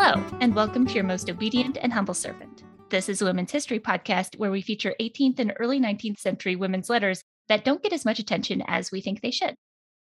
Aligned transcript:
Hello, 0.00 0.24
and 0.40 0.54
welcome 0.54 0.86
to 0.86 0.94
your 0.94 1.02
most 1.02 1.28
obedient 1.28 1.76
and 1.82 1.92
humble 1.92 2.14
servant. 2.14 2.62
This 2.88 3.08
is 3.08 3.20
a 3.20 3.24
women's 3.24 3.50
history 3.50 3.80
podcast 3.80 4.38
where 4.38 4.52
we 4.52 4.62
feature 4.62 4.94
18th 5.00 5.40
and 5.40 5.52
early 5.58 5.80
19th 5.80 6.20
century 6.20 6.54
women's 6.54 6.88
letters 6.88 7.20
that 7.48 7.64
don't 7.64 7.82
get 7.82 7.92
as 7.92 8.04
much 8.04 8.20
attention 8.20 8.62
as 8.68 8.92
we 8.92 9.00
think 9.00 9.20
they 9.20 9.32
should. 9.32 9.56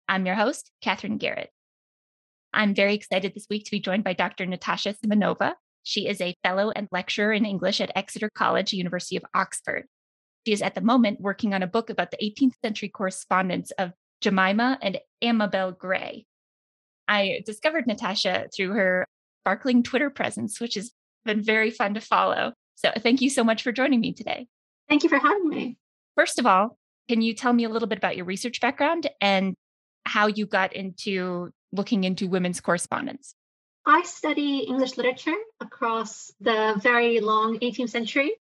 I'm 0.08 0.26
your 0.26 0.34
host, 0.34 0.72
Kathryn 0.84 1.20
Gehred. 1.20 1.46
I'm 2.52 2.74
very 2.74 2.96
excited 2.96 3.34
this 3.34 3.46
week 3.48 3.66
to 3.66 3.70
be 3.70 3.78
joined 3.78 4.02
by 4.02 4.14
Dr. 4.14 4.46
Natasha 4.46 4.94
Simonova. 4.94 5.52
She 5.84 6.08
is 6.08 6.20
a 6.20 6.34
fellow 6.42 6.72
and 6.74 6.88
lecturer 6.90 7.32
in 7.32 7.46
English 7.46 7.80
at 7.80 7.92
Exeter 7.94 8.30
College, 8.34 8.72
University 8.72 9.16
of 9.16 9.24
Oxford. 9.32 9.84
She 10.44 10.52
is 10.52 10.60
at 10.60 10.74
the 10.74 10.80
moment 10.80 11.20
working 11.20 11.54
on 11.54 11.62
a 11.62 11.68
book 11.68 11.88
about 11.88 12.10
the 12.10 12.16
18th 12.16 12.54
century 12.64 12.88
correspondence 12.88 13.70
of 13.78 13.92
Jemima 14.20 14.76
and 14.82 14.98
Amabel 15.22 15.70
Grey. 15.70 16.26
I 17.06 17.42
discovered 17.46 17.86
Natasha 17.86 18.48
through 18.56 18.72
her 18.72 19.06
sparkling 19.44 19.82
Twitter 19.82 20.08
presence, 20.08 20.58
which 20.58 20.74
has 20.74 20.90
been 21.26 21.42
very 21.42 21.70
fun 21.70 21.92
to 21.92 22.00
follow. 22.00 22.54
So 22.76 22.90
thank 22.98 23.20
you 23.20 23.28
so 23.28 23.44
much 23.44 23.62
for 23.62 23.72
joining 23.72 24.00
me 24.00 24.14
today. 24.14 24.46
Thank 24.88 25.02
you 25.02 25.10
for 25.10 25.18
having 25.18 25.48
me. 25.50 25.76
First 26.16 26.38
of 26.38 26.46
all, 26.46 26.78
can 27.08 27.20
you 27.20 27.34
tell 27.34 27.52
me 27.52 27.64
a 27.64 27.68
little 27.68 27.86
bit 27.86 27.98
about 27.98 28.16
your 28.16 28.24
research 28.24 28.58
background 28.62 29.06
and 29.20 29.54
how 30.06 30.28
you 30.28 30.46
got 30.46 30.72
into 30.72 31.50
looking 31.72 32.04
into 32.04 32.26
women's 32.26 32.62
correspondence? 32.62 33.34
I 33.84 34.02
study 34.04 34.60
English 34.60 34.96
literature 34.96 35.36
across 35.60 36.32
the 36.40 36.80
very 36.82 37.20
long 37.20 37.58
18th 37.58 37.90
century, 37.90 38.32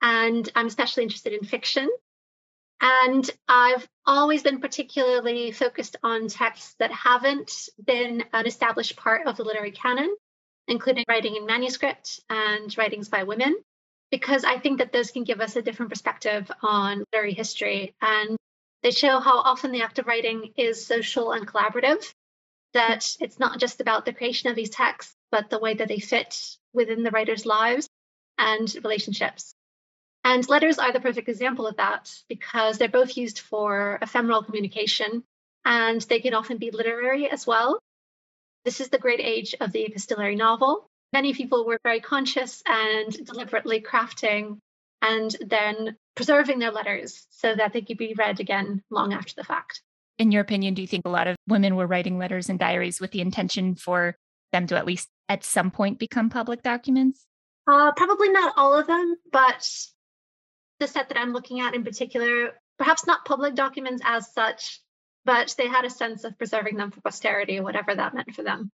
and 0.00 0.50
I'm 0.56 0.66
especially 0.66 1.04
interested 1.04 1.34
in 1.34 1.44
fiction. 1.44 1.88
And 2.80 3.30
I've 3.46 3.86
always 4.04 4.42
been 4.42 4.60
particularly 4.60 5.52
focused 5.52 5.94
on 6.02 6.26
texts 6.26 6.74
that 6.80 6.90
haven't 6.90 7.68
been 7.84 8.24
an 8.32 8.46
established 8.48 8.96
part 8.96 9.28
of 9.28 9.36
the 9.36 9.44
literary 9.44 9.70
canon, 9.70 10.12
including 10.68 11.04
writing 11.08 11.36
in 11.36 11.46
manuscript 11.46 12.20
and 12.30 12.76
writings 12.78 13.08
by 13.08 13.24
women, 13.24 13.56
because 14.10 14.44
I 14.44 14.58
think 14.58 14.78
that 14.78 14.92
those 14.92 15.10
can 15.10 15.24
give 15.24 15.40
us 15.40 15.56
a 15.56 15.62
different 15.62 15.90
perspective 15.90 16.50
on 16.62 17.04
literary 17.12 17.34
history. 17.34 17.94
And 18.00 18.36
they 18.82 18.90
show 18.90 19.20
how 19.20 19.38
often 19.38 19.72
the 19.72 19.82
act 19.82 19.98
of 19.98 20.06
writing 20.06 20.52
is 20.56 20.86
social 20.86 21.32
and 21.32 21.46
collaborative, 21.46 22.12
that 22.74 23.16
it's 23.20 23.38
not 23.38 23.58
just 23.58 23.80
about 23.80 24.04
the 24.04 24.12
creation 24.12 24.50
of 24.50 24.56
these 24.56 24.70
texts, 24.70 25.14
but 25.30 25.50
the 25.50 25.58
way 25.58 25.74
that 25.74 25.88
they 25.88 25.98
fit 25.98 26.56
within 26.72 27.02
the 27.02 27.10
writer's 27.10 27.46
lives 27.46 27.88
and 28.38 28.74
relationships. 28.82 29.54
And 30.24 30.48
letters 30.48 30.78
are 30.78 30.92
the 30.92 31.00
perfect 31.00 31.28
example 31.28 31.66
of 31.66 31.76
that 31.76 32.12
because 32.28 32.78
they're 32.78 32.88
both 32.88 33.16
used 33.16 33.40
for 33.40 33.98
ephemeral 34.00 34.42
communication 34.42 35.24
and 35.64 36.00
they 36.02 36.20
can 36.20 36.34
often 36.34 36.58
be 36.58 36.70
literary 36.70 37.28
as 37.28 37.46
well. 37.46 37.80
This 38.64 38.80
is 38.80 38.88
the 38.88 38.98
great 38.98 39.20
age 39.20 39.54
of 39.60 39.72
the 39.72 39.84
epistolary 39.84 40.36
novel. 40.36 40.88
Many 41.12 41.34
people 41.34 41.66
were 41.66 41.80
very 41.82 42.00
conscious 42.00 42.62
and 42.66 43.12
deliberately 43.24 43.80
crafting 43.80 44.58
and 45.02 45.34
then 45.40 45.96
preserving 46.14 46.60
their 46.60 46.70
letters 46.70 47.26
so 47.30 47.54
that 47.54 47.72
they 47.72 47.82
could 47.82 47.98
be 47.98 48.14
read 48.16 48.40
again 48.40 48.82
long 48.90 49.12
after 49.12 49.34
the 49.36 49.44
fact. 49.44 49.82
In 50.18 50.30
your 50.30 50.42
opinion, 50.42 50.74
do 50.74 50.82
you 50.82 50.88
think 50.88 51.04
a 51.04 51.10
lot 51.10 51.26
of 51.26 51.36
women 51.48 51.74
were 51.74 51.86
writing 51.86 52.18
letters 52.18 52.48
and 52.48 52.58
diaries 52.58 53.00
with 53.00 53.10
the 53.10 53.20
intention 53.20 53.74
for 53.74 54.16
them 54.52 54.66
to 54.68 54.76
at 54.76 54.86
least 54.86 55.08
at 55.28 55.42
some 55.42 55.70
point 55.70 55.98
become 55.98 56.30
public 56.30 56.62
documents? 56.62 57.26
Uh, 57.66 57.92
probably 57.92 58.28
not 58.28 58.54
all 58.56 58.74
of 58.74 58.86
them, 58.86 59.16
but 59.32 59.68
the 60.78 60.86
set 60.86 61.08
that 61.08 61.18
I'm 61.18 61.32
looking 61.32 61.60
at 61.60 61.74
in 61.74 61.84
particular, 61.84 62.52
perhaps 62.78 63.06
not 63.06 63.24
public 63.24 63.54
documents 63.54 64.02
as 64.04 64.32
such, 64.32 64.80
but 65.24 65.54
they 65.56 65.68
had 65.68 65.84
a 65.84 65.90
sense 65.90 66.24
of 66.24 66.36
preserving 66.38 66.76
them 66.76 66.90
for 66.90 67.00
posterity, 67.00 67.60
whatever 67.60 67.94
that 67.94 68.14
meant 68.14 68.34
for 68.34 68.42
them. 68.42 68.70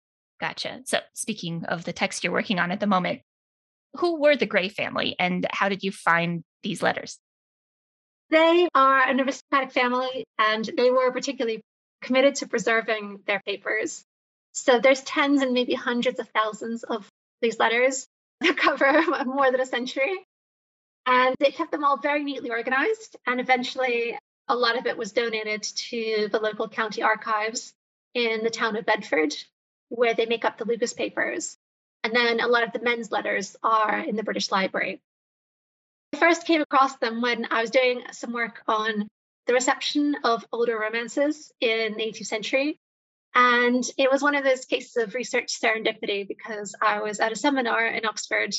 Gotcha. 0.40 0.80
So, 0.86 0.98
speaking 1.12 1.64
of 1.66 1.84
the 1.84 1.92
text 1.92 2.24
you're 2.24 2.32
working 2.32 2.58
on 2.58 2.72
at 2.72 2.80
the 2.80 2.86
moment, 2.86 3.20
who 3.94 4.20
were 4.20 4.36
the 4.36 4.46
Grey 4.46 4.68
family 4.68 5.14
and 5.18 5.46
how 5.50 5.68
did 5.68 5.82
you 5.82 5.92
find 5.92 6.42
these 6.62 6.82
letters? 6.82 7.18
They 8.30 8.68
are 8.74 9.08
an 9.08 9.20
aristocratic 9.20 9.72
family 9.72 10.24
and 10.38 10.68
they 10.76 10.90
were 10.90 11.12
particularly 11.12 11.60
committed 12.02 12.36
to 12.36 12.48
preserving 12.48 13.20
their 13.26 13.40
papers. 13.46 14.02
So, 14.52 14.80
there's 14.80 15.02
tens 15.02 15.42
and 15.42 15.52
maybe 15.52 15.74
hundreds 15.74 16.18
of 16.18 16.28
thousands 16.30 16.82
of 16.82 17.08
these 17.40 17.58
letters 17.58 18.06
that 18.40 18.56
cover 18.56 19.02
more 19.24 19.50
than 19.52 19.60
a 19.60 19.66
century. 19.66 20.24
And 21.06 21.34
they 21.38 21.50
kept 21.50 21.72
them 21.72 21.84
all 21.84 21.98
very 21.98 22.24
neatly 22.24 22.50
organized. 22.50 23.16
And 23.26 23.40
eventually, 23.40 24.16
a 24.48 24.56
lot 24.56 24.78
of 24.78 24.86
it 24.86 24.96
was 24.96 25.12
donated 25.12 25.62
to 25.62 26.28
the 26.30 26.40
local 26.40 26.68
county 26.68 27.02
archives 27.02 27.74
in 28.14 28.42
the 28.42 28.50
town 28.50 28.76
of 28.76 28.86
Bedford, 28.86 29.34
where 29.88 30.14
they 30.14 30.26
make 30.26 30.44
up 30.44 30.58
the 30.58 30.64
Lucas 30.64 30.92
papers. 30.92 31.56
And 32.04 32.14
then 32.14 32.40
a 32.40 32.48
lot 32.48 32.64
of 32.64 32.72
the 32.72 32.80
men's 32.80 33.12
letters 33.12 33.56
are 33.62 33.98
in 33.98 34.16
the 34.16 34.22
British 34.22 34.50
Library. 34.50 35.00
I 36.12 36.18
first 36.18 36.46
came 36.46 36.60
across 36.60 36.96
them 36.96 37.22
when 37.22 37.46
I 37.50 37.60
was 37.60 37.70
doing 37.70 38.02
some 38.12 38.32
work 38.32 38.62
on 38.66 39.08
the 39.46 39.54
reception 39.54 40.16
of 40.24 40.44
older 40.52 40.78
romances 40.78 41.52
in 41.60 41.94
the 41.94 42.04
18th 42.04 42.26
century. 42.26 42.78
And 43.34 43.82
it 43.96 44.10
was 44.10 44.22
one 44.22 44.34
of 44.34 44.44
those 44.44 44.66
cases 44.66 44.96
of 44.96 45.14
research 45.14 45.58
serendipity 45.58 46.28
because 46.28 46.74
I 46.82 47.00
was 47.00 47.18
at 47.18 47.32
a 47.32 47.36
seminar 47.36 47.86
in 47.86 48.04
Oxford 48.04 48.54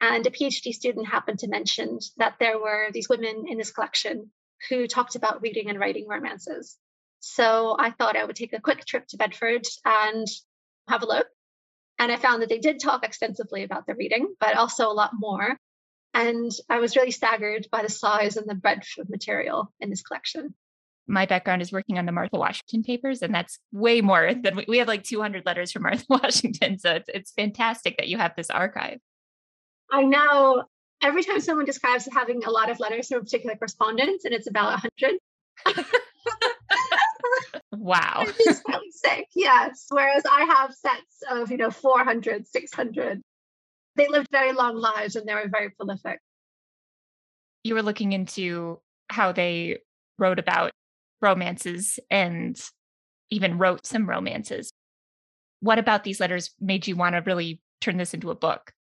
and 0.00 0.26
a 0.26 0.30
PhD 0.30 0.72
student 0.72 1.08
happened 1.08 1.40
to 1.40 1.48
mention 1.48 1.98
that 2.16 2.36
there 2.40 2.58
were 2.58 2.88
these 2.92 3.08
women 3.08 3.44
in 3.48 3.58
this 3.58 3.70
collection 3.70 4.30
who 4.68 4.86
talked 4.86 5.16
about 5.16 5.42
reading 5.42 5.68
and 5.70 5.78
writing 5.78 6.08
romances. 6.08 6.76
So 7.20 7.76
I 7.78 7.90
thought 7.90 8.16
I 8.16 8.24
would 8.24 8.36
take 8.36 8.52
a 8.52 8.60
quick 8.60 8.84
trip 8.84 9.06
to 9.08 9.16
Bedford 9.16 9.66
and 9.84 10.26
have 10.88 11.02
a 11.02 11.06
look. 11.06 11.26
And 11.98 12.10
I 12.10 12.16
found 12.16 12.42
that 12.42 12.48
they 12.48 12.58
did 12.58 12.80
talk 12.80 13.04
extensively 13.04 13.62
about 13.62 13.86
the 13.86 13.94
reading, 13.94 14.34
but 14.40 14.56
also 14.56 14.90
a 14.90 14.92
lot 14.92 15.12
more. 15.14 15.58
And 16.12 16.50
I 16.68 16.78
was 16.78 16.96
really 16.96 17.10
staggered 17.10 17.66
by 17.70 17.82
the 17.82 17.88
size 17.88 18.36
and 18.36 18.48
the 18.48 18.54
breadth 18.54 18.98
of 18.98 19.08
material 19.08 19.72
in 19.80 19.90
this 19.90 20.02
collection. 20.02 20.54
My 21.06 21.26
background 21.26 21.60
is 21.60 21.72
working 21.72 21.98
on 21.98 22.06
the 22.06 22.12
Martha 22.12 22.38
Washington 22.38 22.82
papers, 22.82 23.20
and 23.22 23.34
that's 23.34 23.58
way 23.72 24.00
more 24.00 24.32
than 24.42 24.56
we, 24.56 24.64
we 24.68 24.78
have 24.78 24.88
like 24.88 25.02
200 25.02 25.44
letters 25.46 25.72
from 25.72 25.82
Martha 25.82 26.04
Washington. 26.08 26.78
So 26.78 26.92
it's, 26.92 27.08
it's 27.12 27.32
fantastic 27.32 27.96
that 27.98 28.08
you 28.08 28.16
have 28.18 28.34
this 28.36 28.50
archive. 28.50 28.98
I 29.90 30.02
know 30.02 30.64
every 31.02 31.22
time 31.22 31.40
someone 31.40 31.66
describes 31.66 32.08
having 32.12 32.44
a 32.44 32.50
lot 32.50 32.70
of 32.70 32.80
letters 32.80 33.08
from 33.08 33.18
a 33.18 33.20
particular 33.20 33.56
correspondent, 33.56 34.22
and 34.24 34.34
it's 34.34 34.48
about 34.48 34.82
100. 34.96 35.18
wow. 37.72 38.24
It's 38.26 38.62
really 38.68 38.90
sick. 38.90 39.28
Yes. 39.34 39.86
Whereas 39.90 40.22
I 40.30 40.44
have 40.44 40.74
sets 40.74 41.22
of, 41.30 41.50
you 41.50 41.56
know, 41.56 41.70
400, 41.70 42.46
600. 42.46 43.20
They 43.96 44.08
lived 44.08 44.28
very 44.30 44.52
long 44.52 44.76
lives 44.76 45.16
and 45.16 45.26
they 45.26 45.34
were 45.34 45.48
very 45.48 45.70
prolific. 45.70 46.18
You 47.62 47.74
were 47.74 47.82
looking 47.82 48.12
into 48.12 48.80
how 49.10 49.32
they 49.32 49.78
wrote 50.18 50.38
about 50.38 50.72
romances 51.22 51.98
and 52.10 52.60
even 53.30 53.58
wrote 53.58 53.86
some 53.86 54.08
romances. 54.08 54.70
What 55.60 55.78
about 55.78 56.04
these 56.04 56.20
letters 56.20 56.50
made 56.60 56.86
you 56.86 56.96
want 56.96 57.14
to 57.14 57.22
really 57.22 57.60
turn 57.80 57.96
this 57.96 58.14
into 58.14 58.30
a 58.30 58.34
book? 58.34 58.72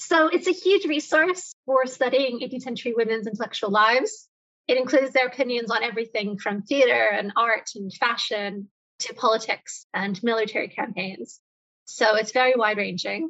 So 0.00 0.28
it's 0.28 0.48
a 0.48 0.52
huge 0.52 0.86
resource 0.86 1.54
for 1.66 1.84
studying 1.84 2.40
18th 2.40 2.62
century 2.62 2.94
women's 2.96 3.26
intellectual 3.26 3.70
lives. 3.70 4.28
It 4.66 4.78
includes 4.78 5.12
their 5.12 5.26
opinions 5.26 5.70
on 5.70 5.84
everything 5.84 6.38
from 6.38 6.62
theater 6.62 7.10
and 7.12 7.34
art 7.36 7.72
and 7.74 7.92
fashion 7.92 8.70
to 9.00 9.14
politics 9.14 9.86
and 9.92 10.18
military 10.22 10.68
campaigns. 10.68 11.38
So 11.84 12.16
it's 12.16 12.32
very 12.32 12.54
wide 12.56 12.78
ranging. 12.78 13.28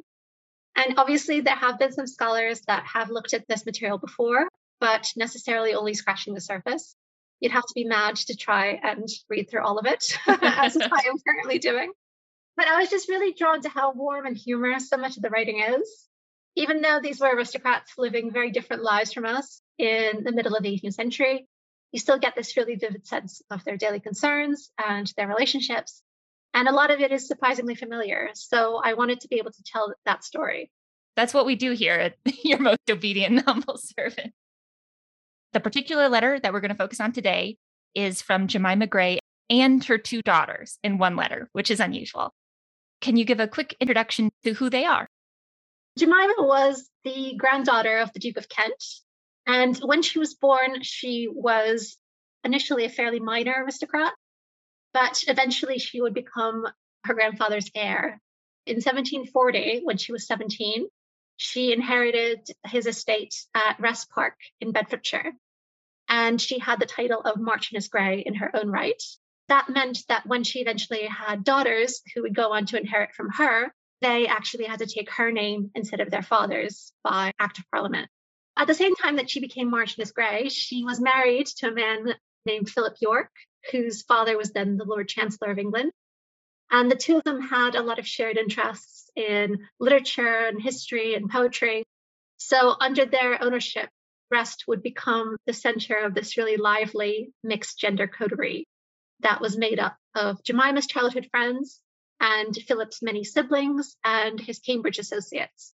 And 0.73 0.93
obviously, 0.97 1.41
there 1.41 1.57
have 1.57 1.77
been 1.77 1.91
some 1.91 2.07
scholars 2.07 2.61
that 2.67 2.85
have 2.85 3.09
looked 3.09 3.33
at 3.33 3.45
this 3.49 3.65
material 3.65 3.97
before, 3.97 4.47
but 4.79 5.11
necessarily 5.17 5.73
only 5.73 5.93
scratching 5.93 6.33
the 6.33 6.39
surface. 6.39 6.95
You'd 7.41 7.51
have 7.51 7.65
to 7.65 7.73
be 7.75 7.83
mad 7.83 8.15
to 8.15 8.37
try 8.37 8.79
and 8.81 9.09
read 9.29 9.49
through 9.49 9.65
all 9.65 9.77
of 9.77 9.87
it, 9.87 10.05
as 10.25 10.77
I 10.77 11.01
am 11.09 11.17
currently 11.27 11.59
doing. 11.59 11.91
But 12.55 12.69
I 12.69 12.79
was 12.79 12.89
just 12.89 13.09
really 13.09 13.33
drawn 13.33 13.61
to 13.63 13.69
how 13.69 13.91
warm 13.91 14.25
and 14.25 14.37
humorous 14.37 14.87
so 14.87 14.95
much 14.95 15.17
of 15.17 15.21
the 15.21 15.29
writing 15.29 15.61
is 15.67 16.07
even 16.55 16.81
though 16.81 16.99
these 17.01 17.19
were 17.19 17.33
aristocrats 17.35 17.93
living 17.97 18.31
very 18.31 18.51
different 18.51 18.83
lives 18.83 19.13
from 19.13 19.25
us 19.25 19.61
in 19.77 20.23
the 20.23 20.31
middle 20.31 20.55
of 20.55 20.63
the 20.63 20.69
18th 20.69 20.93
century, 20.93 21.47
you 21.91 21.99
still 21.99 22.19
get 22.19 22.35
this 22.35 22.55
really 22.57 22.75
vivid 22.75 23.05
sense 23.05 23.41
of 23.51 23.63
their 23.63 23.77
daily 23.77 23.99
concerns 23.99 24.71
and 24.77 25.11
their 25.17 25.27
relationships. 25.27 26.01
And 26.53 26.67
a 26.67 26.73
lot 26.73 26.91
of 26.91 26.99
it 26.99 27.11
is 27.11 27.27
surprisingly 27.27 27.75
familiar. 27.75 28.29
So 28.33 28.81
I 28.83 28.93
wanted 28.93 29.21
to 29.21 29.27
be 29.27 29.37
able 29.37 29.51
to 29.51 29.63
tell 29.65 29.93
that 30.05 30.23
story. 30.23 30.71
That's 31.15 31.33
what 31.33 31.45
we 31.45 31.55
do 31.55 31.71
here 31.71 31.95
at 31.95 32.15
Your 32.43 32.59
Most 32.59 32.89
Obedient 32.89 33.37
and 33.37 33.45
Humble 33.45 33.77
Servant. 33.77 34.33
The 35.53 35.59
particular 35.59 36.07
letter 36.07 36.39
that 36.39 36.53
we're 36.53 36.61
going 36.61 36.69
to 36.69 36.77
focus 36.77 37.01
on 37.01 37.11
today 37.11 37.57
is 37.93 38.21
from 38.21 38.47
Jemima 38.47 38.87
Grey 38.87 39.19
and 39.49 39.83
her 39.83 39.97
two 39.97 40.21
daughters 40.21 40.79
in 40.81 40.97
one 40.97 41.17
letter, 41.17 41.49
which 41.51 41.69
is 41.69 41.81
unusual. 41.81 42.33
Can 43.01 43.17
you 43.17 43.25
give 43.25 43.41
a 43.41 43.47
quick 43.47 43.75
introduction 43.81 44.31
to 44.43 44.53
who 44.53 44.69
they 44.69 44.85
are? 44.85 45.09
Jemima 45.97 46.35
was 46.39 46.89
the 47.03 47.35
granddaughter 47.37 47.97
of 47.99 48.13
the 48.13 48.19
Duke 48.19 48.37
of 48.37 48.49
Kent. 48.49 48.83
And 49.45 49.77
when 49.77 50.01
she 50.01 50.19
was 50.19 50.35
born, 50.35 50.83
she 50.83 51.27
was 51.29 51.97
initially 52.43 52.85
a 52.85 52.89
fairly 52.89 53.19
minor 53.19 53.63
aristocrat, 53.63 54.13
but 54.93 55.23
eventually 55.27 55.79
she 55.79 56.01
would 56.01 56.13
become 56.13 56.65
her 57.03 57.13
grandfather's 57.13 57.69
heir. 57.75 58.21
In 58.65 58.75
1740, 58.75 59.81
when 59.83 59.97
she 59.97 60.11
was 60.11 60.27
17, 60.27 60.87
she 61.37 61.73
inherited 61.73 62.47
his 62.67 62.85
estate 62.85 63.33
at 63.55 63.79
Wrest 63.79 64.09
Park 64.11 64.35
in 64.59 64.71
Bedfordshire. 64.71 65.33
And 66.07 66.39
she 66.39 66.59
had 66.59 66.79
the 66.79 66.85
title 66.85 67.21
of 67.21 67.39
Marchioness 67.39 67.87
Grey 67.87 68.19
in 68.25 68.35
her 68.35 68.55
own 68.55 68.69
right. 68.69 69.01
That 69.47 69.69
meant 69.69 69.99
that 70.07 70.25
when 70.27 70.43
she 70.43 70.59
eventually 70.59 71.05
had 71.05 71.43
daughters 71.43 72.01
who 72.13 72.21
would 72.21 72.35
go 72.35 72.53
on 72.53 72.65
to 72.67 72.77
inherit 72.77 73.13
from 73.13 73.29
her, 73.31 73.73
they 74.01 74.27
actually 74.27 74.65
had 74.65 74.79
to 74.79 74.85
take 74.85 75.09
her 75.11 75.31
name 75.31 75.71
instead 75.75 75.99
of 75.99 76.09
their 76.09 76.23
father's 76.23 76.91
by 77.03 77.31
Act 77.39 77.59
of 77.59 77.65
Parliament. 77.71 78.09
At 78.57 78.67
the 78.67 78.73
same 78.73 78.95
time 78.95 79.15
that 79.15 79.29
she 79.29 79.39
became 79.39 79.69
Marchioness 79.69 80.11
Grey, 80.11 80.49
she 80.49 80.83
was 80.83 80.99
married 80.99 81.47
to 81.57 81.69
a 81.69 81.73
man 81.73 82.15
named 82.45 82.69
Philip 82.69 82.95
Yorke, 82.99 83.31
whose 83.71 84.01
father 84.03 84.37
was 84.37 84.51
then 84.51 84.77
the 84.77 84.85
Lord 84.85 85.07
Chancellor 85.07 85.51
of 85.51 85.59
England. 85.59 85.91
And 86.71 86.89
the 86.89 86.95
two 86.95 87.17
of 87.17 87.23
them 87.23 87.41
had 87.41 87.75
a 87.75 87.83
lot 87.83 87.99
of 87.99 88.07
shared 88.07 88.37
interests 88.37 89.09
in 89.15 89.67
literature 89.79 90.47
and 90.47 90.61
history 90.61 91.15
and 91.15 91.29
poetry. 91.29 91.83
So, 92.37 92.75
under 92.79 93.05
their 93.05 93.41
ownership, 93.43 93.89
Wrest 94.31 94.63
would 94.67 94.81
become 94.81 95.37
the 95.45 95.53
center 95.53 95.97
of 95.97 96.13
this 96.13 96.37
really 96.37 96.57
lively 96.57 97.33
mixed 97.43 97.77
gender 97.77 98.07
coterie 98.07 98.65
that 99.19 99.41
was 99.41 99.57
made 99.57 99.79
up 99.79 99.97
of 100.15 100.41
Jemima's 100.43 100.87
childhood 100.87 101.27
friends 101.29 101.81
and 102.21 102.55
Philip's 102.55 103.01
many 103.01 103.23
siblings 103.23 103.97
and 104.03 104.39
his 104.39 104.59
Cambridge 104.59 104.99
associates. 104.99 105.73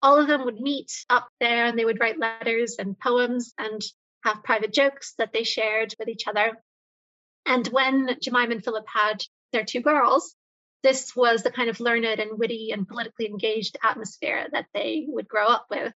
All 0.00 0.20
of 0.20 0.28
them 0.28 0.44
would 0.44 0.60
meet 0.60 0.92
up 1.10 1.28
there 1.40 1.66
and 1.66 1.76
they 1.76 1.84
would 1.84 1.98
write 1.98 2.18
letters 2.18 2.76
and 2.78 2.98
poems 2.98 3.52
and 3.58 3.82
have 4.22 4.44
private 4.44 4.72
jokes 4.72 5.14
that 5.18 5.32
they 5.32 5.42
shared 5.42 5.94
with 5.98 6.08
each 6.08 6.28
other. 6.28 6.62
And 7.44 7.66
when 7.68 8.16
Jemima 8.22 8.52
and 8.52 8.64
Philip 8.64 8.86
had 8.86 9.24
their 9.52 9.64
two 9.64 9.80
girls, 9.80 10.36
this 10.84 11.16
was 11.16 11.42
the 11.42 11.50
kind 11.50 11.68
of 11.68 11.80
learned 11.80 12.04
and 12.04 12.38
witty 12.38 12.70
and 12.70 12.86
politically 12.86 13.26
engaged 13.26 13.76
atmosphere 13.82 14.46
that 14.52 14.66
they 14.72 15.06
would 15.08 15.28
grow 15.28 15.48
up 15.48 15.66
with. 15.70 15.92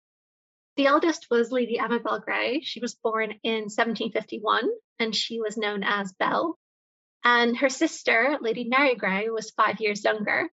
The 0.76 0.86
eldest 0.86 1.28
was 1.30 1.52
Lady 1.52 1.78
Amabel 1.78 2.18
Grey. 2.18 2.62
She 2.62 2.80
was 2.80 2.96
born 2.96 3.34
in 3.44 3.68
1751 3.70 4.68
and 4.98 5.14
she 5.14 5.40
was 5.40 5.56
known 5.56 5.84
as 5.84 6.12
Bell. 6.14 6.58
And 7.24 7.56
her 7.58 7.68
sister, 7.68 8.36
Lady 8.40 8.64
Mary 8.64 8.94
Grey, 8.94 9.28
was 9.28 9.50
five 9.50 9.80
years 9.80 10.04
younger. 10.04 10.48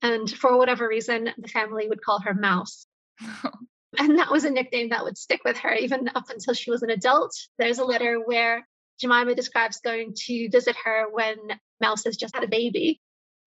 And 0.00 0.30
for 0.30 0.56
whatever 0.56 0.88
reason, 0.88 1.30
the 1.36 1.48
family 1.48 1.88
would 1.88 2.02
call 2.02 2.20
her 2.20 2.34
Mouse. 2.34 2.86
and 3.98 4.18
that 4.18 4.30
was 4.30 4.44
a 4.44 4.50
nickname 4.50 4.90
that 4.90 5.04
would 5.04 5.18
stick 5.18 5.40
with 5.44 5.58
her 5.58 5.74
even 5.74 6.08
up 6.14 6.30
until 6.30 6.54
she 6.54 6.70
was 6.70 6.82
an 6.82 6.90
adult. 6.90 7.32
There's 7.58 7.78
a 7.78 7.84
letter 7.84 8.18
where 8.24 8.66
Jemima 9.00 9.34
describes 9.34 9.80
going 9.80 10.14
to 10.26 10.48
visit 10.50 10.76
her 10.84 11.06
when 11.10 11.36
Mouse 11.80 12.04
has 12.04 12.16
just 12.16 12.34
had 12.34 12.44
a 12.44 12.48
baby. 12.48 13.00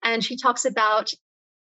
And 0.03 0.23
she 0.23 0.37
talks 0.37 0.65
about 0.65 1.11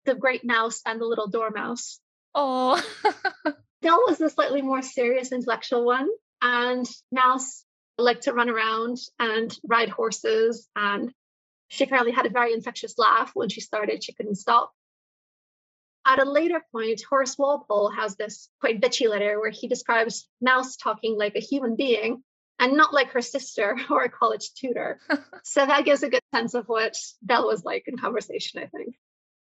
the 0.06 0.16
great 0.16 0.46
mouse 0.46 0.82
and 0.86 1.00
the 1.00 1.06
little 1.06 1.28
dormouse. 1.28 2.00
Oh. 2.34 2.82
Bell 3.82 4.04
was 4.08 4.18
the 4.18 4.30
slightly 4.30 4.62
more 4.62 4.82
serious 4.82 5.32
intellectual 5.32 5.86
one, 5.86 6.10
and 6.42 6.86
Mouse 7.12 7.64
liked 8.02 8.24
to 8.24 8.34
run 8.34 8.50
around 8.50 8.98
and 9.20 9.56
ride 9.68 9.90
horses. 9.90 10.68
And 10.76 11.14
she 11.68 11.84
apparently 11.84 12.12
had 12.12 12.26
a 12.26 12.32
very 12.32 12.54
infectious 12.54 12.98
laugh 12.98 13.32
when 13.34 13.50
she 13.50 13.62
started, 13.62 14.04
she 14.04 14.14
couldn't 14.14 14.36
stop. 14.36 14.72
At 16.06 16.20
a 16.20 16.30
later 16.30 16.64
point, 16.72 17.04
Horace 17.08 17.38
Walpole 17.38 17.92
has 17.92 18.16
this 18.16 18.50
quite 18.60 18.82
bitchy 18.82 19.08
letter 19.08 19.40
where 19.40 19.52
he 19.52 19.68
describes 19.68 20.28
Mouse 20.42 20.76
talking 20.76 21.18
like 21.18 21.36
a 21.36 21.40
human 21.42 21.76
being 21.76 22.24
and 22.60 22.74
not 22.74 22.94
like 22.94 23.12
her 23.12 23.22
sister 23.22 23.78
or 23.90 24.04
a 24.04 24.10
college 24.10 24.54
tutor. 24.54 25.00
so 25.44 25.66
that 25.66 25.86
gives 25.86 26.04
a 26.04 26.10
good 26.10 26.24
sense 26.34 26.54
of 26.54 26.68
what 26.68 26.96
Bell 27.22 27.48
was 27.48 27.64
like 27.64 27.84
in 27.88 27.98
conversation, 27.98 28.62
I 28.62 28.68
think. 28.68 28.96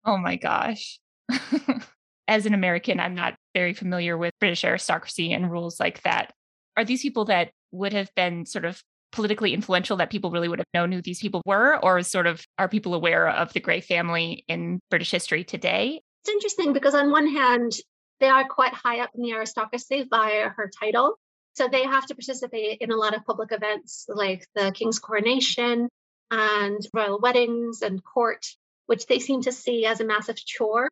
Oh 0.05 0.17
my 0.17 0.35
gosh. 0.35 0.99
As 2.27 2.45
an 2.45 2.53
American, 2.53 2.99
I'm 2.99 3.15
not 3.15 3.35
very 3.55 3.73
familiar 3.73 4.17
with 4.17 4.33
British 4.39 4.63
aristocracy 4.63 5.33
and 5.33 5.51
rules 5.51 5.79
like 5.79 6.03
that. 6.03 6.31
Are 6.77 6.85
these 6.85 7.01
people 7.01 7.25
that 7.25 7.51
would 7.71 7.93
have 7.93 8.13
been 8.15 8.45
sort 8.45 8.65
of 8.65 8.81
politically 9.11 9.53
influential 9.53 9.97
that 9.97 10.09
people 10.09 10.31
really 10.31 10.47
would 10.47 10.59
have 10.59 10.67
known 10.73 10.91
who 10.91 11.01
these 11.01 11.19
people 11.19 11.41
were? 11.45 11.77
Or 11.83 12.01
sort 12.03 12.27
of 12.27 12.45
are 12.57 12.69
people 12.69 12.93
aware 12.93 13.27
of 13.29 13.53
the 13.53 13.59
Grey 13.59 13.81
family 13.81 14.43
in 14.47 14.79
British 14.89 15.11
history 15.11 15.43
today? 15.43 16.01
It's 16.23 16.29
interesting 16.29 16.73
because, 16.73 16.95
on 16.95 17.11
one 17.11 17.27
hand, 17.27 17.73
they 18.19 18.27
are 18.27 18.45
quite 18.47 18.73
high 18.73 18.99
up 18.99 19.11
in 19.15 19.21
the 19.21 19.31
aristocracy 19.31 20.05
via 20.09 20.49
her 20.49 20.69
title. 20.79 21.15
So 21.53 21.67
they 21.67 21.83
have 21.83 22.05
to 22.07 22.15
participate 22.15 22.79
in 22.81 22.91
a 22.91 22.95
lot 22.95 23.15
of 23.15 23.25
public 23.25 23.51
events 23.51 24.05
like 24.07 24.45
the 24.55 24.71
king's 24.71 24.99
coronation 24.99 25.89
and 26.31 26.79
royal 26.93 27.19
weddings 27.19 27.81
and 27.81 28.03
court, 28.03 28.45
which 28.85 29.07
they 29.07 29.19
seem 29.19 29.41
to 29.41 29.51
see 29.51 29.85
as 29.85 29.99
a 29.99 30.05
massive 30.05 30.37
chore. 30.37 30.89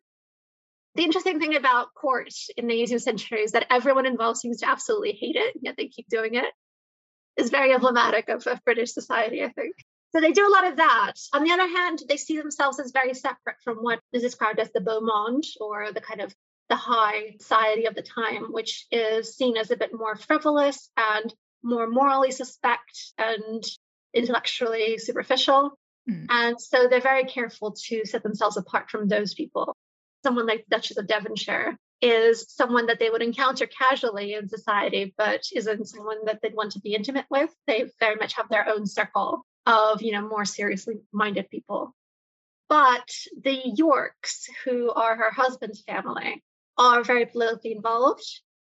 The 0.98 1.04
interesting 1.04 1.38
thing 1.38 1.54
about 1.54 1.94
court 1.94 2.34
in 2.56 2.66
the 2.66 2.74
18th 2.74 3.02
century 3.02 3.42
is 3.42 3.52
that 3.52 3.68
everyone 3.70 4.04
involved 4.04 4.40
seems 4.40 4.58
to 4.58 4.68
absolutely 4.68 5.12
hate 5.12 5.36
it, 5.36 5.54
yet 5.62 5.76
they 5.76 5.86
keep 5.86 6.08
doing 6.08 6.34
it. 6.34 6.52
Is 7.36 7.50
very 7.50 7.72
emblematic 7.72 8.28
of, 8.28 8.44
of 8.48 8.64
British 8.64 8.94
society, 8.94 9.44
I 9.44 9.50
think. 9.50 9.76
So 10.10 10.20
they 10.20 10.32
do 10.32 10.48
a 10.48 10.50
lot 10.50 10.66
of 10.66 10.78
that. 10.78 11.12
On 11.32 11.44
the 11.44 11.52
other 11.52 11.68
hand, 11.68 12.02
they 12.08 12.16
see 12.16 12.36
themselves 12.36 12.80
as 12.80 12.90
very 12.90 13.14
separate 13.14 13.58
from 13.62 13.76
what 13.76 14.00
is 14.12 14.22
described 14.22 14.58
as 14.58 14.72
the 14.72 14.80
beau 14.80 15.00
monde 15.00 15.44
or 15.60 15.92
the 15.92 16.00
kind 16.00 16.20
of 16.20 16.34
the 16.68 16.74
high 16.74 17.36
society 17.38 17.84
of 17.84 17.94
the 17.94 18.02
time, 18.02 18.46
which 18.50 18.88
is 18.90 19.36
seen 19.36 19.56
as 19.56 19.70
a 19.70 19.76
bit 19.76 19.92
more 19.94 20.16
frivolous 20.16 20.90
and 20.96 21.32
more 21.62 21.88
morally 21.88 22.32
suspect 22.32 23.12
and 23.16 23.62
intellectually 24.12 24.98
superficial. 24.98 25.78
Mm. 26.10 26.26
And 26.28 26.60
so 26.60 26.88
they're 26.88 27.00
very 27.00 27.26
careful 27.26 27.76
to 27.86 28.04
set 28.04 28.24
themselves 28.24 28.56
apart 28.56 28.90
from 28.90 29.06
those 29.06 29.32
people. 29.32 29.76
Someone 30.24 30.46
like 30.46 30.64
the 30.68 30.76
Duchess 30.76 30.98
of 30.98 31.06
Devonshire 31.06 31.78
is 32.00 32.52
someone 32.52 32.86
that 32.86 32.98
they 32.98 33.10
would 33.10 33.22
encounter 33.22 33.66
casually 33.66 34.34
in 34.34 34.48
society, 34.48 35.14
but 35.16 35.42
isn't 35.54 35.88
someone 35.88 36.24
that 36.26 36.40
they'd 36.42 36.54
want 36.54 36.72
to 36.72 36.80
be 36.80 36.94
intimate 36.94 37.26
with. 37.30 37.50
They 37.66 37.90
very 37.98 38.16
much 38.16 38.34
have 38.34 38.48
their 38.48 38.68
own 38.68 38.86
circle 38.86 39.44
of, 39.66 40.02
you 40.02 40.12
know, 40.12 40.26
more 40.26 40.44
seriously 40.44 40.96
minded 41.12 41.50
people. 41.50 41.94
But 42.68 43.08
the 43.42 43.60
Yorkes, 43.76 44.48
who 44.64 44.90
are 44.90 45.16
her 45.16 45.30
husband's 45.30 45.82
family, 45.82 46.42
are 46.76 47.02
very 47.02 47.26
politically 47.26 47.72
involved. 47.72 48.24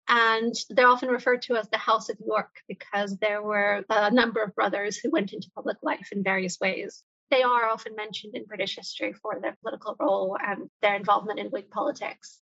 And 0.09 0.55
they're 0.71 0.89
often 0.89 1.11
referred 1.11 1.43
to 1.43 1.57
as 1.57 1.69
the 1.69 1.77
House 1.77 2.09
of 2.09 2.17
York 2.25 2.49
because 2.67 3.19
there 3.19 3.43
were 3.43 3.85
a 3.91 4.11
number 4.11 4.43
of 4.43 4.55
brothers 4.55 4.97
who 4.97 5.11
went 5.11 5.35
into 5.35 5.51
public 5.55 5.77
life 5.83 6.09
in 6.13 6.23
various 6.23 6.59
ways. 6.59 7.03
They 7.31 7.43
are 7.43 7.69
often 7.69 7.95
mentioned 7.95 8.35
in 8.35 8.45
British 8.45 8.77
history 8.77 9.13
for 9.13 9.39
their 9.41 9.57
political 9.63 9.97
role 9.99 10.37
and 10.41 10.71
their 10.81 10.95
involvement 10.95 11.39
in 11.39 11.49
Whig 11.49 11.71
politics. 11.71 12.41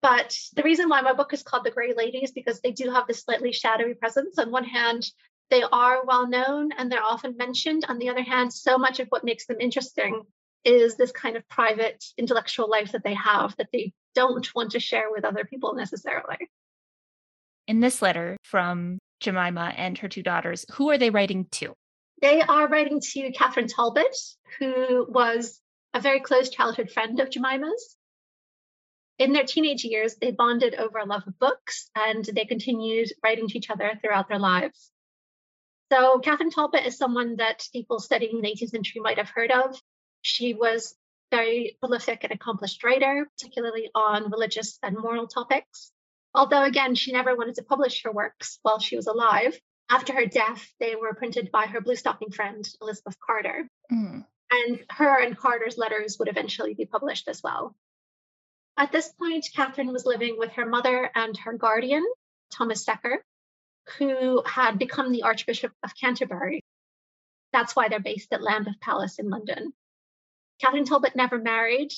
But 0.00 0.36
the 0.54 0.62
reason 0.62 0.88
why 0.88 1.00
my 1.00 1.12
book 1.12 1.32
is 1.32 1.42
called 1.42 1.64
The 1.64 1.72
Grey 1.72 1.92
Lady 1.92 2.18
is 2.18 2.30
because 2.30 2.60
they 2.60 2.70
do 2.70 2.90
have 2.90 3.06
this 3.06 3.22
slightly 3.22 3.52
shadowy 3.52 3.94
presence. 3.94 4.38
On 4.38 4.50
one 4.50 4.64
hand, 4.64 5.10
they 5.50 5.62
are 5.62 6.04
well 6.04 6.28
known 6.28 6.70
and 6.72 6.90
they're 6.90 7.02
often 7.02 7.36
mentioned. 7.36 7.84
On 7.88 7.98
the 7.98 8.08
other 8.08 8.22
hand, 8.22 8.52
so 8.52 8.78
much 8.78 9.00
of 9.00 9.08
what 9.08 9.24
makes 9.24 9.46
them 9.46 9.56
interesting 9.60 10.22
is 10.64 10.96
this 10.96 11.12
kind 11.12 11.36
of 11.36 11.48
private 11.48 12.04
intellectual 12.16 12.68
life 12.68 12.92
that 12.92 13.02
they 13.02 13.14
have 13.14 13.56
that 13.56 13.68
they 13.72 13.92
don't 14.14 14.54
want 14.54 14.72
to 14.72 14.80
share 14.80 15.10
with 15.10 15.24
other 15.24 15.44
people 15.44 15.74
necessarily. 15.74 16.36
In 17.66 17.80
this 17.80 18.00
letter 18.02 18.36
from 18.44 18.98
Jemima 19.20 19.72
and 19.76 19.98
her 19.98 20.08
two 20.08 20.22
daughters, 20.22 20.64
who 20.72 20.90
are 20.90 20.98
they 20.98 21.10
writing 21.10 21.46
to? 21.52 21.74
They 22.20 22.42
are 22.42 22.66
writing 22.66 23.00
to 23.00 23.32
Catherine 23.32 23.68
Talbot, 23.68 24.16
who 24.58 25.06
was 25.08 25.60
a 25.94 26.00
very 26.00 26.20
close 26.20 26.50
childhood 26.50 26.90
friend 26.90 27.20
of 27.20 27.30
Jemima's. 27.30 27.96
In 29.18 29.32
their 29.32 29.44
teenage 29.44 29.84
years, 29.84 30.16
they 30.16 30.32
bonded 30.32 30.74
over 30.74 30.98
a 30.98 31.06
love 31.06 31.24
of 31.26 31.38
books 31.38 31.90
and 31.94 32.24
they 32.24 32.44
continued 32.44 33.12
writing 33.22 33.48
to 33.48 33.58
each 33.58 33.70
other 33.70 33.92
throughout 34.00 34.28
their 34.28 34.38
lives. 34.38 34.90
So, 35.92 36.18
Catherine 36.18 36.50
Talbot 36.50 36.86
is 36.86 36.98
someone 36.98 37.36
that 37.36 37.66
people 37.72 38.00
studying 38.00 38.40
the 38.40 38.48
18th 38.48 38.70
century 38.70 39.00
might 39.00 39.18
have 39.18 39.30
heard 39.30 39.50
of. 39.50 39.80
She 40.22 40.54
was 40.54 40.96
a 41.32 41.36
very 41.36 41.76
prolific 41.80 42.24
and 42.24 42.32
accomplished 42.32 42.82
writer, 42.84 43.28
particularly 43.36 43.90
on 43.94 44.30
religious 44.30 44.78
and 44.82 44.96
moral 44.96 45.28
topics. 45.28 45.92
Although, 46.34 46.64
again, 46.64 46.94
she 46.94 47.12
never 47.12 47.34
wanted 47.36 47.54
to 47.56 47.62
publish 47.62 48.02
her 48.02 48.12
works 48.12 48.58
while 48.62 48.80
she 48.80 48.96
was 48.96 49.06
alive. 49.06 49.58
After 49.90 50.12
her 50.14 50.26
death, 50.26 50.70
they 50.80 50.96
were 50.96 51.14
printed 51.14 51.50
by 51.50 51.66
her 51.66 51.80
blue 51.80 51.96
stocking 51.96 52.30
friend, 52.30 52.68
Elizabeth 52.82 53.16
Carter. 53.20 53.68
Mm. 53.90 54.24
And 54.50 54.84
her 54.90 55.22
and 55.22 55.36
Carter's 55.36 55.78
letters 55.78 56.18
would 56.18 56.28
eventually 56.28 56.74
be 56.74 56.86
published 56.86 57.28
as 57.28 57.42
well. 57.42 57.74
At 58.76 58.92
this 58.92 59.12
point, 59.12 59.48
Catherine 59.54 59.92
was 59.92 60.06
living 60.06 60.38
with 60.38 60.52
her 60.52 60.66
mother 60.66 61.10
and 61.14 61.36
her 61.38 61.54
guardian, 61.54 62.04
Thomas 62.52 62.84
Secker, 62.84 63.24
who 63.98 64.42
had 64.46 64.78
become 64.78 65.10
the 65.10 65.22
Archbishop 65.22 65.72
of 65.82 65.96
Canterbury. 65.98 66.62
That's 67.52 67.74
why 67.74 67.88
they're 67.88 68.00
based 68.00 68.32
at 68.32 68.42
Lambeth 68.42 68.80
Palace 68.80 69.18
in 69.18 69.30
London. 69.30 69.72
Catherine 70.60 70.84
Talbot 70.84 71.16
never 71.16 71.38
married, 71.38 71.92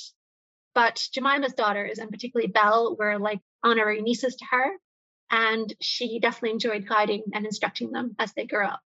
but 0.75 1.09
Jemima's 1.13 1.55
daughters, 1.55 1.99
and 1.99 2.11
particularly 2.11 2.51
Bell, 2.51 2.97
were 2.97 3.19
like 3.19 3.41
honorary 3.63 4.01
nieces 4.01 4.37
to 4.37 4.45
her. 4.51 4.73
And 5.31 5.73
she 5.81 6.19
definitely 6.19 6.51
enjoyed 6.51 6.89
guiding 6.89 7.25
and 7.33 7.47
instructing 7.47 7.93
them 7.93 8.17
as 8.19 8.33
they 8.33 8.47
grew 8.47 8.67
up. 8.67 8.81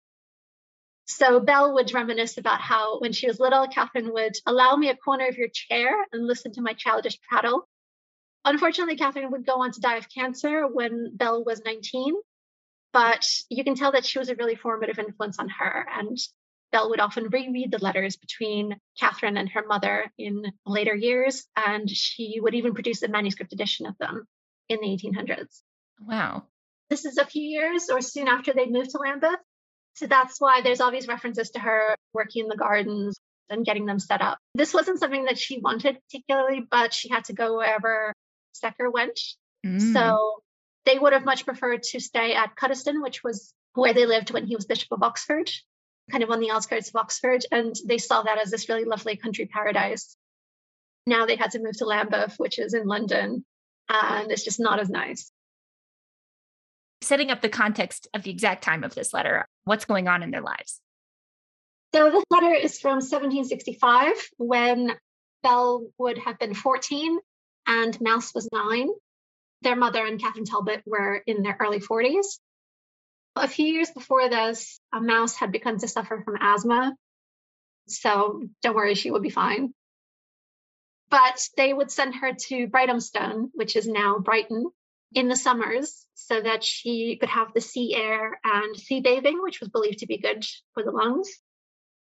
So 1.05 1.39
Bell 1.39 1.73
would 1.73 1.93
reminisce 1.93 2.37
about 2.37 2.61
how 2.61 2.99
when 2.99 3.11
she 3.11 3.27
was 3.27 3.39
little, 3.39 3.67
Catherine 3.67 4.13
would 4.13 4.33
allow 4.45 4.75
me 4.75 4.89
a 4.89 4.95
corner 4.95 5.27
of 5.27 5.37
your 5.37 5.49
chair 5.49 5.93
and 6.11 6.25
listen 6.25 6.53
to 6.53 6.61
my 6.61 6.73
childish 6.73 7.19
prattle. 7.21 7.67
Unfortunately, 8.45 8.95
Catherine 8.95 9.31
would 9.31 9.45
go 9.45 9.61
on 9.61 9.71
to 9.71 9.81
die 9.81 9.97
of 9.97 10.07
cancer 10.09 10.67
when 10.67 11.15
Bell 11.15 11.43
was 11.43 11.61
19, 11.65 12.15
but 12.93 13.25
you 13.49 13.63
can 13.63 13.75
tell 13.75 13.91
that 13.91 14.05
she 14.05 14.19
was 14.19 14.29
a 14.29 14.35
really 14.35 14.55
formative 14.55 14.99
influence 14.99 15.37
on 15.37 15.49
her. 15.49 15.85
And 15.93 16.17
Bell 16.71 16.89
would 16.89 16.99
often 16.99 17.29
reread 17.29 17.71
the 17.71 17.83
letters 17.83 18.15
between 18.15 18.77
Catherine 18.97 19.37
and 19.37 19.49
her 19.49 19.65
mother 19.67 20.11
in 20.17 20.45
later 20.65 20.95
years, 20.95 21.45
and 21.55 21.89
she 21.89 22.39
would 22.39 22.55
even 22.55 22.73
produce 22.73 23.03
a 23.03 23.09
manuscript 23.09 23.53
edition 23.53 23.85
of 23.85 23.97
them 23.97 24.25
in 24.69 24.79
the 24.79 24.87
1800s. 24.87 25.61
Wow. 26.05 26.43
This 26.89 27.05
is 27.05 27.17
a 27.17 27.25
few 27.25 27.43
years 27.43 27.89
or 27.89 28.01
soon 28.01 28.27
after 28.27 28.53
they 28.53 28.65
moved 28.65 28.91
to 28.91 28.97
Lambeth. 28.97 29.39
So 29.95 30.07
that's 30.07 30.39
why 30.39 30.61
there's 30.61 30.81
all 30.81 30.91
these 30.91 31.07
references 31.07 31.51
to 31.51 31.59
her 31.59 31.95
working 32.13 32.43
in 32.43 32.49
the 32.49 32.57
gardens 32.57 33.17
and 33.49 33.65
getting 33.65 33.85
them 33.85 33.99
set 33.99 34.21
up. 34.21 34.39
This 34.55 34.73
wasn't 34.73 34.99
something 34.99 35.25
that 35.25 35.37
she 35.37 35.59
wanted 35.59 35.97
particularly, 36.07 36.65
but 36.69 36.93
she 36.93 37.09
had 37.09 37.25
to 37.25 37.33
go 37.33 37.57
wherever 37.57 38.13
Secker 38.53 38.89
went. 38.89 39.19
Mm. 39.65 39.93
So 39.93 40.41
they 40.85 40.97
would 40.97 41.13
have 41.13 41.25
much 41.25 41.45
preferred 41.45 41.83
to 41.83 41.99
stay 41.99 42.33
at 42.33 42.55
Cuddesdon, 42.55 43.01
which 43.01 43.23
was 43.23 43.53
where 43.73 43.93
they 43.93 44.05
lived 44.05 44.31
when 44.31 44.45
he 44.45 44.55
was 44.55 44.65
Bishop 44.65 44.91
of 44.91 45.03
Oxford, 45.03 45.49
kind 46.09 46.23
of 46.23 46.31
on 46.31 46.39
the 46.39 46.51
outskirts 46.51 46.89
of 46.89 46.95
Oxford. 46.95 47.45
And 47.51 47.75
they 47.85 47.97
saw 47.97 48.23
that 48.23 48.39
as 48.39 48.51
this 48.51 48.69
really 48.69 48.85
lovely 48.85 49.17
country 49.17 49.45
paradise. 49.45 50.15
Now 51.05 51.25
they 51.25 51.35
had 51.35 51.51
to 51.51 51.59
move 51.59 51.77
to 51.77 51.85
Lambeth, 51.85 52.35
which 52.37 52.59
is 52.59 52.73
in 52.73 52.85
London, 52.85 53.43
and 53.89 54.31
it's 54.31 54.43
just 54.43 54.59
not 54.59 54.79
as 54.79 54.89
nice 54.89 55.31
setting 57.01 57.31
up 57.31 57.41
the 57.41 57.49
context 57.49 58.07
of 58.13 58.23
the 58.23 58.31
exact 58.31 58.63
time 58.63 58.83
of 58.83 58.95
this 58.95 59.13
letter, 59.13 59.47
what's 59.63 59.85
going 59.85 60.07
on 60.07 60.23
in 60.23 60.31
their 60.31 60.41
lives. 60.41 60.79
So 61.93 62.09
this 62.09 62.23
letter 62.29 62.53
is 62.53 62.79
from 62.79 62.97
1765 62.97 64.13
when 64.37 64.91
Bell 65.43 65.87
would 65.97 66.17
have 66.19 66.39
been 66.39 66.53
14 66.53 67.19
and 67.67 68.01
Mouse 68.01 68.33
was 68.33 68.47
nine. 68.53 68.89
Their 69.61 69.75
mother 69.75 70.05
and 70.05 70.19
Catherine 70.19 70.45
Talbot 70.45 70.83
were 70.85 71.21
in 71.25 71.43
their 71.43 71.57
early 71.59 71.79
40s. 71.79 72.39
A 73.35 73.47
few 73.47 73.65
years 73.65 73.89
before 73.91 74.29
this, 74.29 74.79
a 74.93 74.99
mouse 74.99 75.35
had 75.35 75.51
begun 75.51 75.77
to 75.79 75.87
suffer 75.87 76.21
from 76.23 76.37
asthma. 76.39 76.95
So 77.87 78.43
don't 78.61 78.75
worry, 78.75 78.95
she 78.95 79.11
would 79.11 79.21
be 79.21 79.29
fine. 79.29 79.73
But 81.09 81.45
they 81.57 81.73
would 81.73 81.91
send 81.91 82.15
her 82.15 82.33
to 82.33 82.67
Brighthelmstone, 82.67 83.49
which 83.53 83.75
is 83.75 83.87
now 83.87 84.19
Brighton, 84.19 84.67
in 85.13 85.27
the 85.27 85.35
summers 85.35 86.05
so 86.13 86.41
that 86.41 86.63
she 86.63 87.17
could 87.17 87.29
have 87.29 87.53
the 87.53 87.61
sea 87.61 87.95
air 87.95 88.39
and 88.43 88.75
sea 88.75 89.01
bathing, 89.01 89.41
which 89.41 89.59
was 89.59 89.69
believed 89.69 89.99
to 89.99 90.07
be 90.07 90.17
good 90.17 90.45
for 90.73 90.83
the 90.83 90.91
lungs. 90.91 91.29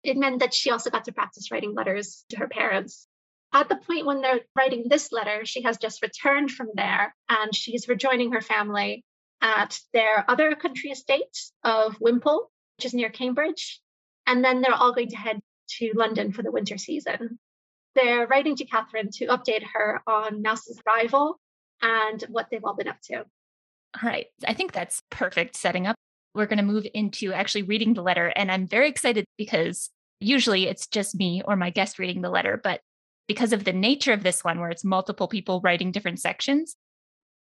It 0.02 0.16
meant 0.16 0.40
that 0.40 0.54
she 0.54 0.70
also 0.70 0.90
got 0.90 1.04
to 1.06 1.12
practice 1.12 1.50
writing 1.50 1.74
letters 1.74 2.24
to 2.30 2.38
her 2.38 2.48
parents. 2.48 3.06
At 3.52 3.68
the 3.68 3.76
point 3.76 4.06
when 4.06 4.20
they're 4.20 4.40
writing 4.56 4.86
this 4.88 5.12
letter, 5.12 5.44
she 5.44 5.62
has 5.62 5.78
just 5.78 6.02
returned 6.02 6.50
from 6.50 6.70
there 6.74 7.14
and 7.28 7.54
she's 7.54 7.88
rejoining 7.88 8.32
her 8.32 8.40
family 8.40 9.04
at 9.40 9.78
their 9.92 10.28
other 10.28 10.54
country 10.54 10.90
estate 10.90 11.38
of 11.62 11.96
Wimpole, 12.00 12.50
which 12.76 12.86
is 12.86 12.94
near 12.94 13.10
Cambridge. 13.10 13.80
And 14.26 14.42
then 14.42 14.60
they're 14.60 14.74
all 14.74 14.94
going 14.94 15.10
to 15.10 15.16
head 15.16 15.40
to 15.78 15.92
London 15.94 16.32
for 16.32 16.42
the 16.42 16.50
winter 16.50 16.78
season. 16.78 17.38
They're 17.94 18.26
writing 18.26 18.56
to 18.56 18.64
Catherine 18.64 19.10
to 19.14 19.26
update 19.26 19.62
her 19.72 20.02
on 20.06 20.42
Mouse's 20.42 20.80
arrival 20.86 21.38
and 21.84 22.24
what 22.28 22.48
they've 22.50 22.64
all 22.64 22.74
been 22.74 22.88
up 22.88 23.00
to. 23.02 23.18
All 23.18 24.08
right. 24.10 24.26
I 24.48 24.54
think 24.54 24.72
that's 24.72 25.02
perfect 25.10 25.54
setting 25.54 25.86
up. 25.86 25.94
We're 26.34 26.46
going 26.46 26.58
to 26.58 26.64
move 26.64 26.86
into 26.94 27.32
actually 27.32 27.62
reading 27.62 27.94
the 27.94 28.02
letter. 28.02 28.32
And 28.34 28.50
I'm 28.50 28.66
very 28.66 28.88
excited 28.88 29.24
because 29.38 29.90
usually 30.18 30.66
it's 30.66 30.88
just 30.88 31.14
me 31.14 31.42
or 31.44 31.54
my 31.54 31.70
guest 31.70 32.00
reading 32.00 32.22
the 32.22 32.30
letter. 32.30 32.60
But 32.62 32.80
because 33.28 33.52
of 33.52 33.64
the 33.64 33.72
nature 33.72 34.12
of 34.12 34.24
this 34.24 34.42
one, 34.42 34.58
where 34.58 34.70
it's 34.70 34.84
multiple 34.84 35.28
people 35.28 35.60
writing 35.62 35.92
different 35.92 36.18
sections 36.18 36.74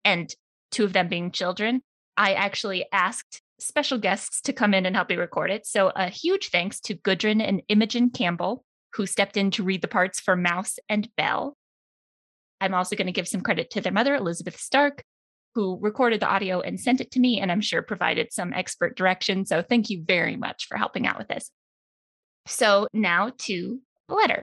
and 0.05 0.35
two 0.71 0.85
of 0.85 0.93
them 0.93 1.09
being 1.09 1.31
children, 1.31 1.81
I 2.17 2.35
actually 2.35 2.85
asked 2.93 3.41
special 3.59 3.99
guests 3.99 4.41
to 4.43 4.53
come 4.53 4.75
in 4.75 4.85
and 4.85 4.95
help 4.95 5.09
me 5.09 5.17
record 5.17 5.51
it. 5.51 5.67
So 5.67 5.93
a 5.97 6.09
huge 6.09 6.51
thanks 6.51 6.81
to 6.81 6.95
Gudrun 6.95 7.41
and 7.41 7.63
Imogen 7.69 8.11
Campbell, 8.11 8.65
who 8.95 9.07
stepped 9.07 9.37
in 9.37 9.51
to 9.53 9.63
read 9.63 9.81
the 9.81 9.89
parts 9.89 10.21
for 10.21 10.37
Mouse 10.37 10.79
and 10.89 11.09
Bell. 11.17 11.57
I'm 12.61 12.75
also 12.75 12.97
going 12.97 13.07
to 13.07 13.13
give 13.13 13.29
some 13.29 13.41
credit 13.41 13.71
to 13.71 13.81
their 13.81 13.93
mother, 13.93 14.15
Elizabeth 14.15 14.59
Stark, 14.59 15.03
who 15.55 15.79
recorded 15.81 16.21
the 16.21 16.29
audio 16.29 16.61
and 16.61 16.81
sent 16.81 17.01
it 17.01 17.11
to 17.13 17.21
me, 17.21 17.41
and 17.41 17.53
I'm 17.53 17.61
sure 17.61 17.83
provided 17.83 18.33
some 18.33 18.53
expert 18.53 18.97
direction. 18.97 19.47
So 19.47 19.63
thank 19.63 19.91
you 19.91 20.03
very 20.05 20.37
much 20.37 20.67
for 20.67 20.77
helping 20.77 21.07
out 21.07 21.19
with 21.19 21.29
this. 21.29 21.51
So 22.47 22.89
now 22.93 23.33
to 23.39 23.81
the 24.09 24.15
letter. 24.15 24.43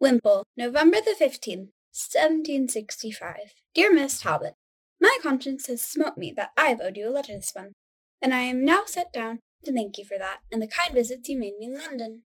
Wimpole, 0.00 0.44
November 0.56 0.98
the 0.98 1.16
15th, 1.18 1.70
1765. 1.92 3.36
Dear 3.74 3.92
Miss 3.92 4.20
Talbot, 4.20 4.54
My 5.00 5.16
conscience 5.22 5.66
has 5.68 5.82
smote 5.82 6.18
me 6.18 6.32
that 6.36 6.50
I've 6.56 6.80
owed 6.80 6.96
you 6.96 7.08
a 7.08 7.10
letter 7.10 7.34
this 7.34 7.54
month, 7.56 7.72
and 8.20 8.34
I 8.34 8.40
am 8.40 8.64
now 8.64 8.84
set 8.86 9.12
down 9.12 9.40
to 9.64 9.72
thank 9.72 9.98
you 9.98 10.04
for 10.04 10.18
that 10.18 10.40
and 10.52 10.60
the 10.60 10.66
kind 10.66 10.92
visits 10.94 11.28
you 11.28 11.38
made 11.38 11.54
me 11.58 11.66
in 11.66 11.78
London. 11.78 12.22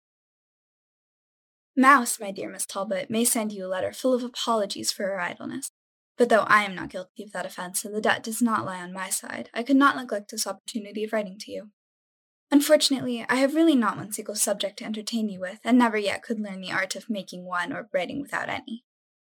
Mouse, 1.78 2.18
my 2.18 2.30
dear 2.30 2.50
Miss 2.50 2.64
Talbot, 2.64 3.11
may 3.11 3.25
send 3.25 3.52
you 3.52 3.66
a 3.66 3.68
letter 3.68 3.92
full 3.92 4.14
of 4.14 4.25
apologies 4.25 4.90
for 4.90 5.02
her 5.02 5.21
idleness. 5.21 5.71
But 6.16 6.30
though 6.30 6.47
I 6.49 6.64
am 6.64 6.75
not 6.75 6.88
guilty 6.88 7.23
of 7.23 7.33
that 7.33 7.45
offense, 7.45 7.85
and 7.85 7.95
the 7.95 8.00
debt 8.00 8.23
does 8.23 8.40
not 8.40 8.64
lie 8.64 8.80
on 8.80 8.95
my 8.95 9.11
side, 9.11 9.50
I 9.52 9.62
could 9.62 9.76
not 9.76 9.95
neglect 9.95 10.30
this 10.30 10.47
opportunity 10.47 11.04
of 11.04 11.12
writing 11.12 11.37
to 11.40 11.52
you. 11.52 11.71
Unfortunately, 12.50 13.26
I 13.28 13.37
have 13.37 13.54
really 13.54 13.75
not 13.75 13.99
one 13.99 14.11
single 14.11 14.37
subject 14.37 14.78
to 14.78 14.87
entertain 14.87 15.28
you 15.28 15.38
with, 15.40 15.59
and 15.64 15.76
never 15.76 15.99
yet 15.99 16.23
could 16.23 16.40
learn 16.40 16.62
the 16.62 16.73
art 16.73 16.97
of 16.97 17.11
making 17.11 17.45
one 17.45 17.75
or 17.75 17.90
writing 17.92 18.23
without 18.23 18.49
any. 18.49 18.85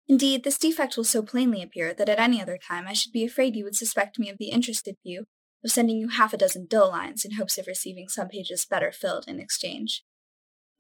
Indeed, 0.09 0.43
this 0.43 0.59
defect 0.59 0.97
will 0.97 1.05
so 1.05 1.23
plainly 1.23 1.63
appear 1.63 1.95
that 1.95 2.09
at 2.09 2.19
any 2.19 2.43
other 2.43 2.59
time 2.59 2.89
I 2.89 2.95
should 2.95 3.13
be 3.13 3.25
afraid 3.25 3.55
you 3.55 3.63
would 3.63 3.77
suspect 3.77 4.19
me 4.19 4.29
of 4.29 4.39
the 4.39 4.49
interested 4.49 4.97
view 5.07 5.27
of 5.63 5.71
sending 5.71 5.99
you 5.99 6.09
half 6.09 6.33
a 6.33 6.37
dozen 6.37 6.67
dull 6.67 6.89
lines 6.89 7.25
in 7.25 7.33
hopes 7.33 7.59
of 7.59 7.69
receiving 7.69 8.09
some 8.09 8.29
pages 8.29 8.67
better 8.69 8.91
filled 8.91 9.27
in 9.29 9.39
exchange. 9.39 10.03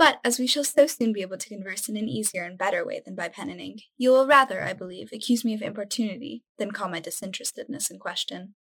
But 0.00 0.18
as 0.24 0.38
we 0.38 0.46
shall 0.46 0.64
so 0.64 0.86
soon 0.86 1.12
be 1.12 1.20
able 1.20 1.36
to 1.36 1.48
converse 1.50 1.86
in 1.86 1.94
an 1.94 2.08
easier 2.08 2.42
and 2.44 2.56
better 2.56 2.86
way 2.86 3.02
than 3.04 3.14
by 3.14 3.28
pen 3.28 3.50
and 3.50 3.60
ink, 3.60 3.82
you 3.98 4.08
will 4.12 4.26
rather, 4.26 4.64
I 4.64 4.72
believe, 4.72 5.10
accuse 5.12 5.44
me 5.44 5.52
of 5.52 5.60
importunity 5.60 6.42
than 6.56 6.70
call 6.70 6.88
my 6.88 7.00
disinterestedness 7.00 7.90
in 7.90 7.98
question. 7.98 8.54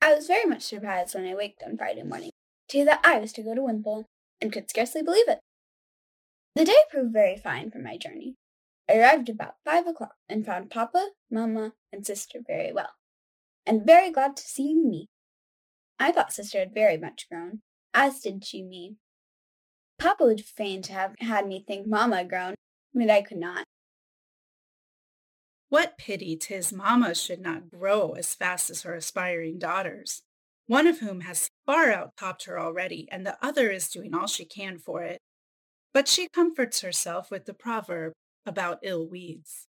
I 0.00 0.14
was 0.14 0.28
very 0.28 0.46
much 0.46 0.62
surprised 0.62 1.14
when 1.14 1.26
I 1.26 1.34
waked 1.34 1.62
on 1.62 1.76
Friday 1.76 2.04
morning 2.04 2.30
to 2.70 2.78
hear 2.78 2.86
that 2.86 3.02
I 3.04 3.18
was 3.18 3.34
to 3.34 3.42
go 3.42 3.54
to 3.54 3.60
Wimpole, 3.60 4.06
and 4.40 4.50
could 4.50 4.70
scarcely 4.70 5.02
believe 5.02 5.28
it. 5.28 5.40
The 6.54 6.64
day 6.64 6.78
proved 6.90 7.12
very 7.12 7.36
fine 7.36 7.70
for 7.70 7.80
my 7.80 7.98
journey. 7.98 8.36
I 8.88 8.94
arrived 8.94 9.28
about 9.28 9.56
five 9.62 9.86
o'clock 9.86 10.14
and 10.26 10.46
found 10.46 10.70
Papa, 10.70 11.10
Mamma, 11.30 11.74
and 11.92 12.06
Sister 12.06 12.38
very 12.46 12.72
well, 12.72 12.94
and 13.66 13.84
very 13.84 14.10
glad 14.10 14.38
to 14.38 14.42
see 14.42 14.74
me. 14.74 15.10
I 15.98 16.12
thought 16.12 16.32
Sister 16.32 16.60
had 16.60 16.72
very 16.72 16.96
much 16.96 17.28
grown, 17.28 17.60
as 17.92 18.20
did 18.20 18.42
she 18.42 18.62
me, 18.62 18.96
Papa 20.04 20.22
would 20.22 20.44
fain 20.44 20.82
to 20.82 20.92
have 20.92 21.14
had 21.18 21.48
me 21.48 21.64
think 21.66 21.86
mamma 21.86 22.26
grown, 22.26 22.56
but 22.92 23.08
I 23.08 23.22
could 23.22 23.38
not. 23.38 23.64
What 25.70 25.96
pity 25.96 26.36
'tis 26.36 26.74
mamma 26.74 27.14
should 27.14 27.40
not 27.40 27.70
grow 27.70 28.12
as 28.12 28.34
fast 28.34 28.68
as 28.68 28.82
her 28.82 28.94
aspiring 28.94 29.58
daughters, 29.58 30.20
one 30.66 30.86
of 30.86 30.98
whom 30.98 31.22
has 31.22 31.48
far 31.64 31.86
outtopped 31.86 32.44
her 32.44 32.60
already, 32.60 33.08
and 33.10 33.24
the 33.24 33.42
other 33.42 33.70
is 33.70 33.88
doing 33.88 34.14
all 34.14 34.26
she 34.26 34.44
can 34.44 34.78
for 34.78 35.02
it. 35.02 35.22
But 35.94 36.06
she 36.06 36.28
comforts 36.28 36.82
herself 36.82 37.30
with 37.30 37.46
the 37.46 37.54
proverb 37.54 38.12
about 38.44 38.80
ill 38.82 39.08
weeds. 39.08 39.68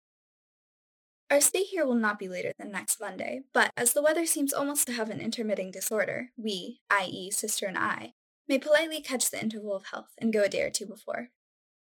Our 1.29 1.41
stay 1.41 1.65
here 1.65 1.85
will 1.85 1.97
not 1.97 2.21
be 2.21 2.29
later 2.29 2.53
than 2.57 2.71
next 2.71 3.01
Monday, 3.01 3.41
but 3.53 3.73
as 3.77 3.95
the 3.95 4.03
weather 4.03 4.27
seems 4.27 4.53
almost 4.53 4.87
to 4.87 4.93
have 4.93 5.11
an 5.11 5.21
intermitting 5.21 5.73
disorder, 5.73 6.31
we, 6.37 6.83
i.e., 6.89 7.33
sister 7.33 7.67
and 7.67 7.77
I, 7.77 8.13
may 8.51 8.59
politely 8.59 9.01
catch 9.01 9.31
the 9.31 9.41
interval 9.41 9.77
of 9.77 9.87
health 9.87 10.11
and 10.19 10.33
go 10.33 10.43
a 10.43 10.49
day 10.49 10.63
or 10.63 10.71
two 10.71 10.85
before. 10.85 11.29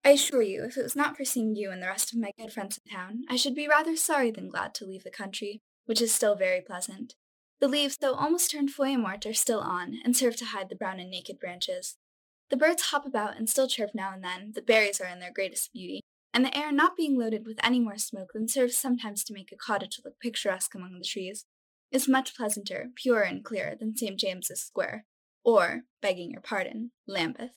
I 0.03 0.09
assure 0.11 0.41
you, 0.41 0.65
if 0.65 0.77
it 0.77 0.83
was 0.83 0.97
not 0.97 1.15
for 1.15 1.23
seeing 1.23 1.55
you 1.55 1.71
and 1.71 1.81
the 1.81 1.87
rest 1.87 2.11
of 2.11 2.19
my 2.19 2.31
good 2.37 2.51
friends 2.51 2.77
in 2.77 2.91
town, 2.91 3.21
I 3.29 3.37
should 3.37 3.55
be 3.55 3.69
rather 3.69 3.95
sorry 3.95 4.31
than 4.31 4.49
glad 4.49 4.75
to 4.75 4.85
leave 4.85 5.05
the 5.05 5.11
country, 5.11 5.61
which 5.85 6.01
is 6.01 6.13
still 6.13 6.35
very 6.35 6.59
pleasant. 6.59 7.15
The 7.61 7.69
leaves, 7.69 7.97
though 7.97 8.15
almost 8.15 8.51
turned 8.51 8.69
feuillemort, 8.69 9.25
are 9.25 9.33
still 9.33 9.59
on, 9.59 9.99
and 10.03 10.17
serve 10.17 10.35
to 10.37 10.45
hide 10.45 10.67
the 10.67 10.75
brown 10.75 10.99
and 10.99 11.09
naked 11.09 11.39
branches. 11.39 11.95
The 12.49 12.57
birds 12.57 12.81
hop 12.81 13.05
about 13.05 13.37
and 13.37 13.49
still 13.49 13.69
chirp 13.69 13.91
now 13.93 14.11
and 14.13 14.21
then, 14.21 14.51
the 14.53 14.61
berries 14.61 14.99
are 14.99 15.07
in 15.07 15.19
their 15.19 15.31
greatest 15.33 15.71
beauty, 15.71 16.01
and 16.33 16.43
the 16.43 16.57
air 16.57 16.73
not 16.73 16.97
being 16.97 17.17
loaded 17.17 17.45
with 17.45 17.59
any 17.63 17.79
more 17.79 17.97
smoke 17.97 18.31
than 18.33 18.49
serves 18.49 18.75
sometimes 18.75 19.23
to 19.23 19.33
make 19.33 19.53
a 19.53 19.55
cottage 19.55 20.01
look 20.03 20.19
picturesque 20.19 20.75
among 20.75 20.97
the 20.97 21.05
trees, 21.05 21.45
is 21.91 22.09
much 22.09 22.35
pleasanter, 22.35 22.89
purer, 22.95 23.21
and 23.21 23.45
clearer 23.45 23.75
than 23.79 23.95
St. 23.95 24.19
James's 24.19 24.61
Square, 24.61 25.05
or, 25.43 25.81
begging 26.01 26.31
your 26.31 26.41
pardon, 26.41 26.91
Lambeth. 27.07 27.51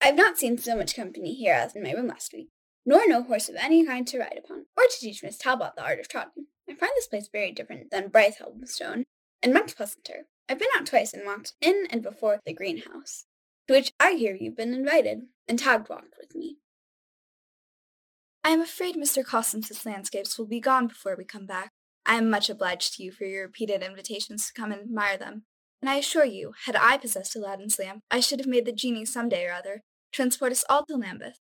I 0.00 0.06
have 0.06 0.16
not 0.16 0.38
seen 0.38 0.56
so 0.56 0.76
much 0.76 0.96
company 0.96 1.34
here 1.34 1.54
as 1.54 1.74
in 1.74 1.82
my 1.82 1.92
room 1.92 2.08
last 2.08 2.32
week, 2.32 2.48
nor 2.86 3.06
no 3.06 3.22
horse 3.22 3.48
of 3.48 3.56
any 3.56 3.84
kind 3.84 4.06
to 4.08 4.18
ride 4.18 4.40
upon, 4.42 4.66
or 4.76 4.84
to 4.84 4.98
teach 4.98 5.22
Miss 5.22 5.36
Talbot 5.36 5.72
the 5.76 5.84
art 5.84 6.00
of 6.00 6.08
trotting. 6.08 6.46
I 6.68 6.74
find 6.74 6.92
this 6.94 7.06
place 7.06 7.28
very 7.30 7.52
different 7.52 7.90
than 7.90 8.10
Brighthelmstone, 8.10 9.04
and 9.42 9.52
much 9.52 9.76
pleasanter. 9.76 10.26
I've 10.48 10.58
been 10.58 10.68
out 10.76 10.86
twice 10.86 11.12
and 11.12 11.26
walked 11.26 11.52
in 11.60 11.86
and 11.90 12.02
before 12.02 12.40
the 12.46 12.54
greenhouse, 12.54 13.26
to 13.68 13.74
which 13.74 13.92
I 14.00 14.12
hear 14.12 14.34
you've 14.34 14.56
been 14.56 14.74
invited, 14.74 15.22
and 15.46 15.58
Tag 15.58 15.88
walked 15.90 16.14
with 16.18 16.34
me. 16.34 16.56
I 18.42 18.50
am 18.50 18.62
afraid 18.62 18.96
Mr. 18.96 19.24
Costance's 19.24 19.84
landscapes 19.84 20.38
will 20.38 20.46
be 20.46 20.60
gone 20.60 20.86
before 20.86 21.14
we 21.16 21.24
come 21.24 21.46
back. 21.46 21.72
I 22.06 22.14
am 22.14 22.30
much 22.30 22.48
obliged 22.48 22.94
to 22.94 23.02
you 23.02 23.12
for 23.12 23.24
your 23.24 23.42
repeated 23.42 23.82
invitations 23.82 24.46
to 24.46 24.52
come 24.54 24.72
and 24.72 24.80
admire 24.80 25.18
them, 25.18 25.44
and 25.80 25.88
I 25.88 25.96
assure 25.96 26.24
you, 26.24 26.52
had 26.66 26.76
I 26.76 26.96
possessed 26.96 27.36
Aladdin's 27.36 27.78
lamp, 27.78 28.02
I 28.10 28.20
should 28.20 28.38
have 28.38 28.48
made 28.48 28.66
the 28.66 28.72
genie 28.72 29.04
some 29.04 29.28
day 29.28 29.46
or 29.46 29.52
other 29.52 29.82
transport 30.12 30.52
us 30.52 30.64
all 30.68 30.84
to 30.86 30.96
Lambeth. 30.96 31.38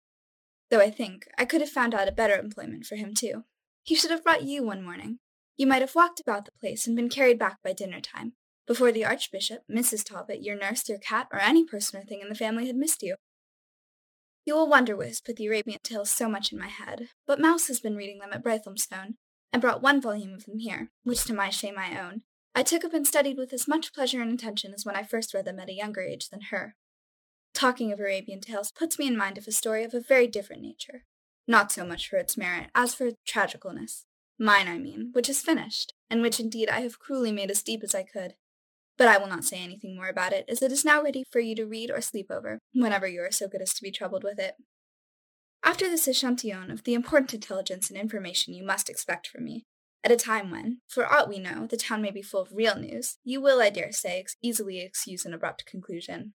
Though 0.69 0.79
I 0.79 0.91
think 0.91 1.27
I 1.38 1.46
could 1.46 1.62
have 1.62 1.69
found 1.69 1.93
out 1.93 2.08
a 2.08 2.12
better 2.12 2.38
employment 2.38 2.86
for 2.86 2.96
him 2.96 3.13
too. 3.13 3.43
He 3.84 3.96
should 3.96 4.12
have 4.12 4.24
brought 4.24 4.43
you 4.43 4.63
one 4.63 4.84
morning. 4.84 5.19
You 5.58 5.67
might 5.67 5.81
have 5.81 5.96
walked 5.96 6.19
about 6.19 6.46
the 6.46 6.51
place 6.60 6.86
and 6.86 6.96
been 6.96 7.10
carried 7.10 7.39
back 7.39 7.58
by 7.63 7.74
dinner 7.74 8.00
time, 8.00 8.34
before 8.67 8.91
the 8.91 9.03
Archbishop, 9.03 9.63
Mrs. 9.69 10.03
Talbot, 10.03 10.43
your 10.43 10.55
nurse, 10.55 10.88
your 10.88 11.00
cat, 11.00 11.27
or 11.34 11.39
any 11.39 11.65
person 11.65 12.00
or 12.00 12.03
thing 12.03 12.22
in 12.22 12.29
the 12.29 12.36
family 12.36 12.67
had 12.67 12.75
missed 12.75 13.01
you. 13.01 13.15
You 14.46 14.55
will 14.55 14.69
wonder 14.69 14.96
has 15.03 15.22
put 15.22 15.36
the 15.36 15.48
Arabian 15.48 15.79
tales 15.84 16.12
so 16.12 16.29
much 16.29 16.53
in 16.53 16.60
my 16.60 16.67
head, 16.67 17.10
but 17.27 17.41
Mouse 17.41 17.67
has 17.67 17.79
been 17.79 17.96
reading 17.96 18.19
them 18.19 18.31
at 18.31 18.43
Brighthelmstone, 18.43 19.15
and 19.51 19.62
brought 19.62 19.81
one 19.81 20.00
volume 20.00 20.34
of 20.34 20.46
them 20.46 20.60
here, 20.60 20.91
which 21.03 21.24
to 21.25 21.34
my 21.34 21.50
shame 21.50 21.75
I 21.77 22.00
own. 22.00 22.22
I 22.60 22.62
took 22.62 22.84
up 22.84 22.94
and 22.94 23.08
studied 23.08 23.38
with 23.38 23.54
as 23.54 23.70
much 23.70 23.94
pleasure 23.94 24.22
and 24.22 24.34
attention 24.34 24.74
as 24.74 24.86
when 24.86 24.98
I 24.98 25.04
first 25.04 25.34
read 25.34 25.46
them 25.46 25.62
at 25.62 25.70
a 25.70 25.74
younger 25.74 26.01
age 26.01 26.28
than 26.28 26.42
her. 26.51 26.75
Talking 27.54 27.94
of 27.94 28.01
Arabian 28.01 28.42
tales 28.42 28.74
puts 28.78 29.00
me 29.00 29.08
in 29.08 29.16
mind 29.16 29.38
of 29.38 29.48
a 29.48 29.51
story 29.54 29.86
of 29.86 29.94
a 29.94 30.01
very 30.01 30.28
different 30.28 30.62
nature, 30.62 31.06
not 31.48 31.72
so 31.72 31.86
much 31.86 32.10
for 32.10 32.18
its 32.18 32.36
merit 32.36 32.68
as 32.75 32.94
for 32.94 33.06
its 33.06 33.18
tragicalness. 33.25 34.04
Mine, 34.38 34.68
I 34.68 34.78
mean, 34.78 35.12
which 35.13 35.30
is 35.30 35.39
finished, 35.39 35.94
and 36.10 36.22
which 36.22 36.38
indeed 36.38 36.68
I 36.68 36.82
have 36.82 37.00
cruelly 37.00 37.32
made 37.32 37.50
as 37.50 37.63
deep 37.63 37.82
as 37.82 37.96
I 37.96 38.04
could. 38.04 38.34
But 38.98 39.08
I 39.08 39.18
will 39.18 39.28
not 39.28 39.46
say 39.46 39.63
anything 39.63 39.96
more 39.96 40.10
about 40.10 40.34
it, 40.34 40.44
as 40.50 40.62
it 40.62 40.74
is 40.74 40.84
now 40.84 41.01
ready 41.01 41.24
for 41.32 41.39
you 41.39 41.56
to 41.56 41.66
read 41.66 41.89
or 41.89 42.01
sleep 42.01 42.30
over, 42.30 42.60
whenever 42.74 43.08
you 43.08 43.22
are 43.22 43.32
so 43.32 43.48
good 43.48 43.62
as 43.62 43.74
to 43.75 43.82
be 43.82 43.89
troubled 43.89 44.25
with 44.25 44.38
it. 44.38 44.56
After 45.63 45.89
this 45.89 46.10
echantillon 46.10 46.74
of 46.74 46.84
the 46.84 46.94
important 46.94 47.34
intelligence 47.34 47.89
and 47.89 47.98
information 47.98 48.54
you 48.54 48.66
must 48.66 48.89
expect 48.89 49.28
from 49.28 49.46
me, 49.46 49.63
at 50.03 50.12
a 50.12 50.15
time 50.15 50.50
when, 50.50 50.79
for 50.88 51.06
aught 51.06 51.27
we 51.27 51.39
know, 51.39 51.68
the 51.68 51.77
town 51.77 52.01
may 52.01 52.12
be 52.12 52.22
full 52.22 52.41
of 52.41 52.53
real 52.53 52.75
news, 52.75 53.18
you 53.24 53.41
will, 53.41 53.62
I 53.62 53.70
dare 53.70 53.91
say, 53.91 54.24
easily 54.41 54.79
excuse 54.79 55.25
an 55.25 55.34
abrupt 55.34 55.65
conclusion. 55.65 56.34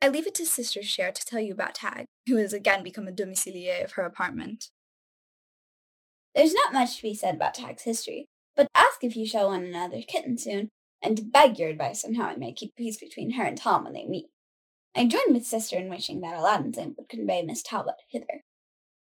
I 0.00 0.08
leave 0.08 0.26
it 0.26 0.34
to 0.36 0.46
Sister 0.46 0.82
Share 0.82 1.10
to 1.10 1.24
tell 1.24 1.40
you 1.40 1.52
about 1.52 1.74
Tag, 1.74 2.06
who 2.26 2.36
has 2.36 2.52
again 2.52 2.84
become 2.84 3.08
a 3.08 3.12
domicilier 3.12 3.82
of 3.82 3.92
her 3.92 4.02
apartment. 4.02 4.68
There's 6.34 6.54
not 6.54 6.72
much 6.72 6.96
to 6.96 7.02
be 7.02 7.14
said 7.14 7.34
about 7.34 7.54
Tag's 7.54 7.82
history, 7.82 8.26
but 8.54 8.68
ask 8.74 9.02
if 9.02 9.16
you 9.16 9.26
shall 9.26 9.48
want 9.48 9.64
another 9.64 10.02
kitten 10.06 10.38
soon, 10.38 10.68
and 11.02 11.32
beg 11.32 11.58
your 11.58 11.70
advice 11.70 12.04
on 12.04 12.14
how 12.14 12.26
I 12.26 12.36
may 12.36 12.52
keep 12.52 12.76
peace 12.76 12.98
between 12.98 13.32
her 13.32 13.44
and 13.44 13.56
Tom 13.56 13.84
when 13.84 13.94
they 13.94 14.06
meet. 14.06 14.26
I 14.94 15.06
join 15.06 15.32
with 15.32 15.44
sister 15.44 15.76
in 15.76 15.88
wishing 15.88 16.20
that 16.20 16.36
Aladdin's 16.36 16.76
lamp 16.76 16.96
would 16.96 17.08
convey 17.08 17.42
Miss 17.42 17.62
Talbot 17.62 17.96
hither. 18.08 18.44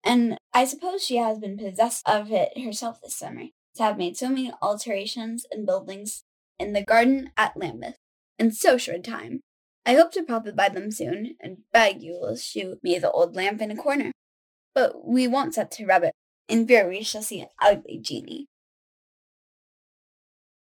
And 0.08 0.38
I 0.54 0.64
suppose 0.64 1.04
she 1.04 1.18
has 1.18 1.38
been 1.38 1.58
possessed 1.58 2.08
of 2.08 2.32
it 2.32 2.58
herself 2.58 3.02
this 3.02 3.18
summer, 3.18 3.48
to 3.76 3.84
have 3.84 3.98
made 3.98 4.16
so 4.16 4.30
many 4.30 4.54
alterations 4.62 5.46
and 5.52 5.66
buildings 5.66 6.24
in 6.58 6.72
the 6.72 6.82
garden 6.82 7.32
at 7.36 7.58
Lambeth 7.58 7.98
in 8.40 8.54
so 8.54 8.78
short 8.78 9.00
a 9.00 9.02
time. 9.02 9.42
I 9.86 9.96
hope 9.96 10.14
to 10.14 10.24
profit 10.24 10.56
by 10.56 10.70
them 10.70 10.92
soon, 10.92 11.36
and 11.42 11.58
beg 11.74 12.02
you 12.02 12.14
will 12.14 12.38
shew 12.38 12.78
me 12.82 12.98
the 12.98 13.12
old 13.12 13.36
lamp 13.36 13.62
in 13.62 13.70
a 13.70 13.76
corner. 13.76 14.14
But 14.74 15.06
we 15.06 15.28
won't 15.28 15.56
set 15.56 15.72
to 15.72 15.86
rub 15.86 16.04
it. 16.04 16.14
In 16.48 16.66
fear 16.66 16.88
we 16.88 17.04
shall 17.04 17.22
see 17.22 17.42
an 17.42 17.50
ugly 17.62 18.00
genie. 18.02 18.46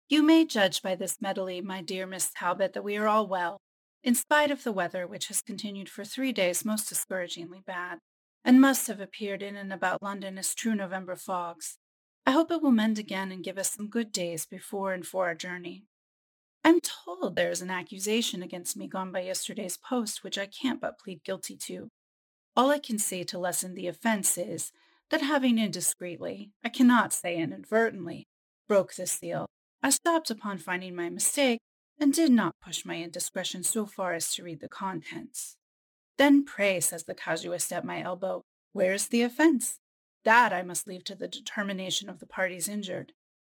You 0.08 0.24
may 0.24 0.44
judge 0.44 0.82
by 0.82 0.96
this 0.96 1.18
medley, 1.20 1.60
my 1.60 1.82
dear 1.82 2.04
Miss 2.04 2.32
Talbot, 2.36 2.72
that 2.72 2.82
we 2.82 2.96
are 2.96 3.06
all 3.06 3.28
well, 3.28 3.58
in 4.02 4.16
spite 4.16 4.50
of 4.50 4.64
the 4.64 4.72
weather 4.72 5.06
which 5.06 5.28
has 5.28 5.40
continued 5.40 5.88
for 5.88 6.04
three 6.04 6.32
days 6.32 6.64
most 6.64 6.88
discouragingly 6.88 7.62
bad, 7.64 7.98
and 8.46 8.60
must 8.60 8.86
have 8.86 9.00
appeared 9.00 9.42
in 9.42 9.56
and 9.56 9.72
about 9.72 10.00
London 10.00 10.38
as 10.38 10.54
true 10.54 10.76
November 10.76 11.16
fogs. 11.16 11.78
I 12.24 12.30
hope 12.30 12.52
it 12.52 12.62
will 12.62 12.70
mend 12.70 12.96
again 12.96 13.32
and 13.32 13.42
give 13.42 13.58
us 13.58 13.72
some 13.72 13.88
good 13.88 14.12
days 14.12 14.46
before 14.46 14.92
and 14.92 15.04
for 15.04 15.26
our 15.26 15.34
journey. 15.34 15.82
I'm 16.64 16.80
told 16.80 17.34
there 17.34 17.50
is 17.50 17.60
an 17.60 17.70
accusation 17.70 18.44
against 18.44 18.76
me 18.76 18.86
gone 18.86 19.10
by 19.10 19.22
yesterday's 19.22 19.76
post, 19.76 20.22
which 20.22 20.38
I 20.38 20.46
can't 20.46 20.80
but 20.80 20.98
plead 20.98 21.24
guilty 21.24 21.56
to. 21.66 21.88
All 22.56 22.70
I 22.70 22.78
can 22.78 23.00
say 23.00 23.24
to 23.24 23.38
lessen 23.38 23.74
the 23.74 23.88
offense 23.88 24.38
is 24.38 24.70
that 25.10 25.22
having 25.22 25.56
indiscreetly, 25.56 26.50
I 26.64 26.68
cannot 26.68 27.12
say 27.12 27.36
inadvertently, 27.36 28.28
broke 28.68 28.94
the 28.94 29.08
seal, 29.08 29.46
I 29.82 29.90
stopped 29.90 30.30
upon 30.30 30.58
finding 30.58 30.94
my 30.94 31.10
mistake 31.10 31.58
and 31.98 32.12
did 32.12 32.30
not 32.30 32.54
push 32.64 32.84
my 32.84 32.96
indiscretion 32.96 33.64
so 33.64 33.86
far 33.86 34.14
as 34.14 34.32
to 34.34 34.44
read 34.44 34.60
the 34.60 34.68
contents. 34.68 35.56
Then 36.18 36.44
pray, 36.44 36.80
says 36.80 37.04
the 37.04 37.14
casuist 37.14 37.72
at 37.72 37.84
my 37.84 38.02
elbow, 38.02 38.42
where's 38.72 39.08
the 39.08 39.22
offense? 39.22 39.78
That 40.24 40.52
I 40.52 40.62
must 40.62 40.86
leave 40.86 41.04
to 41.04 41.14
the 41.14 41.28
determination 41.28 42.08
of 42.08 42.18
the 42.18 42.26
parties 42.26 42.68
injured. 42.68 43.12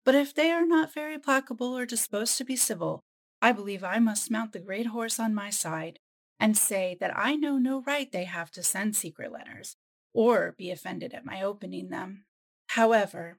But 0.06 0.16
if 0.16 0.34
they 0.34 0.52
are 0.52 0.66
not 0.66 0.94
very 0.94 1.18
placable 1.18 1.78
or 1.78 1.86
disposed 1.86 2.38
to 2.38 2.46
be 2.46 2.56
civil, 2.56 3.02
I 3.42 3.52
believe 3.52 3.84
I 3.84 4.00
must 4.00 4.32
mount 4.32 4.54
the 4.54 4.60
great 4.60 4.88
horse 4.88 5.20
on 5.20 5.34
my 5.34 5.50
side 5.50 6.00
and 6.40 6.58
say 6.58 6.98
that 7.00 7.18
I 7.18 7.36
know 7.36 7.58
no 7.58 7.82
right 7.82 8.12
they 8.12 8.26
have 8.26 8.52
to 8.52 8.64
send 8.64 8.96
secret 8.96 9.32
letters 9.32 9.76
or 10.14 10.56
be 10.58 10.72
offended 10.72 11.14
at 11.14 11.26
my 11.26 11.42
opening 11.42 11.90
them. 11.90 12.26
However, 12.68 13.38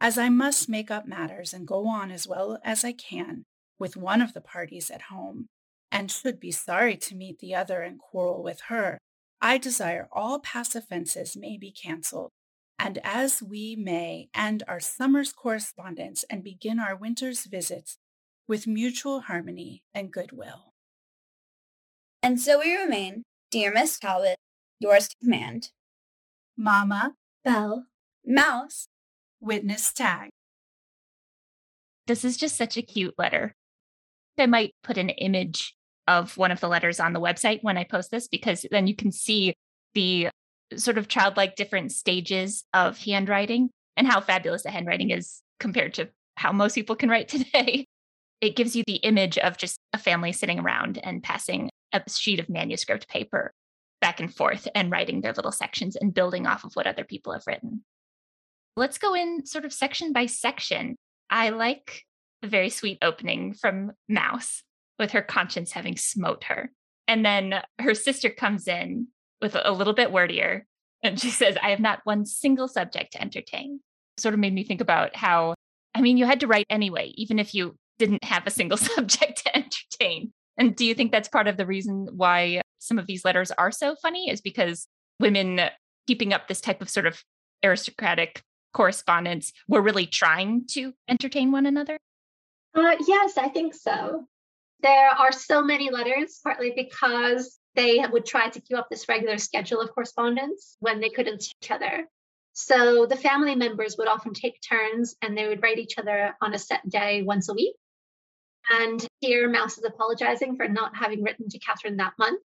as 0.00 0.18
I 0.18 0.28
must 0.28 0.68
make 0.68 0.90
up 0.90 1.06
matters 1.06 1.52
and 1.52 1.66
go 1.66 1.86
on 1.88 2.10
as 2.10 2.26
well 2.26 2.58
as 2.64 2.84
I 2.84 2.92
can 2.92 3.44
with 3.78 3.96
one 3.96 4.22
of 4.22 4.34
the 4.34 4.40
parties 4.40 4.90
at 4.90 5.02
home, 5.02 5.46
and 5.90 6.10
should 6.10 6.38
be 6.38 6.52
sorry 6.52 6.96
to 6.96 7.14
meet 7.14 7.38
the 7.38 7.54
other 7.54 7.82
and 7.82 7.98
quarrel 7.98 8.42
with 8.42 8.62
her, 8.68 8.98
I 9.40 9.58
desire 9.58 10.08
all 10.12 10.40
past 10.40 10.74
offenses 10.74 11.36
may 11.36 11.56
be 11.56 11.70
cancelled, 11.70 12.30
and 12.78 12.98
as 13.04 13.42
we 13.42 13.76
may 13.76 14.28
end 14.34 14.62
our 14.66 14.80
summer's 14.80 15.32
correspondence 15.32 16.24
and 16.28 16.42
begin 16.42 16.78
our 16.78 16.96
winter's 16.96 17.44
visits 17.46 17.98
with 18.46 18.66
mutual 18.66 19.22
harmony 19.22 19.82
and 19.94 20.12
goodwill. 20.12 20.72
And 22.22 22.40
so 22.40 22.58
we 22.58 22.74
remain, 22.74 23.22
dear 23.50 23.72
Miss 23.72 23.98
Talbot, 23.98 24.36
yours 24.80 25.08
to 25.08 25.16
command. 25.22 25.70
Mamma, 26.56 27.14
Bell, 27.44 27.86
Mouse, 28.26 28.88
witness 29.40 29.92
tag. 29.92 30.30
This 32.08 32.24
is 32.24 32.36
just 32.36 32.56
such 32.56 32.76
a 32.76 32.82
cute 32.82 33.14
letter. 33.18 33.54
I 34.38 34.46
might 34.46 34.74
put 34.82 34.98
an 34.98 35.10
image 35.10 35.74
of 36.08 36.36
one 36.38 36.50
of 36.50 36.58
the 36.58 36.68
letters 36.68 36.98
on 36.98 37.12
the 37.12 37.20
website 37.20 37.62
when 37.62 37.76
I 37.76 37.84
post 37.84 38.10
this 38.10 38.26
because 38.26 38.64
then 38.70 38.86
you 38.86 38.96
can 38.96 39.12
see 39.12 39.54
the 39.94 40.30
sort 40.76 40.98
of 40.98 41.06
childlike 41.06 41.54
different 41.54 41.92
stages 41.92 42.64
of 42.72 42.98
handwriting 42.98 43.70
and 43.96 44.06
how 44.06 44.20
fabulous 44.20 44.62
the 44.62 44.70
handwriting 44.70 45.10
is 45.10 45.42
compared 45.60 45.94
to 45.94 46.08
how 46.36 46.50
most 46.50 46.74
people 46.74 46.96
can 46.96 47.10
write 47.10 47.28
today. 47.28 47.86
It 48.40 48.56
gives 48.56 48.74
you 48.74 48.84
the 48.86 48.96
image 48.96 49.36
of 49.38 49.58
just 49.58 49.78
a 49.92 49.98
family 49.98 50.32
sitting 50.32 50.58
around 50.58 50.98
and 51.02 51.22
passing 51.22 51.70
a 51.92 52.02
sheet 52.08 52.40
of 52.40 52.48
manuscript 52.48 53.08
paper 53.08 53.52
back 54.00 54.20
and 54.20 54.34
forth 54.34 54.66
and 54.74 54.90
writing 54.90 55.20
their 55.20 55.32
little 55.32 55.52
sections 55.52 55.96
and 55.96 56.14
building 56.14 56.46
off 56.46 56.64
of 56.64 56.72
what 56.74 56.86
other 56.86 57.04
people 57.04 57.32
have 57.32 57.46
written. 57.46 57.84
Let's 58.76 58.98
go 58.98 59.14
in 59.14 59.44
sort 59.44 59.64
of 59.64 59.72
section 59.72 60.12
by 60.12 60.26
section. 60.26 60.96
I 61.28 61.50
like 61.50 62.04
the 62.40 62.48
very 62.48 62.70
sweet 62.70 62.98
opening 63.02 63.54
from 63.54 63.92
Mouse 64.08 64.62
with 64.98 65.12
her 65.12 65.22
conscience 65.22 65.72
having 65.72 65.96
smote 65.96 66.44
her. 66.44 66.70
And 67.06 67.24
then 67.24 67.62
her 67.78 67.94
sister 67.94 68.30
comes 68.30 68.68
in 68.68 69.08
with 69.40 69.56
a 69.60 69.72
little 69.72 69.94
bit 69.94 70.10
wordier 70.10 70.66
and 71.02 71.18
she 71.20 71.30
says, 71.30 71.56
I 71.62 71.70
have 71.70 71.80
not 71.80 72.00
one 72.04 72.26
single 72.26 72.68
subject 72.68 73.12
to 73.12 73.22
entertain. 73.22 73.80
Sort 74.16 74.34
of 74.34 74.40
made 74.40 74.52
me 74.52 74.64
think 74.64 74.80
about 74.80 75.14
how, 75.14 75.54
I 75.94 76.00
mean, 76.00 76.16
you 76.16 76.26
had 76.26 76.40
to 76.40 76.46
write 76.46 76.66
anyway, 76.68 77.12
even 77.14 77.38
if 77.38 77.54
you 77.54 77.76
didn't 77.98 78.24
have 78.24 78.46
a 78.46 78.50
single 78.50 78.76
subject 78.78 79.44
to 79.44 79.56
entertain. 79.56 80.32
And 80.56 80.74
do 80.74 80.84
you 80.84 80.94
think 80.94 81.12
that's 81.12 81.28
part 81.28 81.46
of 81.46 81.56
the 81.56 81.66
reason 81.66 82.08
why 82.16 82.62
some 82.80 82.98
of 82.98 83.06
these 83.06 83.24
letters 83.24 83.50
are 83.52 83.70
so 83.70 83.94
funny? 83.94 84.28
Is 84.28 84.40
because 84.40 84.88
women 85.20 85.60
keeping 86.06 86.32
up 86.32 86.48
this 86.48 86.60
type 86.60 86.82
of 86.82 86.90
sort 86.90 87.06
of 87.06 87.22
aristocratic 87.64 88.42
correspondence 88.74 89.52
were 89.68 89.80
really 89.80 90.06
trying 90.06 90.66
to 90.68 90.92
entertain 91.08 91.52
one 91.52 91.66
another? 91.66 91.96
Uh, 92.74 92.96
yes, 93.06 93.38
I 93.38 93.48
think 93.48 93.74
so. 93.74 94.26
There 94.80 95.10
are 95.10 95.32
so 95.32 95.62
many 95.62 95.90
letters, 95.90 96.40
partly 96.42 96.72
because 96.74 97.58
they 97.74 98.04
would 98.10 98.26
try 98.26 98.48
to 98.48 98.60
keep 98.60 98.76
up 98.76 98.88
this 98.90 99.08
regular 99.08 99.38
schedule 99.38 99.80
of 99.80 99.92
correspondence 99.92 100.76
when 100.80 101.00
they 101.00 101.10
couldn't 101.10 101.42
see 101.42 101.52
each 101.62 101.70
other. 101.70 102.08
So 102.52 103.06
the 103.06 103.16
family 103.16 103.54
members 103.54 103.96
would 103.98 104.08
often 104.08 104.34
take 104.34 104.60
turns 104.68 105.14
and 105.22 105.36
they 105.36 105.46
would 105.46 105.62
write 105.62 105.78
each 105.78 105.98
other 105.98 106.34
on 106.40 106.54
a 106.54 106.58
set 106.58 106.88
day 106.88 107.22
once 107.22 107.48
a 107.48 107.54
week. 107.54 107.76
And 108.70 109.04
here 109.20 109.48
Mouse 109.48 109.78
is 109.78 109.84
apologizing 109.84 110.56
for 110.56 110.68
not 110.68 110.96
having 110.96 111.22
written 111.22 111.48
to 111.48 111.58
Catherine 111.58 111.98
that 111.98 112.14
month. 112.18 112.42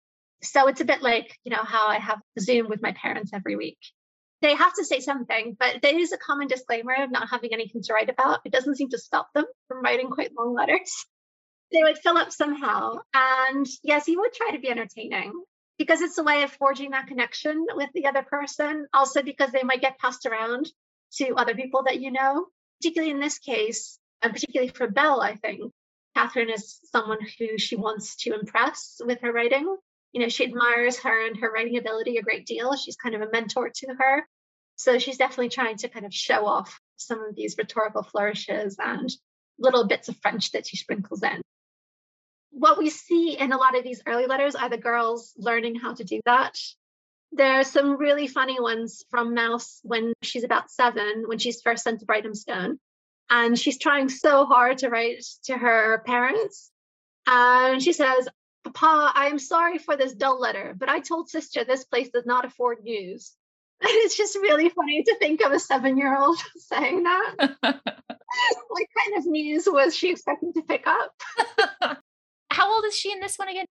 So 0.43 0.67
it's 0.67 0.81
a 0.81 0.85
bit 0.85 1.01
like, 1.01 1.37
you 1.43 1.51
know, 1.51 1.63
how 1.63 1.87
I 1.87 1.99
have 1.99 2.19
Zoom 2.39 2.69
with 2.69 2.81
my 2.81 2.93
parents 2.93 3.31
every 3.33 3.55
week. 3.55 3.79
They 4.41 4.53
have 4.53 4.73
to 4.75 4.85
say 4.85 4.99
something, 4.99 5.57
but 5.59 5.81
there 5.81 5.97
is 5.97 6.11
a 6.11 6.17
common 6.17 6.47
disclaimer 6.47 7.03
of 7.03 7.11
not 7.11 7.29
having 7.29 7.53
anything 7.53 7.81
to 7.83 7.93
write 7.93 8.09
about. 8.09 8.41
It 8.45 8.51
doesn't 8.51 8.75
seem 8.75 8.89
to 8.89 8.99
stop 8.99 9.29
them 9.33 9.45
from 9.67 9.81
writing 9.81 10.09
quite 10.09 10.31
long 10.37 10.53
letters. 10.53 11.05
They 11.71 11.83
would 11.83 11.97
fill 11.97 12.17
up 12.17 12.31
somehow. 12.31 12.99
And 13.13 13.65
yes, 13.83 14.05
he 14.05 14.15
would 14.17 14.33
try 14.33 14.51
to 14.51 14.59
be 14.59 14.69
entertaining 14.69 15.33
because 15.77 16.01
it's 16.01 16.17
a 16.17 16.23
way 16.23 16.43
of 16.43 16.51
forging 16.51 16.91
that 16.91 17.07
connection 17.07 17.65
with 17.75 17.89
the 17.93 18.07
other 18.07 18.23
person. 18.23 18.87
Also, 18.93 19.21
because 19.21 19.51
they 19.51 19.63
might 19.63 19.81
get 19.81 19.99
passed 19.99 20.25
around 20.25 20.69
to 21.13 21.35
other 21.35 21.55
people 21.55 21.83
that 21.83 21.99
you 21.99 22.11
know, 22.11 22.47
particularly 22.79 23.11
in 23.11 23.19
this 23.19 23.39
case, 23.39 23.99
and 24.21 24.33
particularly 24.33 24.71
for 24.71 24.89
Bell, 24.89 25.21
I 25.21 25.35
think. 25.35 25.71
Catherine 26.15 26.49
is 26.49 26.79
someone 26.85 27.19
who 27.37 27.59
she 27.59 27.75
wants 27.75 28.15
to 28.23 28.33
impress 28.33 28.99
with 29.05 29.21
her 29.21 29.31
writing. 29.31 29.75
You 30.13 30.21
know, 30.21 30.29
she 30.29 30.45
admires 30.45 30.97
her 30.99 31.27
and 31.27 31.37
her 31.37 31.51
writing 31.51 31.77
ability 31.77 32.17
a 32.17 32.23
great 32.23 32.47
deal. 32.47 32.75
She's 32.75 32.95
kind 32.95 33.13
of 33.13 33.21
a 33.21 33.29
mentor 33.31 33.69
to 33.69 33.87
her. 33.99 34.27
So 34.77 34.97
she's 34.97 35.17
definitely 35.17 35.49
trying 35.49 35.77
to 35.77 35.89
kind 35.89 36.05
of 36.05 36.13
show 36.13 36.45
off 36.47 36.79
some 36.95 37.23
of 37.23 37.35
these 37.35 37.55
rhetorical 37.57 38.03
flourishes 38.03 38.77
and 38.79 39.09
little 39.59 39.87
bits 39.87 40.09
of 40.09 40.17
French 40.17 40.51
that 40.51 40.67
she 40.67 40.77
sprinkles 40.77 41.21
in. 41.21 41.41
What 42.57 42.79
we 42.79 42.89
see 42.89 43.37
in 43.37 43.51
a 43.51 43.57
lot 43.57 43.77
of 43.77 43.83
these 43.83 44.01
early 44.07 44.25
letters 44.25 44.55
are 44.55 44.67
the 44.67 44.79
girls 44.79 45.31
learning 45.37 45.75
how 45.75 45.93
to 45.93 46.03
do 46.03 46.19
that. 46.25 46.57
There 47.31 47.59
are 47.59 47.63
some 47.63 47.97
really 47.97 48.25
funny 48.25 48.59
ones 48.59 49.05
from 49.11 49.35
Mouse 49.35 49.79
when 49.83 50.13
she's 50.23 50.43
about 50.43 50.71
seven, 50.71 51.25
when 51.27 51.37
she's 51.37 51.61
first 51.61 51.83
sent 51.83 51.99
to 51.99 52.07
Brighthelmstone. 52.07 52.79
And 53.29 53.59
she's 53.59 53.77
trying 53.77 54.09
so 54.09 54.45
hard 54.45 54.79
to 54.79 54.89
write 54.89 55.23
to 55.43 55.53
her 55.55 56.01
parents. 56.07 56.71
And 57.27 57.79
she 57.79 57.93
says, 57.93 58.27
Papa, 58.63 59.11
I 59.13 59.27
am 59.27 59.37
sorry 59.37 59.77
for 59.77 59.95
this 59.95 60.13
dull 60.13 60.39
letter, 60.39 60.73
but 60.75 60.89
I 60.89 60.99
told 60.99 61.29
sister 61.29 61.63
this 61.63 61.83
place 61.83 62.09
does 62.09 62.25
not 62.25 62.45
afford 62.45 62.83
news. 62.83 63.33
And 63.79 63.91
it's 63.91 64.17
just 64.17 64.35
really 64.35 64.69
funny 64.69 65.03
to 65.03 65.15
think 65.19 65.45
of 65.45 65.51
a 65.51 65.59
seven 65.59 65.99
year 65.99 66.17
old 66.17 66.39
saying 66.57 67.03
that. 67.03 67.35
what 67.61 68.87
kind 68.97 69.17
of 69.17 69.27
news 69.27 69.69
was 69.71 69.95
she 69.95 70.09
expecting 70.09 70.53
to 70.53 70.63
pick 70.63 70.87
up? 70.87 72.01
How 72.57 72.73
old 72.73 72.85
is 72.85 72.95
she 72.95 73.11
in 73.11 73.19
this 73.19 73.37
one 73.37 73.49
again? 73.49 73.65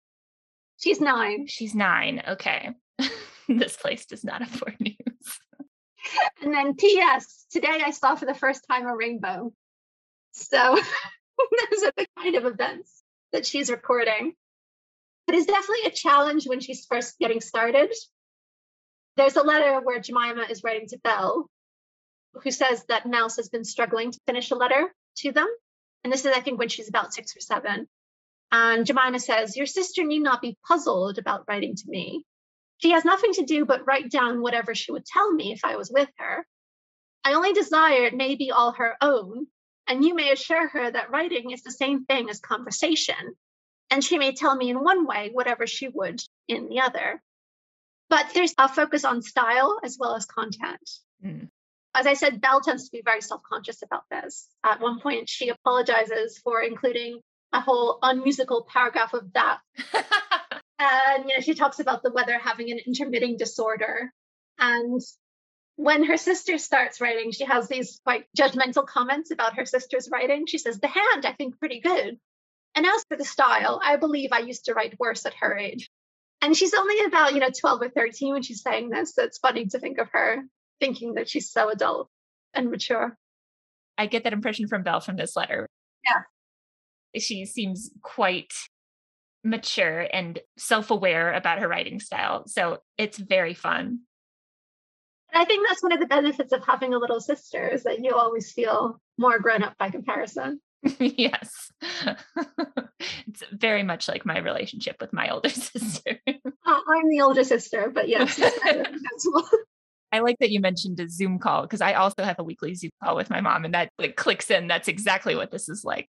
She's 0.78 1.00
nine. 1.00 1.46
She's 1.48 1.74
nine. 1.74 2.22
Okay. 2.28 2.70
this 3.48 3.76
place 3.76 4.06
does 4.06 4.24
not 4.24 4.42
afford 4.42 4.76
news. 4.80 4.96
and 6.42 6.54
then 6.54 6.74
P.S. 6.74 7.46
Today 7.50 7.82
I 7.84 7.90
saw 7.90 8.14
for 8.14 8.26
the 8.26 8.34
first 8.34 8.64
time 8.70 8.86
a 8.86 8.94
rainbow. 8.94 9.52
So 10.32 10.74
those 11.70 11.82
are 11.82 11.92
the 11.96 12.06
kind 12.18 12.36
of 12.36 12.44
events 12.44 13.02
that 13.32 13.46
she's 13.46 13.70
recording. 13.70 14.34
But 15.26 15.34
it's 15.34 15.46
definitely 15.46 15.86
a 15.86 15.90
challenge 15.90 16.46
when 16.46 16.60
she's 16.60 16.86
first 16.88 17.18
getting 17.18 17.40
started 17.40 17.90
there's 19.16 19.36
a 19.36 19.42
letter 19.42 19.80
where 19.82 20.00
Jemima 20.00 20.46
is 20.50 20.62
writing 20.62 20.88
to 20.88 20.98
Bell, 20.98 21.48
who 22.42 22.50
says 22.50 22.84
that 22.88 23.06
Mouse 23.06 23.36
has 23.36 23.48
been 23.48 23.64
struggling 23.64 24.12
to 24.12 24.20
finish 24.26 24.50
a 24.50 24.54
letter 24.54 24.94
to 25.18 25.32
them. 25.32 25.48
And 26.04 26.12
this 26.12 26.24
is, 26.24 26.32
I 26.36 26.40
think, 26.40 26.58
when 26.58 26.68
she's 26.68 26.88
about 26.88 27.14
six 27.14 27.34
or 27.36 27.40
seven. 27.40 27.88
And 28.52 28.86
Jemima 28.86 29.18
says, 29.18 29.56
Your 29.56 29.66
sister 29.66 30.04
need 30.04 30.22
not 30.22 30.40
be 30.40 30.56
puzzled 30.66 31.18
about 31.18 31.44
writing 31.48 31.74
to 31.74 31.84
me. 31.88 32.24
She 32.78 32.90
has 32.90 33.04
nothing 33.04 33.32
to 33.34 33.44
do 33.44 33.64
but 33.64 33.86
write 33.86 34.10
down 34.10 34.42
whatever 34.42 34.74
she 34.74 34.92
would 34.92 35.06
tell 35.06 35.32
me 35.32 35.52
if 35.52 35.64
I 35.64 35.76
was 35.76 35.90
with 35.90 36.10
her. 36.18 36.46
I 37.24 37.34
only 37.34 37.52
desire 37.52 38.04
it 38.04 38.14
may 38.14 38.36
be 38.36 38.52
all 38.52 38.72
her 38.72 38.96
own, 39.00 39.46
and 39.88 40.04
you 40.04 40.14
may 40.14 40.30
assure 40.30 40.68
her 40.68 40.90
that 40.90 41.10
writing 41.10 41.50
is 41.50 41.62
the 41.62 41.72
same 41.72 42.04
thing 42.04 42.30
as 42.30 42.38
conversation, 42.38 43.34
and 43.90 44.04
she 44.04 44.18
may 44.18 44.32
tell 44.32 44.54
me 44.54 44.70
in 44.70 44.82
one 44.82 45.06
way 45.06 45.30
whatever 45.32 45.66
she 45.66 45.88
would 45.88 46.20
in 46.46 46.68
the 46.68 46.80
other. 46.80 47.22
But 48.08 48.26
there's 48.34 48.54
a 48.58 48.68
focus 48.68 49.04
on 49.04 49.22
style 49.22 49.80
as 49.82 49.96
well 49.98 50.14
as 50.14 50.26
content. 50.26 50.88
Mm. 51.24 51.48
As 51.94 52.06
I 52.06 52.14
said, 52.14 52.40
Bell 52.40 52.60
tends 52.60 52.84
to 52.84 52.92
be 52.92 53.02
very 53.02 53.22
self 53.22 53.42
conscious 53.42 53.82
about 53.82 54.04
this. 54.10 54.46
At 54.62 54.80
one 54.80 55.00
point, 55.00 55.28
she 55.28 55.48
apologizes 55.48 56.38
for 56.38 56.60
including 56.60 57.20
a 57.56 57.60
whole 57.60 57.98
unmusical 58.02 58.66
paragraph 58.70 59.14
of 59.14 59.32
that. 59.32 59.58
and 60.78 61.24
you 61.28 61.34
know, 61.34 61.40
she 61.40 61.54
talks 61.54 61.80
about 61.80 62.02
the 62.02 62.12
weather 62.12 62.38
having 62.38 62.70
an 62.70 62.78
intermitting 62.86 63.36
disorder. 63.36 64.12
And 64.58 65.00
when 65.76 66.04
her 66.04 66.16
sister 66.16 66.58
starts 66.58 67.00
writing, 67.00 67.32
she 67.32 67.44
has 67.44 67.68
these 67.68 68.00
quite 68.04 68.24
judgmental 68.36 68.86
comments 68.86 69.30
about 69.30 69.56
her 69.56 69.64
sister's 69.64 70.08
writing. 70.10 70.46
She 70.46 70.58
says, 70.58 70.78
The 70.78 70.88
hand, 70.88 71.24
I 71.24 71.32
think, 71.32 71.58
pretty 71.58 71.80
good. 71.80 72.18
And 72.74 72.84
as 72.86 73.04
for 73.08 73.16
the 73.16 73.24
style, 73.24 73.80
I 73.82 73.96
believe 73.96 74.30
I 74.32 74.40
used 74.40 74.66
to 74.66 74.74
write 74.74 74.98
worse 74.98 75.24
at 75.24 75.34
her 75.40 75.56
age. 75.56 75.90
And 76.42 76.54
she's 76.54 76.74
only 76.74 77.04
about, 77.06 77.32
you 77.32 77.40
know, 77.40 77.48
12 77.48 77.82
or 77.82 77.88
13 77.88 78.34
when 78.34 78.42
she's 78.42 78.62
saying 78.62 78.90
this. 78.90 79.14
So 79.14 79.24
it's 79.24 79.38
funny 79.38 79.66
to 79.66 79.78
think 79.78 79.98
of 79.98 80.08
her 80.12 80.42
thinking 80.78 81.14
that 81.14 81.28
she's 81.28 81.50
so 81.50 81.70
adult 81.70 82.10
and 82.52 82.70
mature. 82.70 83.16
I 83.96 84.06
get 84.06 84.24
that 84.24 84.34
impression 84.34 84.68
from 84.68 84.82
Bell 84.82 85.00
from 85.00 85.16
this 85.16 85.36
letter. 85.36 85.66
Yeah. 86.04 86.22
She 87.18 87.46
seems 87.46 87.90
quite 88.02 88.52
mature 89.44 90.06
and 90.12 90.38
self 90.58 90.90
aware 90.90 91.32
about 91.32 91.60
her 91.60 91.68
writing 91.68 92.00
style. 92.00 92.46
So 92.46 92.78
it's 92.98 93.18
very 93.18 93.54
fun. 93.54 94.00
And 95.32 95.42
I 95.42 95.44
think 95.44 95.66
that's 95.66 95.82
one 95.82 95.92
of 95.92 96.00
the 96.00 96.06
benefits 96.06 96.52
of 96.52 96.64
having 96.64 96.94
a 96.94 96.98
little 96.98 97.20
sister 97.20 97.66
is 97.68 97.84
that 97.84 98.02
you 98.02 98.14
always 98.14 98.52
feel 98.52 99.00
more 99.18 99.38
grown 99.38 99.62
up 99.62 99.76
by 99.78 99.90
comparison. 99.90 100.60
yes. 100.98 101.72
it's 103.26 103.42
very 103.52 103.82
much 103.82 104.08
like 104.08 104.24
my 104.24 104.38
relationship 104.38 104.96
with 105.00 105.12
my 105.12 105.30
older 105.30 105.48
sister. 105.50 106.18
Uh, 106.26 106.32
I'm 106.66 107.08
the 107.08 107.22
older 107.22 107.44
sister, 107.44 107.90
but 107.92 108.08
yes. 108.08 108.40
I 110.12 110.20
like 110.20 110.38
that 110.38 110.50
you 110.50 110.60
mentioned 110.60 111.00
a 111.00 111.08
Zoom 111.08 111.38
call 111.38 111.62
because 111.62 111.80
I 111.80 111.94
also 111.94 112.22
have 112.22 112.38
a 112.38 112.44
weekly 112.44 112.74
Zoom 112.74 112.90
call 113.02 113.16
with 113.16 113.30
my 113.30 113.40
mom 113.40 113.64
and 113.64 113.74
that 113.74 113.90
like 113.98 114.16
clicks 114.16 114.50
in. 114.50 114.68
That's 114.68 114.88
exactly 114.88 115.34
what 115.34 115.50
this 115.50 115.68
is 115.68 115.84
like. 115.84 116.08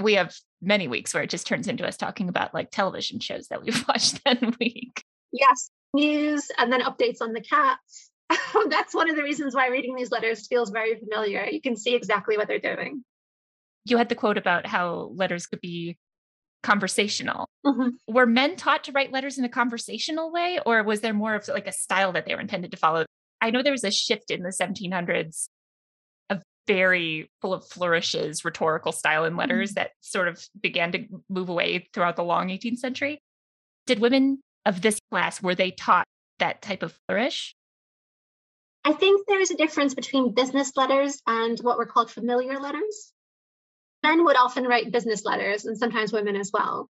We 0.00 0.14
have 0.14 0.34
many 0.60 0.88
weeks 0.88 1.14
where 1.14 1.22
it 1.22 1.30
just 1.30 1.46
turns 1.46 1.68
into 1.68 1.86
us 1.86 1.96
talking 1.96 2.28
about 2.28 2.54
like 2.54 2.70
television 2.70 3.20
shows 3.20 3.48
that 3.48 3.62
we've 3.62 3.84
watched 3.88 4.22
that 4.24 4.58
week. 4.58 5.02
Yes, 5.32 5.70
news 5.92 6.48
and 6.58 6.72
then 6.72 6.80
updates 6.80 7.20
on 7.20 7.32
the 7.32 7.40
cats. 7.40 8.10
That's 8.68 8.94
one 8.94 9.10
of 9.10 9.16
the 9.16 9.22
reasons 9.22 9.54
why 9.54 9.68
reading 9.68 9.94
these 9.94 10.10
letters 10.10 10.46
feels 10.46 10.70
very 10.70 10.98
familiar. 10.98 11.44
You 11.44 11.60
can 11.60 11.76
see 11.76 11.94
exactly 11.94 12.36
what 12.36 12.48
they're 12.48 12.58
doing 12.58 13.04
you 13.84 13.98
had 13.98 14.08
the 14.08 14.14
quote 14.14 14.38
about 14.38 14.66
how 14.66 15.12
letters 15.14 15.46
could 15.46 15.60
be 15.60 15.98
conversational. 16.62 17.48
Mm-hmm. 17.64 17.88
Were 18.08 18.26
men 18.26 18.56
taught 18.56 18.84
to 18.84 18.92
write 18.92 19.12
letters 19.12 19.38
in 19.38 19.44
a 19.44 19.48
conversational 19.48 20.32
way, 20.32 20.58
or 20.64 20.82
was 20.82 21.00
there 21.02 21.12
more 21.12 21.34
of 21.34 21.46
like 21.48 21.66
a 21.66 21.72
style 21.72 22.12
that 22.12 22.26
they 22.26 22.34
were 22.34 22.40
intended 22.40 22.70
to 22.70 22.76
follow? 22.76 23.04
I 23.40 23.50
know 23.50 23.62
there 23.62 23.72
was 23.72 23.84
a 23.84 23.90
shift 23.90 24.30
in 24.30 24.42
the 24.42 24.48
1700s, 24.48 25.48
a 25.48 25.63
very 26.66 27.30
full 27.40 27.54
of 27.54 27.66
flourishes, 27.66 28.44
rhetorical 28.44 28.92
style 28.92 29.24
in 29.24 29.36
letters 29.36 29.70
mm-hmm. 29.70 29.80
that 29.80 29.90
sort 30.00 30.28
of 30.28 30.42
began 30.60 30.92
to 30.92 31.06
move 31.28 31.48
away 31.48 31.88
throughout 31.92 32.16
the 32.16 32.24
long 32.24 32.48
18th 32.48 32.78
century. 32.78 33.20
Did 33.86 33.98
women 33.98 34.40
of 34.64 34.80
this 34.80 34.98
class 35.10 35.42
were 35.42 35.54
they 35.54 35.70
taught 35.70 36.06
that 36.38 36.62
type 36.62 36.82
of 36.82 36.98
flourish? 37.06 37.54
I 38.84 38.92
think 38.92 39.26
there 39.26 39.40
is 39.40 39.50
a 39.50 39.56
difference 39.56 39.94
between 39.94 40.34
business 40.34 40.72
letters 40.76 41.20
and 41.26 41.58
what 41.60 41.78
were 41.78 41.86
called 41.86 42.10
familiar 42.10 42.58
letters 42.58 43.14
men 44.04 44.24
would 44.24 44.36
often 44.36 44.64
write 44.64 44.92
business 44.92 45.24
letters 45.24 45.64
and 45.64 45.76
sometimes 45.76 46.12
women 46.12 46.36
as 46.36 46.50
well. 46.52 46.88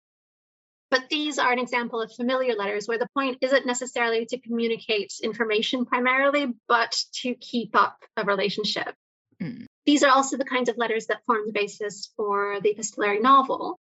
But 0.91 1.09
these 1.09 1.39
are 1.39 1.53
an 1.53 1.61
example 1.61 2.03
of 2.03 2.13
familiar 2.13 2.55
letters 2.55 2.87
where 2.87 2.99
the 2.99 3.09
point 3.15 3.39
isn't 3.41 3.67
necessarily 3.67 4.27
to 4.27 4.41
communicate 4.41 5.13
information 5.23 5.87
primarily, 5.87 6.53
but 6.69 6.95
to 7.23 7.35
keep 7.37 7.75
up 7.75 7.97
a 8.17 8.25
relationship. 8.25 8.95
Mm. 9.43 9.67
These 9.87 10.03
are 10.03 10.11
also 10.11 10.37
the 10.37 10.45
kinds 10.45 10.69
of 10.69 10.79
letters 10.79 11.07
that 11.07 11.23
form 11.27 11.43
the 11.47 11.53
basis 11.53 12.13
for 12.17 12.61
the 12.63 12.71
epistolary 12.71 13.21
novel. 13.21 13.79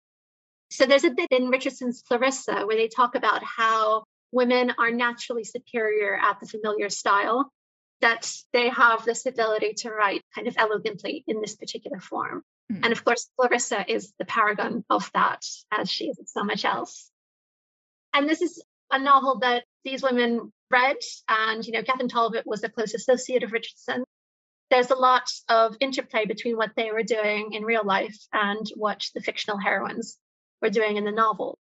So 0.70 0.86
there's 0.86 1.04
a 1.04 1.12
bit 1.12 1.28
in 1.32 1.50
Richardson's 1.50 2.02
Clarissa 2.08 2.66
where 2.66 2.78
they 2.78 2.88
talk 2.88 3.16
about 3.16 3.44
how 3.44 4.06
women 4.32 4.74
are 4.80 4.92
naturally 4.92 5.44
superior 5.44 6.18
at 6.18 6.40
the 6.40 6.48
familiar 6.48 6.90
style, 6.90 7.52
that 8.00 8.32
they 8.54 8.70
have 8.70 9.06
this 9.06 9.26
ability 9.26 9.74
to 9.74 9.92
write 9.92 10.24
kind 10.34 10.48
of 10.48 10.56
elegantly 10.58 11.24
in 11.28 11.42
this 11.42 11.56
particular 11.56 12.00
form. 12.00 12.42
Mm. 12.72 12.80
And 12.84 12.92
of 12.92 13.04
course, 13.04 13.30
Clarissa 13.38 13.86
is 13.88 14.14
the 14.18 14.26
paragon 14.26 14.84
of 14.90 15.10
that, 15.14 15.46
as 15.72 15.90
she 15.90 16.06
is 16.06 16.18
so 16.26 16.44
much 16.44 16.66
else. 16.66 17.12
And 18.14 18.28
this 18.28 18.42
is 18.42 18.64
a 18.90 19.00
novel 19.00 19.40
that 19.40 19.64
these 19.84 20.02
women 20.02 20.52
read, 20.70 20.98
and 21.28 21.66
you 21.66 21.74
know, 21.74 21.84
Catherine 21.84 22.10
Talbot 22.10 22.46
was 22.46 22.64
a 22.64 22.70
close 22.70 22.94
associate 22.94 23.44
of 23.44 23.52
Richardson. 23.52 24.04
There's 24.72 24.90
a 24.90 24.96
lot 24.96 25.30
of 25.50 25.76
interplay 25.80 26.26
between 26.26 26.58
what 26.58 26.72
they 26.76 26.92
were 26.92 27.04
doing 27.04 27.54
in 27.54 27.64
real 27.64 27.84
life 27.86 28.18
and 28.34 28.66
what 28.76 29.06
the 29.14 29.22
fictional 29.22 29.60
heroines 29.60 30.18
were 30.62 30.72
doing 30.72 30.98
in 30.98 31.04
the 31.04 31.12
novel. 31.12 31.60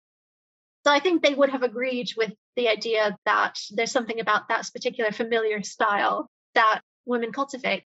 So 0.84 0.92
I 0.92 0.98
think 0.98 1.22
they 1.22 1.34
would 1.34 1.50
have 1.50 1.62
agreed 1.62 2.10
with 2.16 2.32
the 2.56 2.68
idea 2.68 3.16
that 3.24 3.54
there's 3.70 3.92
something 3.92 4.18
about 4.18 4.48
that 4.48 4.68
particular 4.72 5.12
familiar 5.12 5.62
style 5.62 6.28
that 6.54 6.80
women 7.06 7.32
cultivate 7.32 7.84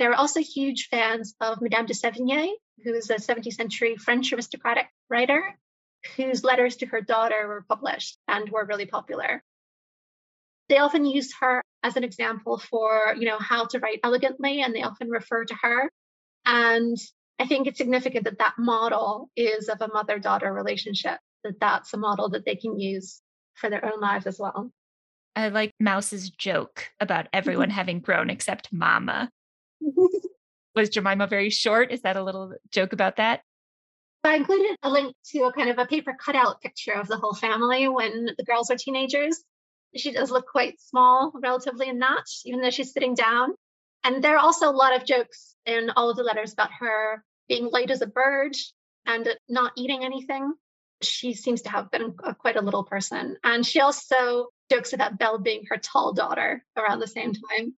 they 0.00 0.08
were 0.08 0.14
also 0.14 0.40
huge 0.40 0.88
fans 0.88 1.34
of 1.42 1.60
Madame 1.60 1.84
de 1.84 1.92
Sévigné, 1.92 2.52
who 2.82 2.94
is 2.94 3.10
a 3.10 3.16
17th 3.16 3.52
century 3.52 3.96
French 3.96 4.32
aristocratic 4.32 4.88
writer 5.10 5.54
whose 6.16 6.42
letters 6.42 6.76
to 6.76 6.86
her 6.86 7.02
daughter 7.02 7.46
were 7.46 7.66
published 7.68 8.16
and 8.26 8.48
were 8.48 8.64
really 8.64 8.86
popular. 8.86 9.42
They 10.70 10.78
often 10.78 11.04
used 11.04 11.34
her 11.40 11.62
as 11.82 11.96
an 11.96 12.04
example 12.04 12.58
for, 12.58 13.14
you 13.18 13.26
know, 13.26 13.38
how 13.38 13.66
to 13.66 13.78
write 13.78 14.00
elegantly, 14.04 14.62
and 14.62 14.74
they 14.74 14.82
often 14.82 15.08
refer 15.08 15.44
to 15.44 15.54
her. 15.62 15.90
And 16.44 16.96
I 17.38 17.46
think 17.46 17.66
it's 17.66 17.78
significant 17.78 18.24
that 18.24 18.38
that 18.38 18.54
model 18.58 19.30
is 19.36 19.68
of 19.68 19.80
a 19.80 19.88
mother 19.88 20.18
daughter 20.18 20.52
relationship, 20.52 21.18
that 21.44 21.58
that's 21.60 21.92
a 21.94 21.96
model 21.96 22.28
that 22.30 22.44
they 22.44 22.56
can 22.56 22.78
use 22.78 23.22
for 23.54 23.70
their 23.70 23.84
own 23.84 24.00
lives 24.00 24.26
as 24.26 24.38
well. 24.38 24.70
I 25.36 25.48
like 25.48 25.72
Mouse's 25.80 26.30
joke 26.30 26.90
about 27.00 27.26
mm-hmm. 27.26 27.38
everyone 27.38 27.70
having 27.70 28.00
grown 28.00 28.30
except 28.30 28.72
Mama. 28.72 29.30
Was 30.74 30.90
Jemima 30.90 31.26
very 31.26 31.50
short? 31.50 31.90
Is 31.90 32.02
that 32.02 32.16
a 32.16 32.22
little 32.22 32.54
joke 32.70 32.92
about 32.92 33.16
that? 33.16 33.40
I 34.22 34.36
included 34.36 34.76
a 34.82 34.90
link 34.90 35.14
to 35.32 35.44
a 35.44 35.52
kind 35.52 35.70
of 35.70 35.78
a 35.78 35.86
paper 35.86 36.14
cutout 36.22 36.60
picture 36.60 36.92
of 36.92 37.08
the 37.08 37.16
whole 37.16 37.34
family 37.34 37.88
when 37.88 38.26
the 38.36 38.44
girls 38.44 38.68
were 38.68 38.76
teenagers. 38.76 39.42
She 39.96 40.12
does 40.12 40.30
look 40.30 40.46
quite 40.46 40.80
small, 40.80 41.32
relatively 41.34 41.88
in 41.88 41.98
that, 42.00 42.24
even 42.44 42.60
though 42.60 42.70
she's 42.70 42.92
sitting 42.92 43.14
down. 43.14 43.54
And 44.04 44.22
there 44.22 44.36
are 44.36 44.44
also 44.44 44.68
a 44.68 44.72
lot 44.72 44.96
of 44.96 45.06
jokes 45.06 45.54
in 45.66 45.90
all 45.90 46.10
of 46.10 46.16
the 46.16 46.22
letters 46.22 46.52
about 46.52 46.70
her 46.78 47.24
being 47.48 47.70
light 47.70 47.90
as 47.90 48.00
a 48.00 48.06
bird 48.06 48.54
and 49.06 49.28
not 49.48 49.72
eating 49.76 50.04
anything. 50.04 50.54
She 51.02 51.34
seems 51.34 51.62
to 51.62 51.70
have 51.70 51.90
been 51.90 52.14
a, 52.22 52.34
quite 52.34 52.56
a 52.56 52.62
little 52.62 52.84
person. 52.84 53.36
And 53.42 53.66
she 53.66 53.80
also 53.80 54.48
jokes 54.70 54.92
about 54.92 55.18
Bell 55.18 55.38
being 55.38 55.64
her 55.68 55.76
tall 55.76 56.12
daughter 56.12 56.64
around 56.76 57.00
the 57.00 57.06
same 57.06 57.32
time. 57.32 57.74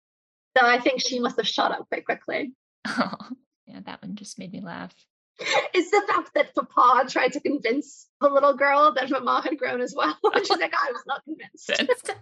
So 0.57 0.67
I 0.67 0.79
think 0.79 1.01
she 1.01 1.19
must 1.19 1.37
have 1.37 1.49
shot 1.49 1.73
up 1.73 1.89
quite 1.89 2.05
quickly. 2.05 2.53
Oh, 2.87 3.15
yeah, 3.67 3.81
that 3.87 4.03
one 4.03 4.17
just 4.17 4.39
made 4.39 4.53
me 4.53 4.61
laugh. 4.61 4.95
It's 5.39 5.91
the 5.91 6.03
fact 6.07 6.31
that 6.35 6.55
Papa 6.55 7.09
tried 7.09 7.33
to 7.33 7.41
convince 7.41 8.09
the 8.21 8.29
little 8.29 8.55
girl 8.55 8.93
that 8.95 9.11
Mama 9.11 9.43
had 9.43 9.59
grown 9.59 9.81
as 9.81 9.95
well. 9.97 10.17
And 10.23 10.47
she's 10.47 10.59
like, 10.59 10.75
I 10.75 10.93
was 10.93 11.03
not 11.07 11.25
convinced. 11.25 11.71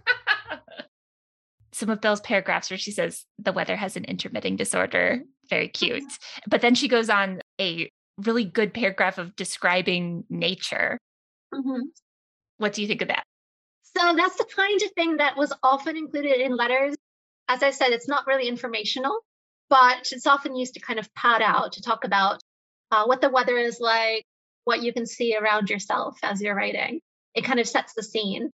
Some 1.73 1.89
of 1.89 2.01
Bell's 2.01 2.21
paragraphs 2.21 2.69
where 2.69 2.77
she 2.77 2.91
says 2.91 3.25
the 3.39 3.53
weather 3.53 3.75
has 3.75 3.95
an 3.95 4.05
intermitting 4.05 4.55
disorder, 4.55 5.21
very 5.49 5.67
cute. 5.67 6.03
But 6.47 6.61
then 6.61 6.75
she 6.75 6.87
goes 6.87 7.09
on 7.09 7.41
a 7.59 7.89
really 8.17 8.43
good 8.43 8.73
paragraph 8.73 9.17
of 9.17 9.35
describing 9.35 10.25
nature. 10.29 10.97
Mm-hmm. 11.53 11.87
What 12.57 12.73
do 12.73 12.81
you 12.81 12.87
think 12.87 13.01
of 13.01 13.07
that? 13.07 13.23
So 13.97 14.15
that's 14.15 14.37
the 14.37 14.45
kind 14.55 14.81
of 14.81 14.91
thing 14.91 15.17
that 15.17 15.37
was 15.37 15.53
often 15.63 15.97
included 15.97 16.39
in 16.39 16.55
letters. 16.55 16.95
As 17.47 17.63
I 17.63 17.71
said, 17.71 17.91
it's 17.91 18.07
not 18.07 18.27
really 18.27 18.47
informational, 18.47 19.19
but 19.69 20.09
it's 20.11 20.27
often 20.27 20.55
used 20.55 20.75
to 20.75 20.79
kind 20.79 20.99
of 20.99 21.13
pad 21.15 21.41
out 21.41 21.73
to 21.73 21.81
talk 21.81 22.03
about 22.03 22.41
uh, 22.91 23.05
what 23.05 23.21
the 23.21 23.29
weather 23.29 23.57
is 23.57 23.79
like, 23.79 24.25
what 24.65 24.83
you 24.83 24.93
can 24.93 25.05
see 25.05 25.35
around 25.35 25.69
yourself 25.69 26.17
as 26.23 26.41
you're 26.41 26.55
writing. 26.55 27.01
It 27.33 27.45
kind 27.45 27.59
of 27.59 27.67
sets 27.67 27.93
the 27.93 28.03
scene. 28.03 28.51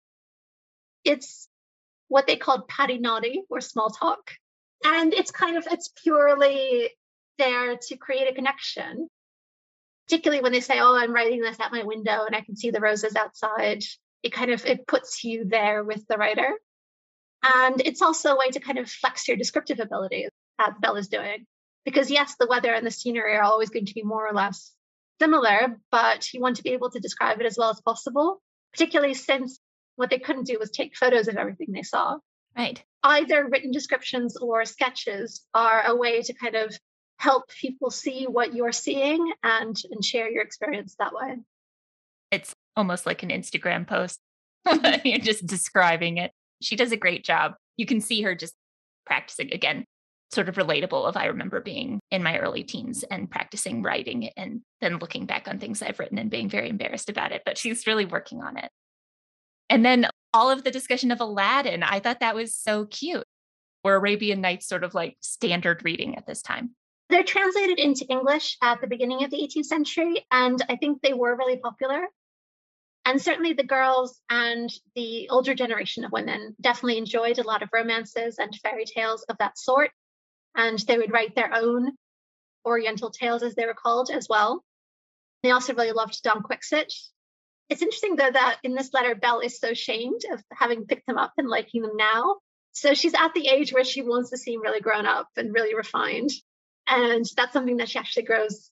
It's 1.04 1.48
what 2.08 2.26
they 2.26 2.36
called 2.36 2.68
patty 2.68 3.00
or 3.50 3.60
small 3.60 3.90
talk. 3.90 4.32
And 4.84 5.12
it's 5.12 5.30
kind 5.30 5.56
of, 5.56 5.66
it's 5.70 5.92
purely 6.02 6.90
there 7.38 7.76
to 7.76 7.96
create 7.96 8.28
a 8.28 8.34
connection. 8.34 9.08
Particularly 10.08 10.42
when 10.42 10.52
they 10.52 10.60
say, 10.60 10.80
oh, 10.80 10.96
I'm 10.96 11.14
writing 11.14 11.40
this 11.40 11.60
at 11.60 11.72
my 11.72 11.84
window 11.84 12.24
and 12.26 12.34
I 12.34 12.40
can 12.40 12.56
see 12.56 12.70
the 12.70 12.80
roses 12.80 13.14
outside. 13.14 13.84
It 14.22 14.32
kind 14.32 14.50
of, 14.50 14.64
it 14.66 14.86
puts 14.86 15.24
you 15.24 15.44
there 15.44 15.84
with 15.84 16.06
the 16.08 16.16
writer. 16.16 16.52
And 17.42 17.80
it's 17.84 18.02
also 18.02 18.34
a 18.34 18.38
way 18.38 18.50
to 18.50 18.60
kind 18.60 18.78
of 18.78 18.90
flex 18.90 19.26
your 19.26 19.36
descriptive 19.36 19.80
abilities, 19.80 20.30
as 20.58 20.74
Bell 20.80 20.96
is 20.96 21.08
doing. 21.08 21.46
Because 21.84 22.10
yes, 22.10 22.36
the 22.38 22.46
weather 22.46 22.72
and 22.72 22.86
the 22.86 22.90
scenery 22.90 23.36
are 23.36 23.42
always 23.42 23.70
going 23.70 23.86
to 23.86 23.94
be 23.94 24.02
more 24.02 24.26
or 24.26 24.32
less 24.32 24.72
similar, 25.20 25.78
but 25.90 26.32
you 26.32 26.40
want 26.40 26.56
to 26.56 26.62
be 26.62 26.70
able 26.70 26.90
to 26.90 27.00
describe 27.00 27.40
it 27.40 27.46
as 27.46 27.56
well 27.58 27.70
as 27.70 27.80
possible, 27.80 28.40
particularly 28.72 29.14
since 29.14 29.58
what 29.96 30.10
they 30.10 30.18
couldn't 30.18 30.46
do 30.46 30.58
was 30.58 30.70
take 30.70 30.96
photos 30.96 31.28
of 31.28 31.36
everything 31.36 31.72
they 31.72 31.82
saw. 31.82 32.18
Right. 32.56 32.82
Either 33.02 33.48
written 33.48 33.70
descriptions 33.70 34.36
or 34.36 34.64
sketches 34.64 35.46
are 35.54 35.82
a 35.86 35.96
way 35.96 36.22
to 36.22 36.32
kind 36.34 36.54
of 36.54 36.76
help 37.18 37.48
people 37.48 37.90
see 37.90 38.24
what 38.24 38.54
you're 38.54 38.72
seeing 38.72 39.32
and 39.42 39.80
and 39.90 40.04
share 40.04 40.28
your 40.28 40.42
experience 40.42 40.96
that 40.98 41.12
way. 41.12 41.36
It's 42.30 42.54
almost 42.76 43.06
like 43.06 43.22
an 43.22 43.30
Instagram 43.30 43.86
post. 43.86 44.18
Mm-hmm. 44.66 45.00
you're 45.06 45.18
just 45.18 45.46
describing 45.46 46.16
it. 46.18 46.32
She 46.60 46.76
does 46.76 46.92
a 46.92 46.96
great 46.96 47.24
job. 47.24 47.54
You 47.76 47.86
can 47.86 48.00
see 48.00 48.22
her 48.22 48.34
just 48.34 48.54
practicing 49.06 49.52
again 49.52 49.84
sort 50.32 50.48
of 50.48 50.56
relatable 50.56 51.06
of 51.06 51.16
I 51.16 51.26
remember 51.26 51.60
being 51.60 52.00
in 52.10 52.22
my 52.22 52.38
early 52.38 52.64
teens 52.64 53.04
and 53.04 53.30
practicing 53.30 53.82
writing 53.82 54.30
and 54.36 54.62
then 54.80 54.98
looking 54.98 55.26
back 55.26 55.46
on 55.46 55.58
things 55.58 55.82
I've 55.82 55.98
written 55.98 56.18
and 56.18 56.30
being 56.30 56.48
very 56.48 56.68
embarrassed 56.68 57.10
about 57.10 57.32
it. 57.32 57.42
But 57.44 57.58
she's 57.58 57.86
really 57.86 58.06
working 58.06 58.42
on 58.42 58.56
it. 58.56 58.70
And 59.68 59.84
then 59.84 60.06
all 60.34 60.50
of 60.50 60.64
the 60.64 60.70
discussion 60.70 61.10
of 61.10 61.20
Aladdin, 61.20 61.82
I 61.82 62.00
thought 62.00 62.20
that 62.20 62.34
was 62.34 62.54
so 62.54 62.86
cute. 62.86 63.24
Were 63.84 63.96
Arabian 63.96 64.40
Nights 64.40 64.66
sort 64.66 64.84
of 64.84 64.94
like 64.94 65.16
standard 65.20 65.84
reading 65.84 66.16
at 66.16 66.26
this 66.26 66.40
time? 66.40 66.70
They're 67.08 67.24
translated 67.24 67.78
into 67.78 68.06
English 68.08 68.56
at 68.62 68.80
the 68.80 68.86
beginning 68.86 69.24
of 69.24 69.30
the 69.30 69.36
18th 69.36 69.66
century, 69.66 70.24
and 70.30 70.62
I 70.68 70.76
think 70.76 71.02
they 71.02 71.12
were 71.12 71.36
really 71.36 71.58
popular. 71.58 72.06
And 73.04 73.20
certainly 73.20 73.52
the 73.52 73.64
girls 73.64 74.20
and 74.30 74.72
the 74.94 75.28
older 75.28 75.54
generation 75.54 76.04
of 76.04 76.12
women 76.12 76.54
definitely 76.60 76.98
enjoyed 76.98 77.38
a 77.38 77.46
lot 77.46 77.62
of 77.62 77.68
romances 77.72 78.38
and 78.38 78.54
fairy 78.62 78.84
tales 78.84 79.24
of 79.24 79.36
that 79.38 79.58
sort 79.58 79.90
and 80.54 80.78
they 80.78 80.98
would 80.98 81.12
write 81.12 81.34
their 81.34 81.54
own 81.54 81.92
Oriental 82.64 83.10
tales, 83.10 83.42
as 83.42 83.54
they 83.54 83.66
were 83.66 83.74
called, 83.74 84.10
as 84.10 84.28
well. 84.28 84.62
They 85.42 85.50
also 85.50 85.74
really 85.74 85.92
loved 85.92 86.22
Don 86.22 86.42
Quixote. 86.42 86.94
It's 87.68 87.82
interesting, 87.82 88.16
though, 88.16 88.30
that 88.30 88.58
in 88.62 88.74
this 88.74 88.92
letter, 88.92 89.14
Bell 89.14 89.40
is 89.40 89.58
so 89.58 89.74
shamed 89.74 90.20
of 90.30 90.42
having 90.52 90.86
picked 90.86 91.06
them 91.06 91.18
up 91.18 91.32
and 91.38 91.48
liking 91.48 91.82
them 91.82 91.96
now. 91.96 92.36
So 92.72 92.94
she's 92.94 93.14
at 93.14 93.34
the 93.34 93.48
age 93.48 93.72
where 93.72 93.84
she 93.84 94.02
wants 94.02 94.30
to 94.30 94.38
seem 94.38 94.62
really 94.62 94.80
grown 94.80 95.06
up 95.06 95.28
and 95.36 95.52
really 95.54 95.74
refined. 95.74 96.30
And 96.86 97.24
that's 97.36 97.52
something 97.52 97.78
that 97.78 97.88
she 97.88 97.98
actually 97.98 98.24
grows 98.24 98.70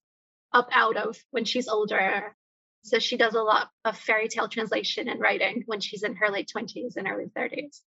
up 0.53 0.69
out 0.73 0.97
of 0.97 1.17
when 1.31 1.45
she's 1.45 1.69
older. 1.69 2.35
So 2.83 2.99
she 2.99 3.17
does 3.17 3.35
a 3.35 3.43
lot 3.43 3.69
of 3.85 3.97
fairy 3.97 4.29
tale 4.29 4.49
translation 4.49 5.09
and 5.09 5.21
writing 5.21 5.65
when 5.67 5.81
she's 5.81 6.03
in 6.03 6.17
her 6.17 6.31
late 6.31 6.51
20s 6.55 6.97
and 6.97 7.07
early 7.07 7.27
30s. 7.37 7.81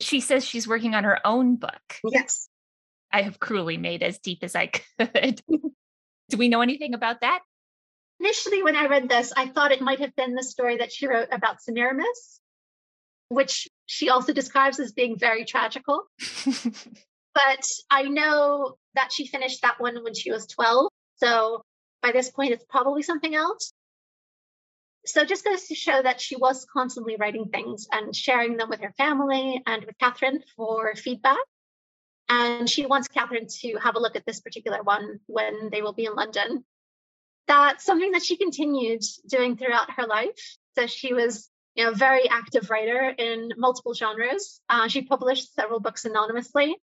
She 0.00 0.20
says 0.20 0.44
she's 0.44 0.68
working 0.68 0.94
on 0.94 1.04
her 1.04 1.24
own 1.26 1.56
book. 1.56 2.00
Yes. 2.04 2.48
I 3.12 3.22
have 3.22 3.40
cruelly 3.40 3.76
made 3.76 4.02
as 4.02 4.18
deep 4.18 4.42
as 4.42 4.54
I 4.54 4.66
could. 4.98 5.42
Do 6.28 6.36
we 6.36 6.48
know 6.48 6.60
anything 6.60 6.94
about 6.94 7.22
that? 7.22 7.40
Initially, 8.20 8.62
when 8.62 8.76
I 8.76 8.86
read 8.86 9.08
this, 9.08 9.32
I 9.36 9.46
thought 9.46 9.72
it 9.72 9.80
might 9.80 10.00
have 10.00 10.14
been 10.16 10.34
the 10.34 10.42
story 10.42 10.78
that 10.78 10.92
she 10.92 11.06
wrote 11.06 11.28
about 11.30 11.62
Semiramis, 11.62 12.40
which 13.28 13.68
she 13.86 14.10
also 14.10 14.32
describes 14.32 14.80
as 14.80 14.92
being 14.92 15.18
very 15.18 15.44
tragical. 15.44 16.02
but 17.34 17.66
I 17.90 18.02
know 18.02 18.76
that 18.94 19.12
she 19.12 19.26
finished 19.26 19.62
that 19.62 19.80
one 19.80 20.02
when 20.02 20.14
she 20.14 20.30
was 20.30 20.46
12. 20.46 20.90
So 21.16 21.62
by 22.02 22.12
this 22.12 22.30
point, 22.30 22.52
it's 22.52 22.64
probably 22.68 23.02
something 23.02 23.34
else. 23.34 23.72
So 25.06 25.24
just 25.24 25.44
goes 25.44 25.68
to 25.68 25.74
show 25.74 26.02
that 26.02 26.20
she 26.20 26.36
was 26.36 26.66
constantly 26.70 27.16
writing 27.16 27.48
things 27.48 27.86
and 27.90 28.14
sharing 28.14 28.56
them 28.56 28.68
with 28.68 28.80
her 28.80 28.92
family 28.98 29.62
and 29.66 29.84
with 29.84 29.96
Catherine 29.98 30.42
for 30.56 30.94
feedback. 30.96 31.38
And 32.28 32.68
she 32.68 32.86
wants 32.86 33.08
Catherine 33.08 33.46
to 33.60 33.76
have 33.82 33.96
a 33.96 34.00
look 34.00 34.16
at 34.16 34.26
this 34.26 34.40
particular 34.40 34.82
one 34.82 35.20
when 35.26 35.70
they 35.70 35.82
will 35.82 35.94
be 35.94 36.04
in 36.04 36.14
London. 36.14 36.64
That's 37.46 37.84
something 37.84 38.12
that 38.12 38.22
she 38.22 38.36
continued 38.36 39.02
doing 39.26 39.56
throughout 39.56 39.92
her 39.92 40.06
life. 40.06 40.56
So 40.76 40.86
she 40.86 41.14
was 41.14 41.48
you 41.74 41.84
know, 41.84 41.92
a 41.92 41.94
very 41.94 42.28
active 42.28 42.68
writer 42.70 43.08
in 43.16 43.52
multiple 43.56 43.94
genres. 43.94 44.60
Uh, 44.68 44.88
she 44.88 45.02
published 45.02 45.54
several 45.54 45.80
books 45.80 46.04
anonymously, 46.04 46.76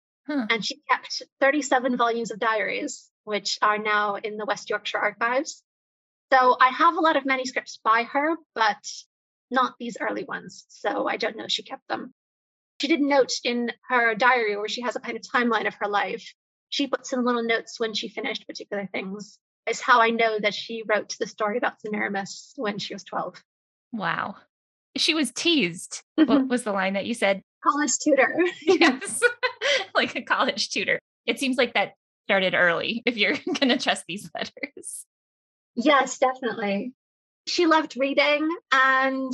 and 0.49 0.63
she 0.63 0.81
kept 0.89 1.23
37 1.41 1.97
volumes 1.97 2.31
of 2.31 2.39
diaries, 2.39 3.09
which 3.25 3.59
are 3.61 3.77
now 3.77 4.15
in 4.15 4.37
the 4.37 4.45
West 4.45 4.69
Yorkshire 4.69 4.99
archives. 4.99 5.61
So 6.31 6.55
I 6.59 6.69
have 6.69 6.95
a 6.95 7.01
lot 7.01 7.17
of 7.17 7.25
manuscripts 7.25 7.79
by 7.83 8.03
her, 8.03 8.35
but 8.55 8.77
not 9.51 9.75
these 9.79 9.97
early 9.99 10.23
ones. 10.23 10.65
So 10.69 11.07
I 11.07 11.17
don't 11.17 11.35
know 11.35 11.45
if 11.45 11.51
she 11.51 11.63
kept 11.63 11.87
them 11.89 12.13
she 12.83 12.89
did 12.89 12.99
note 12.99 13.31
in 13.45 13.71
her 13.87 14.13
diary 14.13 14.57
where 14.57 14.67
she 14.67 14.81
has 14.81 14.97
a 14.97 14.99
kind 14.99 15.15
of 15.15 15.21
timeline 15.21 15.67
of 15.67 15.73
her 15.75 15.87
life. 15.87 16.33
She 16.67 16.87
puts 16.87 17.13
in 17.13 17.23
little 17.23 17.41
notes 17.41 17.79
when 17.79 17.93
she 17.93 18.09
finished 18.09 18.45
particular 18.45 18.89
things. 18.91 19.39
Is 19.65 19.79
how 19.79 20.01
I 20.01 20.09
know 20.09 20.37
that 20.37 20.53
she 20.53 20.83
wrote 20.85 21.15
the 21.17 21.25
story 21.25 21.57
about 21.57 21.79
Semiramis 21.79 22.51
when 22.57 22.79
she 22.79 22.93
was 22.93 23.05
12. 23.05 23.41
Wow. 23.93 24.35
She 24.97 25.13
was 25.13 25.31
teased. 25.31 26.01
what 26.15 26.27
mm-hmm. 26.27 26.47
was 26.49 26.63
the 26.63 26.73
line 26.73 26.95
that 26.95 27.05
you 27.05 27.13
said? 27.13 27.41
College 27.63 27.91
tutor. 28.03 28.35
yes. 28.63 29.21
like 29.95 30.17
a 30.17 30.21
college 30.21 30.69
tutor. 30.71 30.99
It 31.25 31.39
seems 31.39 31.55
like 31.55 31.75
that 31.75 31.93
started 32.25 32.53
early 32.53 33.01
if 33.05 33.15
you're 33.15 33.37
going 33.45 33.69
to 33.69 33.77
trust 33.77 34.03
these 34.09 34.29
letters. 34.35 35.05
Yes, 35.75 36.19
definitely. 36.19 36.91
She 37.47 37.65
loved 37.65 37.95
reading 37.95 38.49
and 38.73 39.31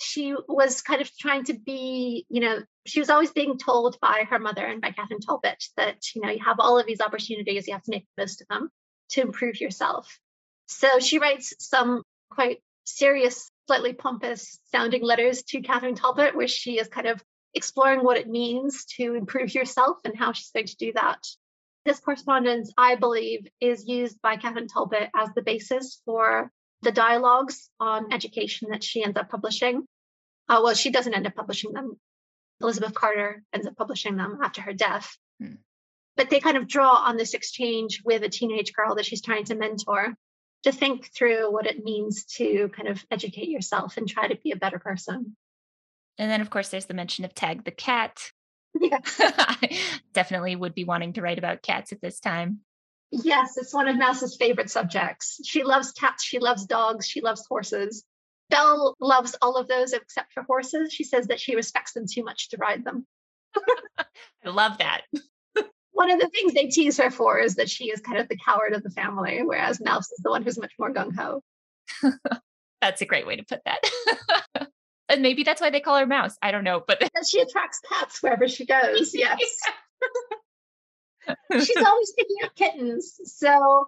she 0.00 0.34
was 0.48 0.82
kind 0.82 1.00
of 1.00 1.10
trying 1.16 1.44
to 1.44 1.54
be, 1.54 2.26
you 2.28 2.40
know, 2.40 2.62
she 2.86 3.00
was 3.00 3.10
always 3.10 3.32
being 3.32 3.58
told 3.58 3.98
by 4.00 4.26
her 4.28 4.38
mother 4.38 4.64
and 4.64 4.80
by 4.80 4.90
Catherine 4.90 5.20
Talbot 5.20 5.62
that, 5.76 5.96
you 6.14 6.22
know, 6.22 6.30
you 6.30 6.44
have 6.44 6.56
all 6.58 6.78
of 6.78 6.86
these 6.86 7.00
opportunities, 7.00 7.66
you 7.66 7.74
have 7.74 7.82
to 7.84 7.90
make 7.90 8.06
the 8.16 8.22
most 8.22 8.40
of 8.40 8.48
them 8.48 8.70
to 9.10 9.20
improve 9.20 9.60
yourself. 9.60 10.18
So 10.66 10.98
she 10.98 11.18
writes 11.18 11.54
some 11.58 12.02
quite 12.30 12.58
serious, 12.84 13.50
slightly 13.66 13.92
pompous 13.92 14.58
sounding 14.72 15.02
letters 15.02 15.42
to 15.44 15.62
Catherine 15.62 15.94
Talbot, 15.94 16.34
where 16.34 16.48
she 16.48 16.78
is 16.78 16.88
kind 16.88 17.06
of 17.06 17.22
exploring 17.54 18.00
what 18.00 18.16
it 18.16 18.28
means 18.28 18.84
to 18.96 19.14
improve 19.14 19.54
yourself 19.54 19.98
and 20.04 20.16
how 20.16 20.32
she's 20.32 20.50
going 20.50 20.66
to 20.66 20.76
do 20.76 20.92
that. 20.94 21.22
This 21.84 22.00
correspondence, 22.00 22.72
I 22.76 22.96
believe, 22.96 23.46
is 23.60 23.86
used 23.86 24.20
by 24.22 24.36
Catherine 24.36 24.68
Talbot 24.68 25.10
as 25.14 25.28
the 25.34 25.42
basis 25.42 26.00
for 26.04 26.50
the 26.84 26.92
dialogues 26.92 27.68
on 27.80 28.12
education 28.12 28.68
that 28.70 28.84
she 28.84 29.02
ends 29.02 29.16
up 29.16 29.30
publishing. 29.30 29.84
Uh, 30.48 30.60
well, 30.62 30.74
she 30.74 30.90
doesn't 30.90 31.14
end 31.14 31.26
up 31.26 31.34
publishing 31.34 31.72
them. 31.72 31.98
Elizabeth 32.60 32.94
Carter 32.94 33.42
ends 33.52 33.66
up 33.66 33.76
publishing 33.76 34.16
them 34.16 34.38
after 34.42 34.62
her 34.62 34.72
death. 34.72 35.16
Hmm. 35.40 35.54
But 36.16 36.30
they 36.30 36.38
kind 36.38 36.56
of 36.56 36.68
draw 36.68 36.92
on 36.92 37.16
this 37.16 37.34
exchange 37.34 38.02
with 38.04 38.22
a 38.22 38.28
teenage 38.28 38.72
girl 38.72 38.94
that 38.94 39.06
she's 39.06 39.22
trying 39.22 39.44
to 39.46 39.56
mentor 39.56 40.14
to 40.62 40.72
think 40.72 41.10
through 41.12 41.52
what 41.52 41.66
it 41.66 41.82
means 41.82 42.24
to 42.24 42.68
kind 42.68 42.88
of 42.88 43.04
educate 43.10 43.48
yourself 43.48 43.96
and 43.96 44.08
try 44.08 44.28
to 44.28 44.36
be 44.36 44.52
a 44.52 44.56
better 44.56 44.78
person. 44.78 45.36
And 46.18 46.30
then, 46.30 46.40
of 46.40 46.50
course, 46.50 46.68
there's 46.68 46.86
the 46.86 46.94
mention 46.94 47.24
of 47.24 47.34
Tag 47.34 47.64
the 47.64 47.70
cat. 47.70 48.30
Yes. 48.80 49.20
definitely 50.12 50.56
would 50.56 50.74
be 50.74 50.84
wanting 50.84 51.12
to 51.14 51.22
write 51.22 51.38
about 51.38 51.62
cats 51.62 51.92
at 51.92 52.00
this 52.00 52.20
time. 52.20 52.60
Yes, 53.22 53.56
it's 53.56 53.72
one 53.72 53.86
of 53.86 53.96
Mouse's 53.96 54.36
favorite 54.36 54.70
subjects. 54.70 55.40
She 55.44 55.62
loves 55.62 55.92
cats, 55.92 56.24
she 56.24 56.40
loves 56.40 56.66
dogs, 56.66 57.06
she 57.06 57.20
loves 57.20 57.46
horses. 57.46 58.04
Bell 58.50 58.96
loves 59.00 59.36
all 59.40 59.56
of 59.56 59.68
those 59.68 59.92
except 59.92 60.32
for 60.32 60.42
horses. 60.42 60.92
She 60.92 61.04
says 61.04 61.28
that 61.28 61.40
she 61.40 61.54
respects 61.54 61.92
them 61.92 62.06
too 62.10 62.24
much 62.24 62.48
to 62.50 62.56
ride 62.56 62.84
them. 62.84 63.06
I 63.98 64.48
love 64.48 64.78
that. 64.78 65.02
One 65.92 66.10
of 66.10 66.18
the 66.18 66.28
things 66.28 66.54
they 66.54 66.66
tease 66.66 66.98
her 66.98 67.10
for 67.10 67.38
is 67.38 67.54
that 67.54 67.70
she 67.70 67.84
is 67.84 68.00
kind 68.00 68.18
of 68.18 68.28
the 68.28 68.36
coward 68.36 68.72
of 68.72 68.82
the 68.82 68.90
family, 68.90 69.42
whereas 69.44 69.80
Mouse 69.80 70.10
is 70.10 70.20
the 70.24 70.30
one 70.30 70.42
who's 70.42 70.58
much 70.58 70.72
more 70.76 70.92
gung 70.92 71.14
ho. 71.14 71.40
that's 72.80 73.00
a 73.00 73.06
great 73.06 73.28
way 73.28 73.36
to 73.36 73.44
put 73.44 73.60
that. 73.64 74.68
and 75.08 75.22
maybe 75.22 75.44
that's 75.44 75.60
why 75.60 75.70
they 75.70 75.80
call 75.80 75.98
her 75.98 76.06
Mouse. 76.06 76.36
I 76.42 76.50
don't 76.50 76.64
know, 76.64 76.82
but 76.86 77.00
she 77.28 77.40
attracts 77.40 77.80
cats 77.88 78.20
wherever 78.20 78.48
she 78.48 78.66
goes. 78.66 79.14
Yes. 79.14 79.38
She's 81.52 81.76
always 81.86 82.12
picking 82.12 82.36
up 82.44 82.54
kittens. 82.54 83.20
So 83.24 83.86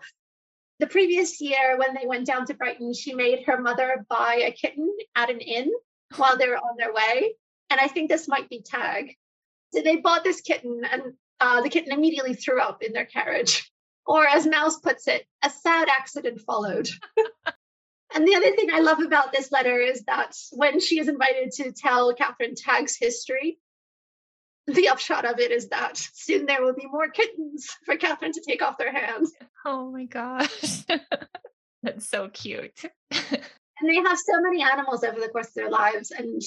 the 0.78 0.86
previous 0.86 1.40
year 1.40 1.78
when 1.78 1.94
they 1.94 2.06
went 2.06 2.26
down 2.26 2.46
to 2.46 2.54
Brighton, 2.54 2.92
she 2.94 3.14
made 3.14 3.44
her 3.46 3.60
mother 3.60 4.04
buy 4.08 4.42
a 4.46 4.52
kitten 4.52 4.90
at 5.14 5.30
an 5.30 5.40
inn 5.40 5.72
while 6.16 6.36
they 6.36 6.48
were 6.48 6.58
on 6.58 6.76
their 6.76 6.92
way. 6.92 7.34
And 7.70 7.80
I 7.80 7.88
think 7.88 8.08
this 8.08 8.28
might 8.28 8.48
be 8.48 8.62
Tag. 8.62 9.16
So 9.72 9.82
they 9.82 9.96
bought 9.96 10.24
this 10.24 10.40
kitten, 10.40 10.82
and 10.90 11.14
uh, 11.40 11.62
the 11.62 11.68
kitten 11.68 11.92
immediately 11.92 12.34
threw 12.34 12.60
up 12.60 12.82
in 12.82 12.92
their 12.92 13.06
carriage. 13.06 13.70
Or, 14.08 14.24
as 14.24 14.46
Mouse 14.46 14.78
puts 14.78 15.08
it, 15.08 15.26
a 15.42 15.50
sad 15.50 15.88
accident 15.88 16.40
followed. 16.42 16.88
and 18.14 18.24
the 18.24 18.36
other 18.36 18.52
thing 18.54 18.68
I 18.72 18.78
love 18.78 19.00
about 19.00 19.32
this 19.32 19.50
letter 19.50 19.80
is 19.80 20.04
that 20.04 20.32
when 20.52 20.78
she 20.78 21.00
is 21.00 21.08
invited 21.08 21.50
to 21.54 21.72
tell 21.72 22.14
Catherine 22.14 22.54
Tag's 22.54 22.96
history, 22.96 23.58
the 24.66 24.88
upshot 24.88 25.24
of 25.24 25.38
it 25.38 25.50
is 25.50 25.68
that 25.68 25.96
soon 25.96 26.46
there 26.46 26.62
will 26.62 26.74
be 26.74 26.86
more 26.86 27.08
kittens 27.08 27.68
for 27.84 27.96
Catherine 27.96 28.32
to 28.32 28.42
take 28.46 28.62
off 28.62 28.78
their 28.78 28.92
hands. 28.92 29.32
Oh 29.64 29.90
my 29.90 30.04
gosh. 30.04 30.84
That's 31.82 32.08
so 32.08 32.28
cute. 32.28 32.84
and 33.10 33.88
they 33.88 33.96
have 33.96 34.18
so 34.18 34.40
many 34.40 34.62
animals 34.62 35.04
over 35.04 35.20
the 35.20 35.28
course 35.28 35.48
of 35.48 35.54
their 35.54 35.70
lives, 35.70 36.10
and 36.10 36.42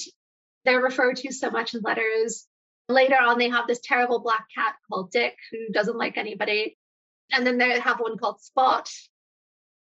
they're 0.64 0.82
referred 0.82 1.16
to 1.16 1.32
so 1.32 1.50
much 1.50 1.74
in 1.74 1.80
letters. 1.80 2.46
Later 2.88 3.16
on, 3.16 3.38
they 3.38 3.48
have 3.48 3.66
this 3.66 3.80
terrible 3.82 4.20
black 4.20 4.46
cat 4.54 4.74
called 4.90 5.12
Dick 5.12 5.36
who 5.50 5.72
doesn't 5.72 5.96
like 5.96 6.18
anybody. 6.18 6.76
And 7.32 7.46
then 7.46 7.56
they 7.56 7.78
have 7.78 8.00
one 8.00 8.18
called 8.18 8.40
Spot 8.40 8.90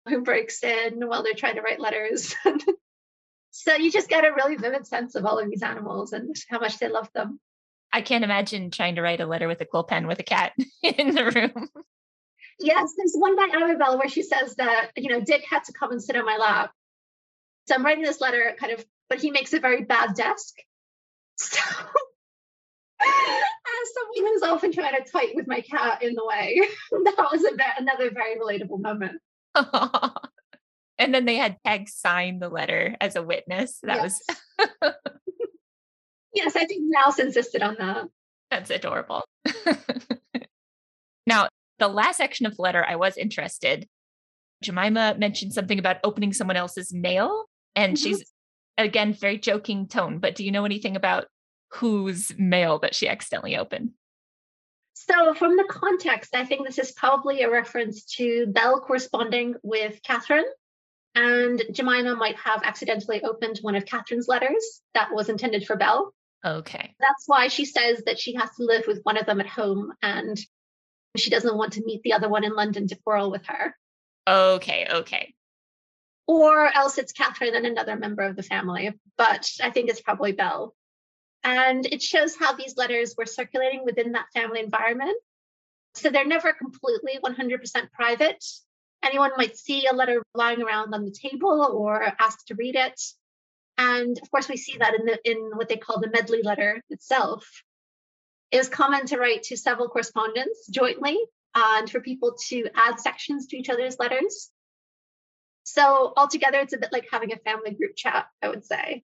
who 0.07 0.21
breaks 0.21 0.63
in 0.63 1.07
while 1.07 1.23
they're 1.23 1.33
trying 1.33 1.55
to 1.55 1.61
write 1.61 1.79
letters. 1.79 2.35
so 3.51 3.75
you 3.75 3.91
just 3.91 4.09
get 4.09 4.25
a 4.25 4.33
really 4.33 4.55
vivid 4.55 4.85
sense 4.85 5.15
of 5.15 5.25
all 5.25 5.39
of 5.39 5.49
these 5.49 5.63
animals 5.63 6.13
and 6.13 6.35
how 6.49 6.59
much 6.59 6.77
they 6.77 6.87
love 6.87 7.09
them. 7.13 7.39
I 7.93 8.01
can't 8.01 8.23
imagine 8.23 8.71
trying 8.71 8.95
to 8.95 9.01
write 9.01 9.21
a 9.21 9.25
letter 9.25 9.47
with 9.47 9.61
a 9.61 9.65
quill 9.65 9.83
pen 9.83 10.07
with 10.07 10.19
a 10.19 10.23
cat 10.23 10.53
in 10.83 11.13
the 11.13 11.25
room. 11.25 11.69
Yes, 12.59 12.93
there's 12.95 13.15
one 13.15 13.35
by 13.35 13.49
Amabel 13.53 13.97
where 13.97 14.09
she 14.09 14.21
says 14.23 14.55
that, 14.55 14.91
you 14.95 15.09
know, 15.09 15.19
Dick 15.19 15.43
had 15.49 15.63
to 15.65 15.73
come 15.73 15.91
and 15.91 16.01
sit 16.01 16.15
on 16.15 16.25
my 16.25 16.37
lap. 16.37 16.71
So 17.67 17.75
I'm 17.75 17.83
writing 17.83 18.03
this 18.03 18.21
letter 18.21 18.55
kind 18.59 18.71
of, 18.73 18.85
but 19.09 19.19
he 19.19 19.31
makes 19.31 19.53
a 19.53 19.59
very 19.59 19.83
bad 19.83 20.15
desk. 20.15 20.55
So 21.37 21.59
as 23.03 23.93
someone 23.95 24.31
who's 24.31 24.43
often 24.43 24.71
trying 24.71 24.95
to 24.95 25.09
fight 25.09 25.29
with 25.33 25.47
my 25.47 25.61
cat 25.61 26.03
in 26.03 26.13
the 26.13 26.23
way, 26.23 26.61
that 26.91 27.29
was 27.31 27.43
a, 27.43 27.81
another 27.81 28.11
very 28.11 28.37
relatable 28.37 28.79
moment. 28.79 29.19
and 30.99 31.13
then 31.13 31.25
they 31.25 31.35
had 31.35 31.57
Peg 31.63 31.89
sign 31.89 32.37
the 32.37 32.49
letter 32.49 32.95
as 33.01 33.15
a 33.15 33.23
witness. 33.23 33.79
That 33.81 34.03
yes. 34.03 34.21
was 34.59 34.93
Yes, 36.33 36.55
I 36.55 36.65
think 36.65 36.83
Mouse 36.89 37.19
insisted 37.19 37.61
on 37.61 37.75
that. 37.79 38.07
That's 38.49 38.69
adorable. 38.69 39.23
now, 41.27 41.47
the 41.79 41.87
last 41.87 42.17
section 42.17 42.45
of 42.45 42.55
the 42.55 42.61
letter, 42.61 42.85
I 42.87 42.95
was 42.95 43.17
interested. 43.17 43.87
Jemima 44.63 45.15
mentioned 45.17 45.53
something 45.53 45.79
about 45.79 45.97
opening 46.03 46.33
someone 46.33 46.57
else's 46.57 46.93
mail, 46.93 47.45
and 47.75 47.95
mm-hmm. 47.95 48.03
she's 48.03 48.23
again 48.77 49.13
very 49.13 49.37
joking 49.37 49.87
tone. 49.87 50.19
But 50.19 50.35
do 50.35 50.43
you 50.45 50.51
know 50.51 50.65
anything 50.65 50.95
about 50.95 51.25
whose 51.71 52.31
mail 52.37 52.79
that 52.79 52.95
she 52.95 53.07
accidentally 53.07 53.57
opened? 53.57 53.91
So, 54.93 55.33
from 55.33 55.57
the 55.57 55.65
context, 55.67 56.35
I 56.35 56.45
think 56.45 56.67
this 56.67 56.77
is 56.77 56.91
probably 56.91 57.41
a 57.41 57.49
reference 57.49 58.05
to 58.17 58.45
Bell 58.47 58.79
corresponding 58.79 59.55
with 59.63 59.99
Catherine 60.03 60.45
and 61.15 61.61
Jemima 61.71 62.15
might 62.15 62.37
have 62.37 62.61
accidentally 62.63 63.21
opened 63.23 63.59
one 63.61 63.75
of 63.75 63.85
Catherine's 63.85 64.27
letters 64.27 64.81
that 64.93 65.09
was 65.11 65.29
intended 65.29 65.65
for 65.65 65.75
Bell. 65.75 66.13
Okay. 66.45 66.95
That's 66.99 67.23
why 67.27 67.47
she 67.47 67.65
says 67.65 68.03
that 68.05 68.19
she 68.19 68.35
has 68.35 68.49
to 68.55 68.63
live 68.63 68.85
with 68.87 69.01
one 69.03 69.17
of 69.17 69.25
them 69.25 69.39
at 69.39 69.47
home 69.47 69.93
and 70.01 70.39
she 71.17 71.29
doesn't 71.29 71.57
want 71.57 71.73
to 71.73 71.83
meet 71.83 72.01
the 72.03 72.13
other 72.13 72.29
one 72.29 72.43
in 72.43 72.55
London 72.55 72.87
to 72.87 72.95
quarrel 72.95 73.31
with 73.31 73.45
her. 73.45 73.75
Okay, 74.27 74.87
okay. 74.89 75.33
Or 76.27 76.65
else 76.65 76.97
it's 76.97 77.11
Catherine 77.11 77.55
and 77.55 77.65
another 77.65 77.95
member 77.95 78.23
of 78.23 78.35
the 78.35 78.43
family, 78.43 78.91
but 79.17 79.49
I 79.61 79.71
think 79.71 79.89
it's 79.89 80.01
probably 80.01 80.31
Bell. 80.31 80.73
And 81.43 81.85
it 81.85 82.01
shows 82.01 82.35
how 82.35 82.53
these 82.53 82.77
letters 82.77 83.15
were 83.17 83.25
circulating 83.25 83.83
within 83.83 84.13
that 84.13 84.27
family 84.33 84.61
environment. 84.61 85.17
So 85.95 86.09
they're 86.09 86.25
never 86.25 86.53
completely 86.53 87.19
100% 87.23 87.91
private. 87.91 88.43
Anyone 89.03 89.31
might 89.35 89.57
see 89.57 89.87
a 89.87 89.93
letter 89.93 90.23
lying 90.35 90.61
around 90.61 90.93
on 90.93 91.03
the 91.03 91.11
table 91.11 91.67
or 91.73 92.13
ask 92.19 92.45
to 92.45 92.55
read 92.55 92.75
it. 92.75 93.01
And 93.81 94.19
of 94.21 94.29
course, 94.29 94.47
we 94.47 94.57
see 94.57 94.77
that 94.77 94.93
in, 94.93 95.05
the, 95.05 95.19
in 95.23 95.51
what 95.55 95.67
they 95.67 95.77
call 95.77 95.99
the 95.99 96.09
medley 96.09 96.43
letter 96.43 96.83
itself. 96.91 97.63
It 98.51 98.57
was 98.57 98.69
common 98.69 99.07
to 99.07 99.17
write 99.17 99.43
to 99.43 99.57
several 99.57 99.87
correspondents 99.87 100.67
jointly 100.67 101.17
uh, 101.55 101.77
and 101.77 101.89
for 101.89 101.99
people 101.99 102.35
to 102.49 102.69
add 102.75 102.99
sections 102.99 103.47
to 103.47 103.57
each 103.57 103.69
other's 103.69 103.97
letters. 103.97 104.51
So 105.63 106.13
altogether, 106.15 106.59
it's 106.59 106.73
a 106.73 106.77
bit 106.77 106.91
like 106.91 107.07
having 107.11 107.33
a 107.33 107.37
family 107.37 107.71
group 107.71 107.95
chat, 107.95 108.27
I 108.41 108.49
would 108.49 108.65
say. 108.65 109.03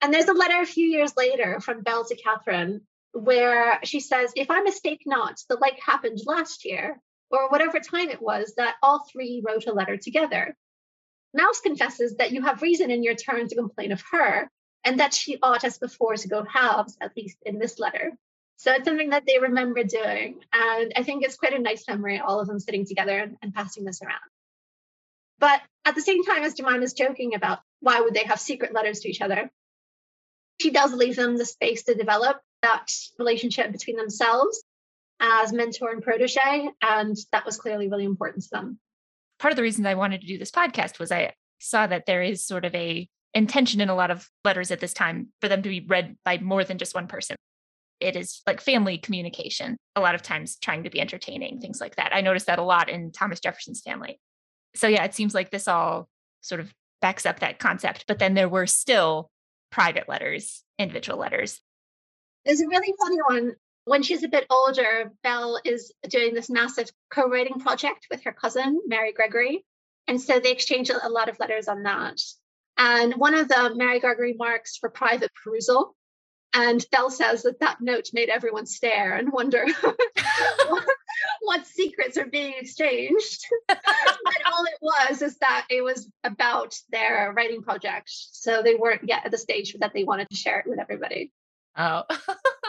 And 0.00 0.14
there's 0.14 0.28
a 0.28 0.34
letter 0.34 0.60
a 0.60 0.66
few 0.66 0.86
years 0.86 1.14
later 1.16 1.58
from 1.58 1.82
Bell 1.82 2.04
to 2.04 2.16
Catherine 2.16 2.82
where 3.12 3.80
she 3.82 3.98
says, 3.98 4.32
If 4.36 4.50
I 4.50 4.60
mistake 4.60 5.02
not, 5.04 5.40
the 5.48 5.56
like 5.56 5.80
happened 5.84 6.20
last 6.26 6.64
year, 6.64 7.00
or 7.30 7.48
whatever 7.48 7.80
time 7.80 8.08
it 8.08 8.22
was 8.22 8.54
that 8.56 8.76
all 8.82 9.04
three 9.10 9.42
wrote 9.44 9.66
a 9.66 9.72
letter 9.72 9.96
together. 9.96 10.56
Mouse 11.34 11.60
confesses 11.60 12.16
that 12.16 12.32
you 12.32 12.42
have 12.42 12.62
reason 12.62 12.90
in 12.90 13.02
your 13.02 13.14
turn 13.14 13.48
to 13.48 13.54
complain 13.54 13.92
of 13.92 14.02
her, 14.12 14.50
and 14.84 15.00
that 15.00 15.14
she 15.14 15.38
ought 15.42 15.64
as 15.64 15.78
before 15.78 16.16
to 16.16 16.28
go 16.28 16.44
halves, 16.44 16.96
at 17.00 17.16
least 17.16 17.38
in 17.42 17.58
this 17.58 17.78
letter. 17.78 18.12
So 18.56 18.72
it's 18.72 18.84
something 18.84 19.10
that 19.10 19.24
they 19.26 19.38
remember 19.38 19.82
doing. 19.82 20.40
And 20.52 20.92
I 20.94 21.02
think 21.02 21.24
it's 21.24 21.36
quite 21.36 21.54
a 21.54 21.58
nice 21.58 21.84
memory, 21.88 22.18
all 22.18 22.40
of 22.40 22.46
them 22.46 22.60
sitting 22.60 22.86
together 22.86 23.18
and, 23.18 23.36
and 23.42 23.54
passing 23.54 23.84
this 23.84 24.02
around. 24.02 24.20
But 25.38 25.60
at 25.84 25.94
the 25.94 26.00
same 26.00 26.24
time 26.24 26.42
as 26.42 26.54
Jemima's 26.54 26.92
joking 26.92 27.34
about 27.34 27.60
why 27.80 28.00
would 28.00 28.14
they 28.14 28.24
have 28.24 28.40
secret 28.40 28.72
letters 28.72 29.00
to 29.00 29.08
each 29.08 29.20
other, 29.20 29.50
she 30.60 30.70
does 30.70 30.92
leave 30.92 31.16
them 31.16 31.36
the 31.36 31.44
space 31.44 31.84
to 31.84 31.94
develop 31.94 32.40
that 32.62 32.86
relationship 33.18 33.72
between 33.72 33.96
themselves 33.96 34.62
as 35.18 35.52
mentor 35.52 35.90
and 35.90 36.02
protege. 36.02 36.70
And 36.80 37.16
that 37.32 37.44
was 37.44 37.56
clearly 37.56 37.88
really 37.88 38.04
important 38.04 38.44
to 38.44 38.50
them 38.50 38.78
part 39.42 39.52
of 39.52 39.56
the 39.56 39.62
reason 39.62 39.84
I 39.86 39.96
wanted 39.96 40.20
to 40.20 40.26
do 40.28 40.38
this 40.38 40.52
podcast 40.52 41.00
was 41.00 41.10
I 41.10 41.32
saw 41.58 41.88
that 41.88 42.06
there 42.06 42.22
is 42.22 42.46
sort 42.46 42.64
of 42.64 42.72
a 42.76 43.08
intention 43.34 43.80
in 43.80 43.88
a 43.88 43.94
lot 43.94 44.12
of 44.12 44.28
letters 44.44 44.70
at 44.70 44.78
this 44.78 44.94
time 44.94 45.28
for 45.40 45.48
them 45.48 45.62
to 45.62 45.68
be 45.68 45.84
read 45.86 46.16
by 46.24 46.38
more 46.38 46.62
than 46.62 46.78
just 46.78 46.94
one 46.94 47.08
person. 47.08 47.34
It 47.98 48.14
is 48.14 48.40
like 48.46 48.60
family 48.60 48.98
communication, 48.98 49.76
a 49.96 50.00
lot 50.00 50.14
of 50.14 50.22
times 50.22 50.56
trying 50.56 50.84
to 50.84 50.90
be 50.90 51.00
entertaining, 51.00 51.60
things 51.60 51.80
like 51.80 51.96
that. 51.96 52.14
I 52.14 52.20
noticed 52.20 52.46
that 52.46 52.60
a 52.60 52.62
lot 52.62 52.88
in 52.88 53.10
Thomas 53.10 53.40
Jefferson's 53.40 53.80
family. 53.80 54.20
So, 54.76 54.86
yeah, 54.86 55.04
it 55.04 55.14
seems 55.14 55.34
like 55.34 55.50
this 55.50 55.66
all 55.66 56.08
sort 56.40 56.60
of 56.60 56.72
backs 57.00 57.26
up 57.26 57.40
that 57.40 57.58
concept. 57.58 58.04
But 58.06 58.20
then 58.20 58.34
there 58.34 58.48
were 58.48 58.66
still 58.68 59.28
private 59.72 60.08
letters, 60.08 60.62
individual 60.78 61.18
letters. 61.18 61.60
There's 62.44 62.60
a 62.60 62.68
really 62.68 62.94
funny 63.00 63.18
one 63.28 63.52
when 63.84 64.02
she's 64.02 64.22
a 64.22 64.28
bit 64.28 64.46
older, 64.50 65.12
Bell 65.22 65.60
is 65.64 65.92
doing 66.08 66.34
this 66.34 66.50
massive 66.50 66.90
co 67.10 67.28
writing 67.28 67.60
project 67.60 68.06
with 68.10 68.22
her 68.24 68.32
cousin, 68.32 68.80
Mary 68.86 69.12
Gregory. 69.12 69.64
And 70.08 70.20
so 70.20 70.40
they 70.40 70.52
exchange 70.52 70.90
a 70.90 71.08
lot 71.08 71.28
of 71.28 71.38
letters 71.38 71.68
on 71.68 71.84
that. 71.84 72.20
And 72.76 73.14
one 73.14 73.34
of 73.34 73.48
them, 73.48 73.76
Mary 73.76 74.00
Gregory 74.00 74.34
marks 74.34 74.76
for 74.76 74.88
private 74.88 75.30
perusal. 75.42 75.94
And 76.54 76.84
Bell 76.90 77.10
says 77.10 77.44
that 77.44 77.60
that 77.60 77.80
note 77.80 78.10
made 78.12 78.28
everyone 78.28 78.66
stare 78.66 79.14
and 79.14 79.32
wonder 79.32 79.64
what 81.40 81.66
secrets 81.66 82.18
are 82.18 82.26
being 82.26 82.54
exchanged. 82.58 83.46
but 83.68 83.78
all 84.52 84.64
it 84.64 84.78
was 84.82 85.22
is 85.22 85.38
that 85.38 85.66
it 85.70 85.82
was 85.82 86.10
about 86.24 86.74
their 86.90 87.32
writing 87.34 87.62
project. 87.62 88.10
So 88.10 88.62
they 88.62 88.74
weren't 88.74 89.08
yet 89.08 89.24
at 89.24 89.30
the 89.30 89.38
stage 89.38 89.74
that 89.80 89.92
they 89.94 90.04
wanted 90.04 90.28
to 90.28 90.36
share 90.36 90.60
it 90.60 90.66
with 90.66 90.78
everybody. 90.78 91.32
Oh. 91.76 92.02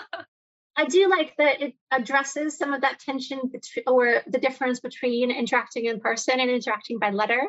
I 0.76 0.86
do 0.86 1.08
like 1.08 1.36
that 1.38 1.62
it 1.62 1.76
addresses 1.92 2.58
some 2.58 2.74
of 2.74 2.82
that 2.82 3.00
tension 3.00 3.42
between, 3.52 3.84
or 3.88 4.22
the 4.28 4.40
difference 4.40 4.80
between 4.80 5.30
interacting 5.30 5.86
in 5.86 6.00
person 6.00 6.40
and 6.40 6.50
interacting 6.50 6.98
by 6.98 7.12
letter. 7.12 7.42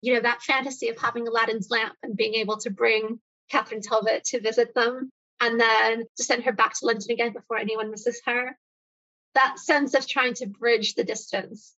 You 0.00 0.14
know, 0.14 0.20
that 0.20 0.42
fantasy 0.42 0.88
of 0.88 0.98
having 0.98 1.28
Aladdin's 1.28 1.70
lamp 1.70 1.94
and 2.02 2.16
being 2.16 2.34
able 2.34 2.56
to 2.58 2.70
bring 2.70 3.20
Catherine 3.50 3.82
Talbot 3.82 4.24
to 4.24 4.40
visit 4.40 4.74
them 4.74 5.10
and 5.40 5.60
then 5.60 6.04
to 6.16 6.24
send 6.24 6.42
her 6.44 6.52
back 6.52 6.74
to 6.78 6.86
London 6.86 7.10
again 7.10 7.32
before 7.32 7.58
anyone 7.58 7.90
misses 7.90 8.20
her. 8.26 8.58
That 9.34 9.58
sense 9.60 9.94
of 9.94 10.06
trying 10.06 10.34
to 10.34 10.46
bridge 10.46 10.94
the 10.94 11.04
distance. 11.04 11.74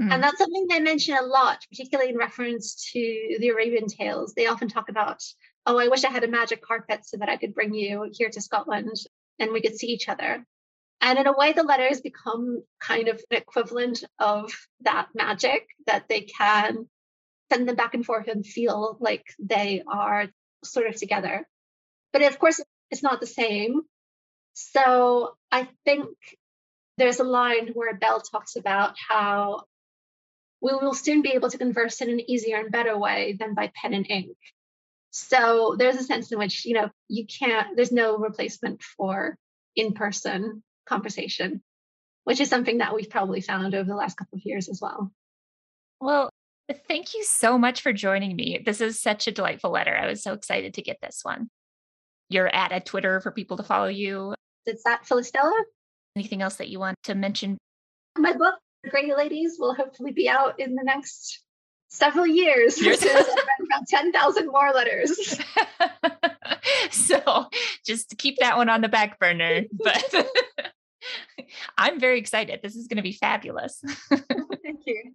Mm. 0.00 0.12
And 0.12 0.22
that's 0.22 0.38
something 0.38 0.66
they 0.68 0.80
mention 0.80 1.16
a 1.16 1.22
lot, 1.22 1.58
particularly 1.68 2.10
in 2.10 2.16
reference 2.16 2.90
to 2.92 3.36
the 3.40 3.48
Arabian 3.48 3.88
tales. 3.88 4.34
They 4.34 4.46
often 4.46 4.68
talk 4.68 4.88
about, 4.88 5.22
oh, 5.66 5.78
I 5.78 5.88
wish 5.88 6.04
I 6.04 6.10
had 6.10 6.24
a 6.24 6.28
magic 6.28 6.62
carpet 6.62 7.04
so 7.04 7.16
that 7.16 7.28
I 7.28 7.36
could 7.36 7.54
bring 7.54 7.74
you 7.74 8.08
here 8.12 8.30
to 8.30 8.40
Scotland 8.40 8.96
and 9.38 9.52
we 9.52 9.60
could 9.60 9.76
see 9.76 9.88
each 9.88 10.08
other. 10.08 10.44
And 11.00 11.18
in 11.18 11.26
a 11.26 11.36
way, 11.36 11.52
the 11.52 11.62
letters 11.62 12.00
become 12.00 12.62
kind 12.80 13.08
of 13.08 13.22
an 13.30 13.36
equivalent 13.36 14.04
of 14.18 14.52
that 14.80 15.08
magic 15.14 15.66
that 15.86 16.08
they 16.08 16.22
can 16.22 16.88
send 17.52 17.68
them 17.68 17.76
back 17.76 17.94
and 17.94 18.06
forth 18.06 18.28
and 18.28 18.46
feel 18.46 18.96
like 19.00 19.24
they 19.38 19.82
are 19.86 20.28
sort 20.64 20.86
of 20.86 20.96
together. 20.96 21.46
But 22.12 22.22
of 22.22 22.38
course, 22.38 22.60
it's 22.90 23.02
not 23.02 23.20
the 23.20 23.26
same. 23.26 23.82
So 24.54 25.36
I 25.52 25.68
think 25.84 26.08
there's 26.96 27.20
a 27.20 27.24
line 27.24 27.68
where 27.74 27.94
Bell 27.96 28.20
talks 28.20 28.56
about 28.56 28.94
how 29.08 29.64
we 30.60 30.72
will 30.72 30.94
soon 30.94 31.22
be 31.22 31.32
able 31.32 31.50
to 31.50 31.58
converse 31.58 32.00
in 32.00 32.08
an 32.08 32.30
easier 32.30 32.58
and 32.58 32.72
better 32.72 32.96
way 32.96 33.36
than 33.38 33.54
by 33.54 33.70
pen 33.74 33.92
and 33.92 34.08
ink. 34.08 34.36
So 35.16 35.76
there's 35.78 35.94
a 35.94 36.02
sense 36.02 36.32
in 36.32 36.40
which, 36.40 36.64
you 36.64 36.74
know, 36.74 36.90
you 37.06 37.24
can't, 37.24 37.76
there's 37.76 37.92
no 37.92 38.18
replacement 38.18 38.82
for 38.82 39.36
in 39.76 39.92
person 39.92 40.64
conversation, 40.86 41.62
which 42.24 42.40
is 42.40 42.48
something 42.50 42.78
that 42.78 42.96
we've 42.96 43.08
probably 43.08 43.40
found 43.40 43.76
over 43.76 43.88
the 43.88 43.94
last 43.94 44.16
couple 44.16 44.38
of 44.38 44.44
years 44.44 44.68
as 44.68 44.80
well. 44.82 45.12
Well, 46.00 46.30
thank 46.88 47.14
you 47.14 47.22
so 47.22 47.56
much 47.56 47.80
for 47.80 47.92
joining 47.92 48.34
me. 48.34 48.60
This 48.66 48.80
is 48.80 49.00
such 49.00 49.28
a 49.28 49.32
delightful 49.32 49.70
letter. 49.70 49.96
I 49.96 50.08
was 50.08 50.20
so 50.20 50.32
excited 50.32 50.74
to 50.74 50.82
get 50.82 50.98
this 51.00 51.20
one. 51.22 51.46
You're 52.28 52.52
at 52.52 52.72
a 52.72 52.80
Twitter 52.80 53.20
for 53.20 53.30
people 53.30 53.56
to 53.58 53.62
follow 53.62 53.86
you. 53.86 54.34
Is 54.66 54.82
that 54.82 55.04
Philistella? 55.04 55.52
Anything 56.16 56.42
else 56.42 56.56
that 56.56 56.70
you 56.70 56.80
want 56.80 56.96
to 57.04 57.14
mention? 57.14 57.56
My 58.18 58.32
book, 58.32 58.56
Great 58.90 59.16
Ladies, 59.16 59.58
will 59.60 59.74
hopefully 59.74 60.10
be 60.10 60.28
out 60.28 60.58
in 60.58 60.74
the 60.74 60.82
next 60.82 61.43
several 61.94 62.26
years. 62.26 62.80
Years. 62.80 63.02
about 63.02 63.86
10,000 63.88 64.46
more 64.46 64.72
letters. 64.72 65.38
so 66.90 67.46
just 67.86 68.16
keep 68.18 68.38
that 68.38 68.56
one 68.56 68.68
on 68.68 68.80
the 68.80 68.88
back 68.88 69.18
burner. 69.18 69.62
But 69.72 70.28
I'm 71.78 72.00
very 72.00 72.18
excited. 72.18 72.60
This 72.62 72.76
is 72.76 72.88
going 72.88 72.96
to 72.96 73.02
be 73.02 73.12
fabulous. 73.12 73.82
Thank 74.10 74.80
you. 74.86 75.12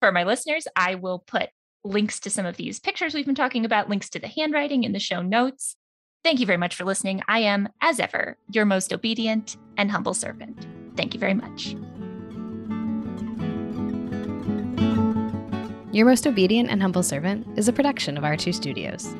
For 0.00 0.12
my 0.12 0.24
listeners, 0.24 0.68
I 0.76 0.96
will 0.96 1.18
put 1.18 1.48
links 1.84 2.20
to 2.20 2.30
some 2.30 2.46
of 2.46 2.56
these 2.56 2.80
pictures 2.80 3.14
we've 3.14 3.26
been 3.26 3.34
talking 3.34 3.64
about, 3.64 3.88
links 3.88 4.10
to 4.10 4.18
the 4.18 4.28
handwriting 4.28 4.84
in 4.84 4.92
the 4.92 4.98
show 4.98 5.22
notes. 5.22 5.76
Thank 6.22 6.40
you 6.40 6.46
very 6.46 6.58
much 6.58 6.74
for 6.74 6.84
listening. 6.84 7.22
I 7.28 7.40
am, 7.40 7.68
as 7.80 8.00
ever, 8.00 8.36
your 8.50 8.64
most 8.64 8.92
obedient 8.92 9.56
and 9.76 9.90
humble 9.90 10.14
servant. 10.14 10.66
Thank 10.96 11.14
you 11.14 11.20
very 11.20 11.34
much. 11.34 11.76
Your 15.96 16.04
Most 16.04 16.26
Obedient 16.26 16.68
and 16.68 16.82
Humble 16.82 17.02
Servant 17.02 17.46
is 17.58 17.68
a 17.68 17.72
production 17.72 18.18
of 18.18 18.22
R2 18.22 18.54
Studios. 18.54 19.14